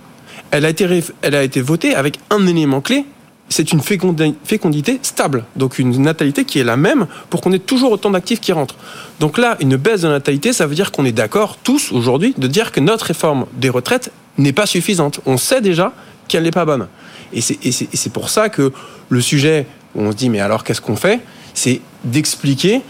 Elle 0.50 0.64
a 0.64 0.70
été, 0.70 0.86
elle 1.22 1.34
a 1.34 1.42
été 1.42 1.60
votée 1.60 1.94
avec 1.94 2.18
un 2.30 2.46
élément 2.46 2.80
clé, 2.80 3.06
c'est 3.48 3.72
une 3.72 3.80
fécondi- 3.80 4.34
fécondité 4.44 4.98
stable, 5.02 5.44
donc 5.56 5.78
une 5.78 6.00
natalité 6.02 6.44
qui 6.44 6.58
est 6.58 6.64
la 6.64 6.76
même 6.76 7.06
pour 7.30 7.40
qu'on 7.40 7.52
ait 7.52 7.58
toujours 7.58 7.92
autant 7.92 8.10
d'actifs 8.10 8.40
qui 8.40 8.52
rentrent. 8.52 8.76
Donc 9.20 9.38
là, 9.38 9.56
une 9.60 9.76
baisse 9.76 10.02
de 10.02 10.08
natalité, 10.08 10.52
ça 10.52 10.66
veut 10.66 10.74
dire 10.74 10.90
qu'on 10.92 11.04
est 11.04 11.12
d'accord 11.12 11.58
tous 11.62 11.92
aujourd'hui 11.92 12.34
de 12.36 12.46
dire 12.46 12.72
que 12.72 12.80
notre 12.80 13.06
réforme 13.06 13.46
des 13.54 13.68
retraites 13.68 14.10
n'est 14.38 14.52
pas 14.52 14.66
suffisante. 14.66 15.20
On 15.26 15.36
sait 15.36 15.60
déjà 15.60 15.92
qu'elle 16.28 16.44
n'est 16.44 16.50
pas 16.50 16.64
bonne. 16.64 16.86
Et 17.32 17.40
c'est 17.40 18.12
pour 18.12 18.30
ça 18.30 18.48
que 18.48 18.72
le 19.08 19.20
sujet, 19.20 19.66
où 19.94 20.02
on 20.02 20.12
se 20.12 20.16
dit 20.16 20.30
mais 20.30 20.40
alors 20.40 20.64
qu'est-ce 20.64 20.80
qu'on 20.80 20.96
fait? 20.96 21.20
C'est 21.54 21.80
d'expliquer 22.04 22.80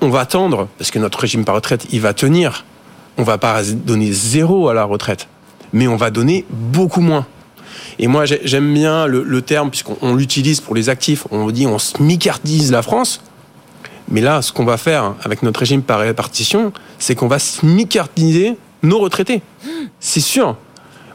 on 0.00 0.08
va 0.10 0.20
attendre, 0.20 0.68
parce 0.78 0.90
que 0.90 0.98
notre 0.98 1.18
régime 1.18 1.44
par 1.44 1.54
retraite, 1.54 1.86
il 1.92 2.00
va 2.00 2.14
tenir. 2.14 2.64
On 3.18 3.22
va 3.22 3.38
pas 3.38 3.62
donner 3.64 4.12
zéro 4.12 4.68
à 4.68 4.74
la 4.74 4.84
retraite, 4.84 5.28
mais 5.72 5.86
on 5.88 5.96
va 5.96 6.10
donner 6.10 6.44
beaucoup 6.50 7.00
moins. 7.02 7.26
Et 7.98 8.06
moi, 8.06 8.24
j'ai- 8.24 8.40
j'aime 8.44 8.72
bien 8.72 9.06
le, 9.06 9.22
le 9.22 9.42
terme, 9.42 9.68
puisqu'on 9.70 9.96
on 10.00 10.14
l'utilise 10.14 10.60
pour 10.60 10.74
les 10.74 10.88
actifs, 10.88 11.26
on 11.30 11.50
dit 11.50 11.66
on 11.66 11.78
smicardise 11.78 12.72
la 12.72 12.82
France. 12.82 13.20
Mais 14.08 14.20
là, 14.22 14.42
ce 14.42 14.52
qu'on 14.52 14.64
va 14.64 14.76
faire 14.76 15.14
avec 15.22 15.42
notre 15.42 15.60
régime 15.60 15.82
par 15.82 16.00
répartition, 16.00 16.72
c'est 16.98 17.14
qu'on 17.14 17.28
va 17.28 17.38
smicardiser 17.38 18.56
nos 18.82 18.98
retraités. 18.98 19.42
C'est 20.00 20.20
sûr. 20.20 20.56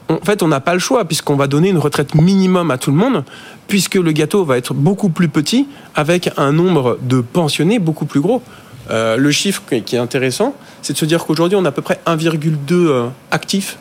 En 0.08 0.18
fait, 0.24 0.42
on 0.42 0.48
n'a 0.48 0.60
pas 0.60 0.72
le 0.72 0.78
choix, 0.78 1.04
puisqu'on 1.04 1.34
va 1.34 1.48
donner 1.48 1.70
une 1.70 1.78
retraite 1.78 2.14
minimum 2.14 2.70
à 2.70 2.78
tout 2.78 2.90
le 2.90 2.96
monde, 2.96 3.24
puisque 3.66 3.96
le 3.96 4.12
gâteau 4.12 4.44
va 4.44 4.56
être 4.56 4.72
beaucoup 4.72 5.08
plus 5.08 5.28
petit, 5.28 5.66
avec 5.94 6.30
un 6.36 6.52
nombre 6.52 6.98
de 7.02 7.20
pensionnés 7.20 7.78
beaucoup 7.78 8.06
plus 8.06 8.20
gros. 8.20 8.42
Euh, 8.90 9.16
le 9.16 9.30
chiffre 9.32 9.62
qui 9.68 9.96
est 9.96 9.98
intéressant, 9.98 10.54
c'est 10.82 10.92
de 10.92 10.98
se 10.98 11.04
dire 11.04 11.24
qu'aujourd'hui, 11.24 11.58
on 11.58 11.64
a 11.64 11.68
à 11.68 11.72
peu 11.72 11.82
près 11.82 11.98
1,2 12.06 12.72
euh, 12.72 13.08
actifs 13.32 13.78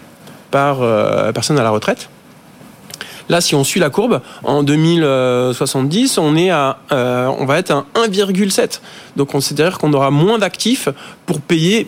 par 0.49 0.81
euh, 0.81 1.31
personne 1.31 1.59
à 1.59 1.63
la 1.63 1.69
retraite. 1.69 2.09
Là, 3.29 3.41
si 3.41 3.55
on 3.55 3.63
suit 3.63 3.79
la 3.79 3.89
courbe, 3.89 4.21
en 4.43 4.63
2070, 4.63 6.19
on, 6.19 6.35
est 6.35 6.51
à, 6.51 6.77
on 6.91 7.45
va 7.45 7.57
être 7.57 7.71
à 7.71 7.85
1,7. 7.95 8.81
Donc, 9.15 9.33
on 9.33 9.41
c'est-à-dire 9.41 9.79
qu'on 9.79 9.93
aura 9.93 10.11
moins 10.11 10.37
d'actifs 10.37 10.89
pour 11.25 11.41
payer 11.41 11.87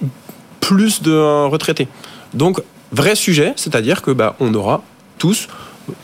plus 0.60 1.04
de 1.04 1.46
retraités. 1.46 1.88
Donc, 2.34 2.62
vrai 2.92 3.16
sujet, 3.16 3.54
c'est-à-dire 3.56 4.02
que 4.02 4.12
bah, 4.12 4.36
on 4.40 4.54
aura 4.54 4.82
tous, 5.18 5.48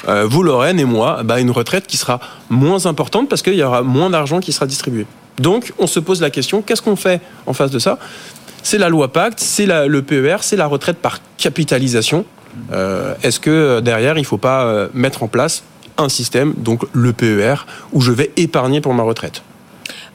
euh, 0.07 0.25
vous 0.25 0.43
Lorraine 0.43 0.79
et 0.79 0.85
moi, 0.85 1.23
bah, 1.23 1.39
une 1.39 1.51
retraite 1.51 1.87
qui 1.87 1.97
sera 1.97 2.19
moins 2.49 2.85
importante 2.85 3.29
parce 3.29 3.41
qu'il 3.41 3.55
y 3.55 3.63
aura 3.63 3.81
moins 3.81 4.09
d'argent 4.09 4.39
qui 4.39 4.51
sera 4.51 4.65
distribué. 4.65 5.05
Donc, 5.39 5.73
on 5.79 5.87
se 5.87 5.99
pose 5.99 6.21
la 6.21 6.29
question 6.29 6.61
qu'est-ce 6.61 6.81
qu'on 6.81 6.95
fait 6.95 7.21
en 7.45 7.53
face 7.53 7.71
de 7.71 7.79
ça? 7.79 7.97
C'est 8.61 8.77
la 8.77 8.89
loi 8.89 9.11
Pacte, 9.11 9.39
c'est 9.39 9.65
le 9.65 10.01
PER, 10.01 10.37
c'est 10.41 10.55
la 10.55 10.67
retraite 10.67 10.97
par 10.97 11.19
capitalisation. 11.37 12.25
Euh, 12.71 13.15
Est-ce 13.23 13.39
que 13.39 13.49
euh, 13.49 13.81
derrière, 13.81 14.17
il 14.17 14.21
ne 14.21 14.25
faut 14.25 14.37
pas 14.37 14.87
mettre 14.93 15.23
en 15.23 15.27
place 15.27 15.63
un 15.97 16.09
système, 16.09 16.53
donc 16.57 16.83
le 16.93 17.13
PER, 17.13 17.65
où 17.91 18.01
je 18.01 18.11
vais 18.11 18.31
épargner 18.37 18.79
pour 18.79 18.93
ma 18.93 19.03
retraite? 19.03 19.43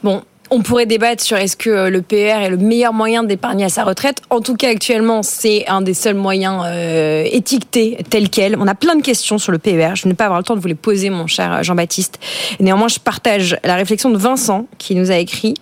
Bon, 0.03 0.23
on 0.51 0.61
pourrait 0.61 0.85
débattre 0.85 1.23
sur 1.23 1.37
est-ce 1.37 1.55
que 1.57 1.69
euh, 1.69 1.89
le 1.89 2.01
PER 2.01 2.43
est 2.43 2.49
le 2.49 2.57
meilleur 2.57 2.93
moyen 2.93 3.23
d'épargner 3.23 3.65
à 3.65 3.69
sa 3.69 3.83
retraite. 3.83 4.21
En 4.29 4.41
tout 4.41 4.55
cas, 4.55 4.69
actuellement, 4.69 5.23
c'est 5.23 5.67
un 5.67 5.81
des 5.81 5.93
seuls 5.93 6.15
moyens 6.15 6.63
euh, 6.65 7.23
étiquetés 7.31 7.97
tel 8.09 8.29
quel. 8.29 8.55
On 8.57 8.67
a 8.67 8.75
plein 8.75 8.95
de 8.95 9.01
questions 9.01 9.37
sur 9.37 9.51
le 9.51 9.59
PER. 9.59 9.95
Je 9.95 10.07
ne 10.07 10.11
vais 10.11 10.15
pas 10.15 10.25
avoir 10.25 10.39
le 10.39 10.45
temps 10.45 10.55
de 10.55 10.61
vous 10.61 10.67
les 10.67 10.75
poser, 10.75 11.09
mon 11.09 11.27
cher 11.27 11.63
Jean-Baptiste. 11.63 12.19
Néanmoins, 12.59 12.87
je 12.87 12.99
partage 12.99 13.57
la 13.63 13.75
réflexion 13.75 14.09
de 14.09 14.17
Vincent 14.17 14.67
qui 14.77 14.95
nous 14.95 15.11
a 15.11 15.17
écrit, 15.17 15.53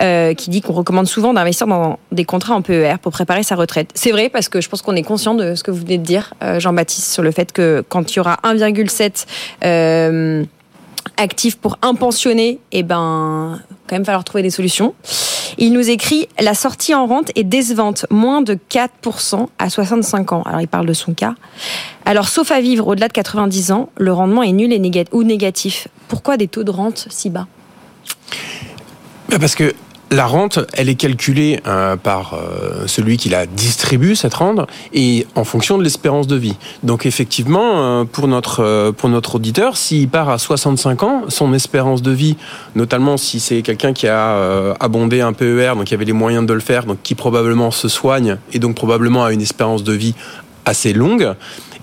euh, 0.00 0.34
qui 0.34 0.50
dit 0.50 0.60
qu'on 0.60 0.72
recommande 0.72 1.06
souvent 1.06 1.32
d'investir 1.32 1.66
dans 1.66 1.98
des 2.12 2.24
contrats 2.24 2.54
en 2.54 2.62
PER 2.62 2.96
pour 3.00 3.12
préparer 3.12 3.42
sa 3.42 3.54
retraite. 3.54 3.90
C'est 3.94 4.12
vrai 4.12 4.28
parce 4.28 4.48
que 4.48 4.60
je 4.60 4.68
pense 4.68 4.82
qu'on 4.82 4.96
est 4.96 5.02
conscient 5.02 5.34
de 5.34 5.54
ce 5.54 5.62
que 5.62 5.70
vous 5.70 5.80
venez 5.80 5.98
de 5.98 6.04
dire, 6.04 6.34
euh, 6.42 6.60
Jean-Baptiste, 6.60 7.12
sur 7.12 7.22
le 7.22 7.30
fait 7.30 7.52
que 7.52 7.84
quand 7.88 8.12
il 8.12 8.16
y 8.16 8.20
aura 8.20 8.38
1,7 8.42 9.26
euh, 9.64 10.44
actifs 11.16 11.56
pour 11.56 11.78
un 11.82 11.94
pensionné, 11.94 12.58
eh 12.72 12.82
ben, 12.82 13.60
quand 13.86 13.96
même 13.96 14.04
falloir 14.04 14.24
trouver 14.24 14.42
des 14.42 14.50
solutions. 14.50 14.94
Il 15.58 15.72
nous 15.72 15.88
écrit 15.88 16.28
la 16.40 16.54
sortie 16.54 16.94
en 16.94 17.06
rente 17.06 17.30
est 17.34 17.44
décevante, 17.44 18.06
moins 18.10 18.42
de 18.42 18.58
4% 18.70 19.46
à 19.58 19.70
65 19.70 20.32
ans. 20.32 20.42
Alors 20.42 20.60
il 20.60 20.68
parle 20.68 20.86
de 20.86 20.92
son 20.92 21.14
cas. 21.14 21.34
Alors 22.04 22.28
sauf 22.28 22.50
à 22.50 22.60
vivre 22.60 22.86
au-delà 22.86 23.08
de 23.08 23.12
90 23.12 23.72
ans, 23.72 23.88
le 23.96 24.12
rendement 24.12 24.42
est 24.42 24.52
nul 24.52 24.72
et 24.72 25.04
ou 25.12 25.22
négatif. 25.22 25.88
Pourquoi 26.08 26.36
des 26.36 26.48
taux 26.48 26.64
de 26.64 26.70
rente 26.70 27.06
si 27.10 27.30
bas? 27.30 27.46
Parce 29.28 29.54
que 29.54 29.74
la 30.10 30.26
rente, 30.26 30.60
elle 30.72 30.88
est 30.88 30.94
calculée 30.94 31.60
euh, 31.66 31.96
par 31.96 32.34
euh, 32.34 32.86
celui 32.86 33.16
qui 33.16 33.28
la 33.28 33.46
distribue, 33.46 34.14
cette 34.14 34.34
rente, 34.34 34.68
et 34.92 35.26
en 35.34 35.44
fonction 35.44 35.78
de 35.78 35.82
l'espérance 35.82 36.26
de 36.26 36.36
vie. 36.36 36.56
Donc 36.84 37.06
effectivement, 37.06 37.82
euh, 37.82 38.04
pour, 38.04 38.28
notre, 38.28 38.92
pour 38.92 39.08
notre 39.08 39.36
auditeur, 39.36 39.76
s'il 39.76 40.08
part 40.08 40.30
à 40.30 40.38
65 40.38 41.02
ans, 41.02 41.22
son 41.28 41.52
espérance 41.52 42.02
de 42.02 42.12
vie, 42.12 42.36
notamment 42.76 43.16
si 43.16 43.40
c'est 43.40 43.62
quelqu'un 43.62 43.92
qui 43.92 44.06
a 44.06 44.74
abondé 44.78 45.20
un 45.20 45.32
PER, 45.32 45.72
donc 45.74 45.84
qui 45.84 45.94
avait 45.94 46.04
les 46.04 46.12
moyens 46.12 46.46
de 46.46 46.52
le 46.52 46.60
faire, 46.60 46.84
donc 46.84 46.98
qui 47.02 47.14
probablement 47.14 47.70
se 47.70 47.88
soigne, 47.88 48.38
et 48.52 48.58
donc 48.58 48.76
probablement 48.76 49.24
a 49.24 49.32
une 49.32 49.42
espérance 49.42 49.82
de 49.82 49.92
vie 49.92 50.14
assez 50.64 50.92
longue, 50.92 51.34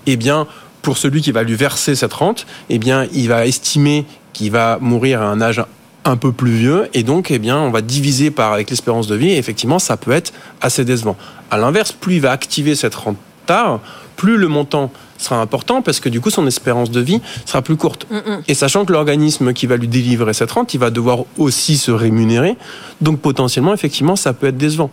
eh 0.06 0.16
bien, 0.16 0.46
pour 0.82 0.98
celui 0.98 1.20
qui 1.20 1.32
va 1.32 1.42
lui 1.42 1.54
verser 1.54 1.94
cette 1.94 2.12
rente, 2.12 2.46
eh 2.70 2.78
bien, 2.78 3.06
il 3.12 3.28
va 3.28 3.46
estimer 3.46 4.04
qu'il 4.32 4.50
va 4.50 4.78
mourir 4.80 5.22
à 5.22 5.26
un 5.26 5.40
âge 5.40 5.62
un 6.04 6.16
peu 6.16 6.32
plus 6.32 6.52
vieux 6.52 6.88
et 6.92 7.02
donc 7.02 7.30
eh 7.30 7.38
bien 7.38 7.58
on 7.58 7.70
va 7.70 7.80
diviser 7.80 8.30
par 8.30 8.52
avec 8.52 8.70
l'espérance 8.70 9.06
de 9.06 9.14
vie 9.14 9.30
et 9.30 9.38
effectivement 9.38 9.78
ça 9.78 9.96
peut 9.96 10.12
être 10.12 10.32
assez 10.60 10.84
décevant. 10.84 11.16
À 11.50 11.58
l'inverse, 11.58 11.92
plus 11.92 12.16
il 12.16 12.20
va 12.20 12.32
activer 12.32 12.74
cette 12.74 12.94
rente 12.94 13.16
tard, 13.46 13.80
plus 14.16 14.36
le 14.36 14.48
montant 14.48 14.90
sera 15.18 15.40
important 15.40 15.82
parce 15.82 16.00
que 16.00 16.08
du 16.08 16.20
coup 16.20 16.30
son 16.30 16.46
espérance 16.46 16.90
de 16.90 17.00
vie 17.00 17.20
sera 17.46 17.62
plus 17.62 17.76
courte. 17.76 18.06
Mm, 18.10 18.16
mm. 18.16 18.42
Et 18.48 18.54
sachant 18.54 18.84
que 18.84 18.92
l'organisme 18.92 19.52
qui 19.52 19.66
va 19.66 19.76
lui 19.76 19.88
délivrer 19.88 20.34
cette 20.34 20.50
rente, 20.50 20.74
il 20.74 20.80
va 20.80 20.90
devoir 20.90 21.20
aussi 21.38 21.76
se 21.76 21.90
rémunérer, 21.90 22.56
donc 23.00 23.20
potentiellement 23.20 23.72
effectivement 23.72 24.16
ça 24.16 24.32
peut 24.32 24.48
être 24.48 24.58
décevant. 24.58 24.90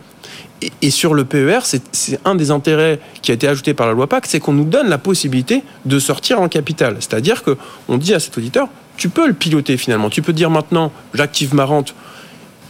Et, 0.80 0.90
sur 0.90 1.14
le 1.14 1.24
PER, 1.24 1.58
c'est 1.64 2.20
un 2.24 2.36
des 2.36 2.52
intérêts 2.52 3.00
qui 3.20 3.32
a 3.32 3.34
été 3.34 3.48
ajouté 3.48 3.74
par 3.74 3.88
la 3.88 3.94
loi 3.94 4.06
PAC, 4.06 4.26
c'est 4.26 4.38
qu'on 4.38 4.52
nous 4.52 4.64
donne 4.64 4.88
la 4.88 4.98
possibilité 4.98 5.64
de 5.86 5.98
sortir 5.98 6.40
en 6.40 6.48
capital. 6.48 6.96
C'est-à-dire 7.00 7.42
que 7.42 7.56
on 7.88 7.98
dit 7.98 8.14
à 8.14 8.20
cet 8.20 8.38
auditeur, 8.38 8.68
tu 8.96 9.08
peux 9.08 9.26
le 9.26 9.34
piloter 9.34 9.76
finalement. 9.76 10.10
Tu 10.10 10.22
peux 10.22 10.32
dire 10.32 10.50
maintenant, 10.50 10.92
j'active 11.14 11.54
ma 11.54 11.64
rente, 11.64 11.94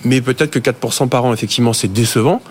mais 0.04 0.20
peut-être 0.20 0.50
que 0.50 0.58
4% 0.58 1.08
par 1.08 1.24
an, 1.24 1.32
effectivement, 1.32 1.72
c'est 1.72 1.92
décevant. 1.92 2.42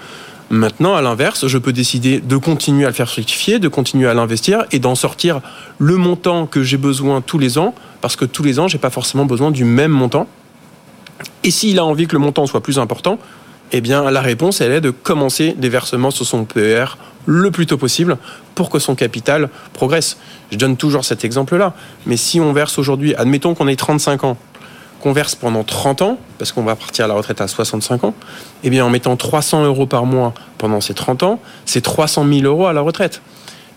Maintenant, 0.50 0.96
à 0.96 1.02
l'inverse, 1.02 1.48
je 1.48 1.58
peux 1.58 1.72
décider 1.72 2.20
de 2.20 2.36
continuer 2.36 2.84
à 2.84 2.90
le 2.90 2.94
faire 2.94 3.10
fructifier, 3.10 3.58
de 3.58 3.70
continuer 3.70 4.10
à 4.10 4.14
l'investir 4.14 4.66
et 4.72 4.80
d'en 4.80 4.96
sortir 4.96 5.40
le 5.80 5.96
montant 5.96 6.46
que 6.46 6.62
j'ai 6.62 6.78
besoin 6.78 7.22
tous 7.22 7.40
les 7.40 7.58
ans, 7.58 7.74
parce 8.02 8.18
que 8.18 8.26
tous 8.26 8.44
les 8.44 8.60
ans, 8.60 8.68
j'ai 8.68 8.78
pas 8.78 8.90
forcément 8.90 9.26
besoin 9.26 9.52
du 9.52 9.64
même 9.64 9.92
montant. 9.92 10.28
Et 11.46 11.52
s'il 11.52 11.80
a 11.80 11.86
envie 11.86 12.06
que 12.08 12.14
le 12.14 12.20
montant 12.20 12.46
soit 12.48 12.62
plus 12.62 12.80
important, 12.80 13.18
eh 13.72 13.80
bien, 13.80 14.12
la 14.12 14.22
réponse, 14.22 14.60
elle 14.60 14.74
est 14.74 14.82
de 14.82 14.92
commencer 14.92 15.56
des 15.58 15.70
versements 15.70 16.12
sur 16.12 16.26
son 16.26 16.44
PER 16.44 16.98
le 17.26 17.52
plus 17.52 17.66
tôt 17.66 17.78
possible 17.78 18.18
pour 18.56 18.70
que 18.70 18.80
son 18.80 18.96
capital 18.96 19.50
progresse. 19.74 20.18
Je 20.52 20.58
donne 20.58 20.78
toujours 20.78 21.06
cet 21.06 21.24
exemple-là. 21.26 21.74
Mais 22.06 22.18
si 22.18 22.40
on 22.40 22.54
verse 22.54 22.78
aujourd'hui, 22.80 23.16
admettons 23.16 23.56
qu'on 23.56 23.68
ait 23.68 23.76
35 23.76 24.24
ans, 24.24 24.38
qu'on 25.02 25.14
verse 25.14 25.36
pendant 25.36 25.64
30 25.64 26.02
ans, 26.02 26.18
parce 26.38 26.52
qu'on 26.52 26.64
va 26.64 26.76
partir 26.76 27.06
à 27.06 27.08
la 27.08 27.14
retraite 27.14 27.42
à 27.42 27.48
65 27.48 28.04
ans, 28.04 28.14
eh 28.64 28.70
bien 28.70 28.86
en 28.86 28.90
mettant 28.90 29.16
300 29.16 29.66
euros 29.66 29.88
par 29.88 30.06
mois 30.06 30.34
pendant 30.58 30.82
ces 30.82 30.94
30 30.94 31.24
ans, 31.24 31.40
c'est 31.66 31.82
300 31.82 32.26
000 32.28 32.42
euros 32.46 32.68
à 32.68 32.74
la 32.74 32.82
retraite. 32.82 33.22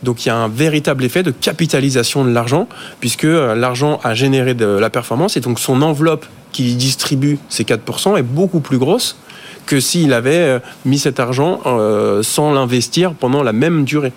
Donc 0.02 0.24
il 0.24 0.28
y 0.28 0.30
a 0.30 0.36
un 0.36 0.48
véritable 0.48 1.04
effet 1.04 1.22
de 1.22 1.30
capitalisation 1.30 2.24
de 2.24 2.30
l'argent, 2.30 2.68
puisque 3.00 3.24
euh, 3.24 3.54
l'argent 3.54 4.00
a 4.02 4.14
généré 4.14 4.54
de 4.54 4.66
la 4.66 4.90
performance, 4.90 5.36
et 5.36 5.40
donc 5.40 5.58
son 5.58 5.82
enveloppe 5.82 6.26
qui 6.52 6.74
distribue 6.74 7.38
ces 7.48 7.64
4% 7.64 8.16
est 8.18 8.22
beaucoup 8.22 8.60
plus 8.60 8.78
grosse 8.78 9.16
que 9.66 9.80
s'il 9.80 10.12
avait 10.12 10.36
euh, 10.36 10.58
mis 10.84 10.98
cet 10.98 11.20
argent 11.20 11.60
euh, 11.66 12.22
sans 12.22 12.52
l'investir 12.52 13.14
pendant 13.14 13.42
la 13.42 13.52
même 13.52 13.84
durée. 13.84 14.12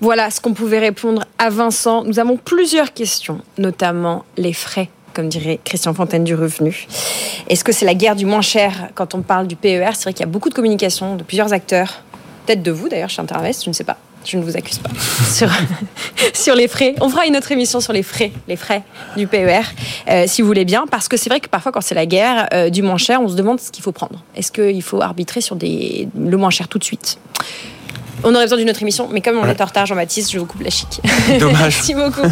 Voilà 0.00 0.30
ce 0.30 0.40
qu'on 0.40 0.54
pouvait 0.54 0.78
répondre 0.78 1.24
à 1.38 1.50
Vincent. 1.50 2.04
Nous 2.04 2.18
avons 2.18 2.36
plusieurs 2.36 2.92
questions, 2.92 3.40
notamment 3.56 4.24
les 4.36 4.52
frais 4.52 4.90
comme 5.14 5.28
dirait 5.28 5.58
Christian 5.64 5.94
Fontaine 5.94 6.22
du 6.22 6.36
revenu. 6.36 6.86
Est-ce 7.48 7.64
que 7.64 7.72
c'est 7.72 7.84
la 7.84 7.94
guerre 7.94 8.14
du 8.14 8.24
moins 8.24 8.40
cher 8.40 8.90
quand 8.94 9.16
on 9.16 9.22
parle 9.22 9.48
du 9.48 9.56
PER 9.56 9.90
C'est 9.94 10.04
vrai 10.04 10.12
qu'il 10.12 10.20
y 10.20 10.28
a 10.28 10.30
beaucoup 10.30 10.48
de 10.48 10.54
communication 10.54 11.16
de 11.16 11.24
plusieurs 11.24 11.52
acteurs, 11.52 12.04
peut-être 12.46 12.62
de 12.62 12.70
vous 12.70 12.88
d'ailleurs 12.88 13.10
chez 13.10 13.20
Intervest, 13.20 13.64
je 13.64 13.70
ne 13.70 13.74
sais 13.74 13.82
pas 13.82 13.96
je 14.28 14.36
ne 14.36 14.42
vous 14.42 14.56
accuse 14.56 14.78
pas, 14.78 14.90
sur, 16.34 16.54
les 16.54 16.68
frais. 16.68 16.94
On 17.00 17.08
fera 17.08 17.26
une 17.26 17.36
autre 17.36 17.50
émission 17.50 17.80
sur 17.80 17.92
les 17.92 18.02
frais, 18.02 18.30
les 18.46 18.56
frais 18.56 18.82
du 19.16 19.26
PER, 19.26 19.62
euh, 20.08 20.24
si 20.26 20.42
vous 20.42 20.48
voulez 20.48 20.64
bien, 20.64 20.86
parce 20.86 21.08
que 21.08 21.16
c'est 21.16 21.30
vrai 21.30 21.40
que 21.40 21.48
parfois, 21.48 21.72
quand 21.72 21.80
c'est 21.80 21.94
la 21.94 22.06
guerre 22.06 22.48
euh, 22.52 22.70
du 22.70 22.82
moins 22.82 22.98
cher, 22.98 23.20
on 23.22 23.28
se 23.28 23.36
demande 23.36 23.60
ce 23.60 23.70
qu'il 23.70 23.82
faut 23.82 23.92
prendre. 23.92 24.22
Est-ce 24.36 24.52
qu'il 24.52 24.82
faut 24.82 25.00
arbitrer 25.00 25.40
sur 25.40 25.56
le 25.56 26.36
moins 26.36 26.50
cher 26.50 26.68
tout 26.68 26.78
de 26.78 26.84
suite? 26.84 27.18
On 28.24 28.34
aurait 28.34 28.44
besoin 28.44 28.58
d'une 28.58 28.70
autre 28.70 28.82
émission, 28.82 29.08
mais 29.10 29.20
comme 29.20 29.38
on 29.38 29.46
est 29.46 29.60
en 29.60 29.64
retard, 29.64 29.86
Jean-Baptiste, 29.86 30.32
je 30.32 30.38
vous 30.38 30.46
coupe 30.46 30.62
la 30.62 30.70
chic. 30.70 31.00
Dommage. 31.38 31.60
Merci 31.60 31.94
beaucoup, 31.94 32.26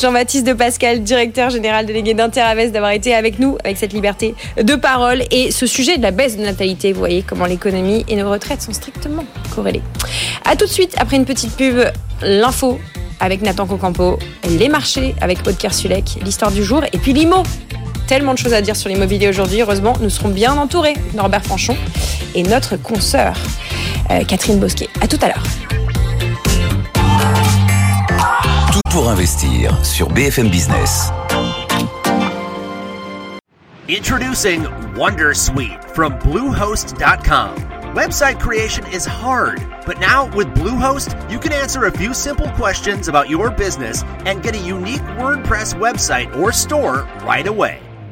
Jean-Baptiste 0.00 0.46
de 0.46 0.52
Pascal, 0.52 1.02
directeur 1.02 1.50
général 1.50 1.86
délégué 1.86 2.14
d'Interavest, 2.14 2.72
d'avoir 2.72 2.92
été 2.92 3.14
avec 3.14 3.38
nous 3.38 3.56
avec 3.64 3.76
cette 3.76 3.92
liberté 3.92 4.34
de 4.60 4.74
parole 4.74 5.22
et 5.30 5.50
ce 5.50 5.66
sujet 5.66 5.96
de 5.96 6.02
la 6.02 6.10
baisse 6.10 6.36
de 6.36 6.42
natalité. 6.42 6.92
Vous 6.92 6.98
voyez 6.98 7.22
comment 7.22 7.46
l'économie 7.46 8.04
et 8.08 8.16
nos 8.16 8.30
retraites 8.30 8.62
sont 8.62 8.72
strictement 8.72 9.24
corrélées. 9.54 9.82
À 10.44 10.56
tout 10.56 10.66
de 10.66 10.70
suite, 10.70 10.94
après 10.98 11.16
une 11.16 11.24
petite 11.24 11.56
pub, 11.56 11.80
l'info 12.22 12.78
avec 13.20 13.42
Nathan 13.42 13.66
Cocampo, 13.66 14.18
les 14.48 14.68
marchés 14.68 15.14
avec 15.20 15.46
Aude 15.46 15.56
Kersulek, 15.56 16.18
l'histoire 16.24 16.50
du 16.50 16.64
jour 16.64 16.82
et 16.92 16.98
puis 16.98 17.12
l'IMO 17.12 17.44
tellement 18.06 18.34
de 18.34 18.38
choses 18.38 18.52
à 18.52 18.60
dire 18.60 18.76
sur 18.76 18.88
l'immobilier 18.88 19.28
aujourd'hui. 19.28 19.62
Heureusement, 19.62 19.94
nous 20.00 20.10
serons 20.10 20.28
bien 20.28 20.56
entourés. 20.58 20.94
Norbert 21.14 21.42
Franchon 21.42 21.76
et 22.34 22.42
notre 22.42 22.76
consoeur, 22.76 23.34
Euh, 24.10 24.24
Catherine 24.24 24.58
Bosquet. 24.58 24.88
À 25.00 25.08
tout 25.08 25.18
à 25.22 25.28
l'heure. 25.28 25.42
Tout 28.72 28.80
pour 28.90 29.08
investir 29.08 29.72
sur 29.84 30.08
BFM 30.08 30.48
Business. 30.48 31.10
Introducing 33.88 34.64
Wondersuite 34.96 35.84
from 35.94 36.18
Bluehost.com. 36.20 37.56
Website 37.94 38.40
creation 38.40 38.86
is 38.86 39.04
hard, 39.04 39.60
but 39.84 39.98
now 39.98 40.34
with 40.34 40.48
Bluehost, 40.54 41.14
you 41.30 41.38
can 41.38 41.52
answer 41.52 41.84
a 41.84 41.90
few 41.90 42.14
simple 42.14 42.48
questions 42.52 43.08
about 43.08 43.28
your 43.28 43.50
business 43.50 44.02
and 44.24 44.42
get 44.42 44.54
a 44.54 44.58
unique 44.58 45.02
WordPress 45.18 45.74
website 45.74 46.34
or 46.34 46.52
store 46.52 47.06
right 47.22 47.46
away. 47.46 47.80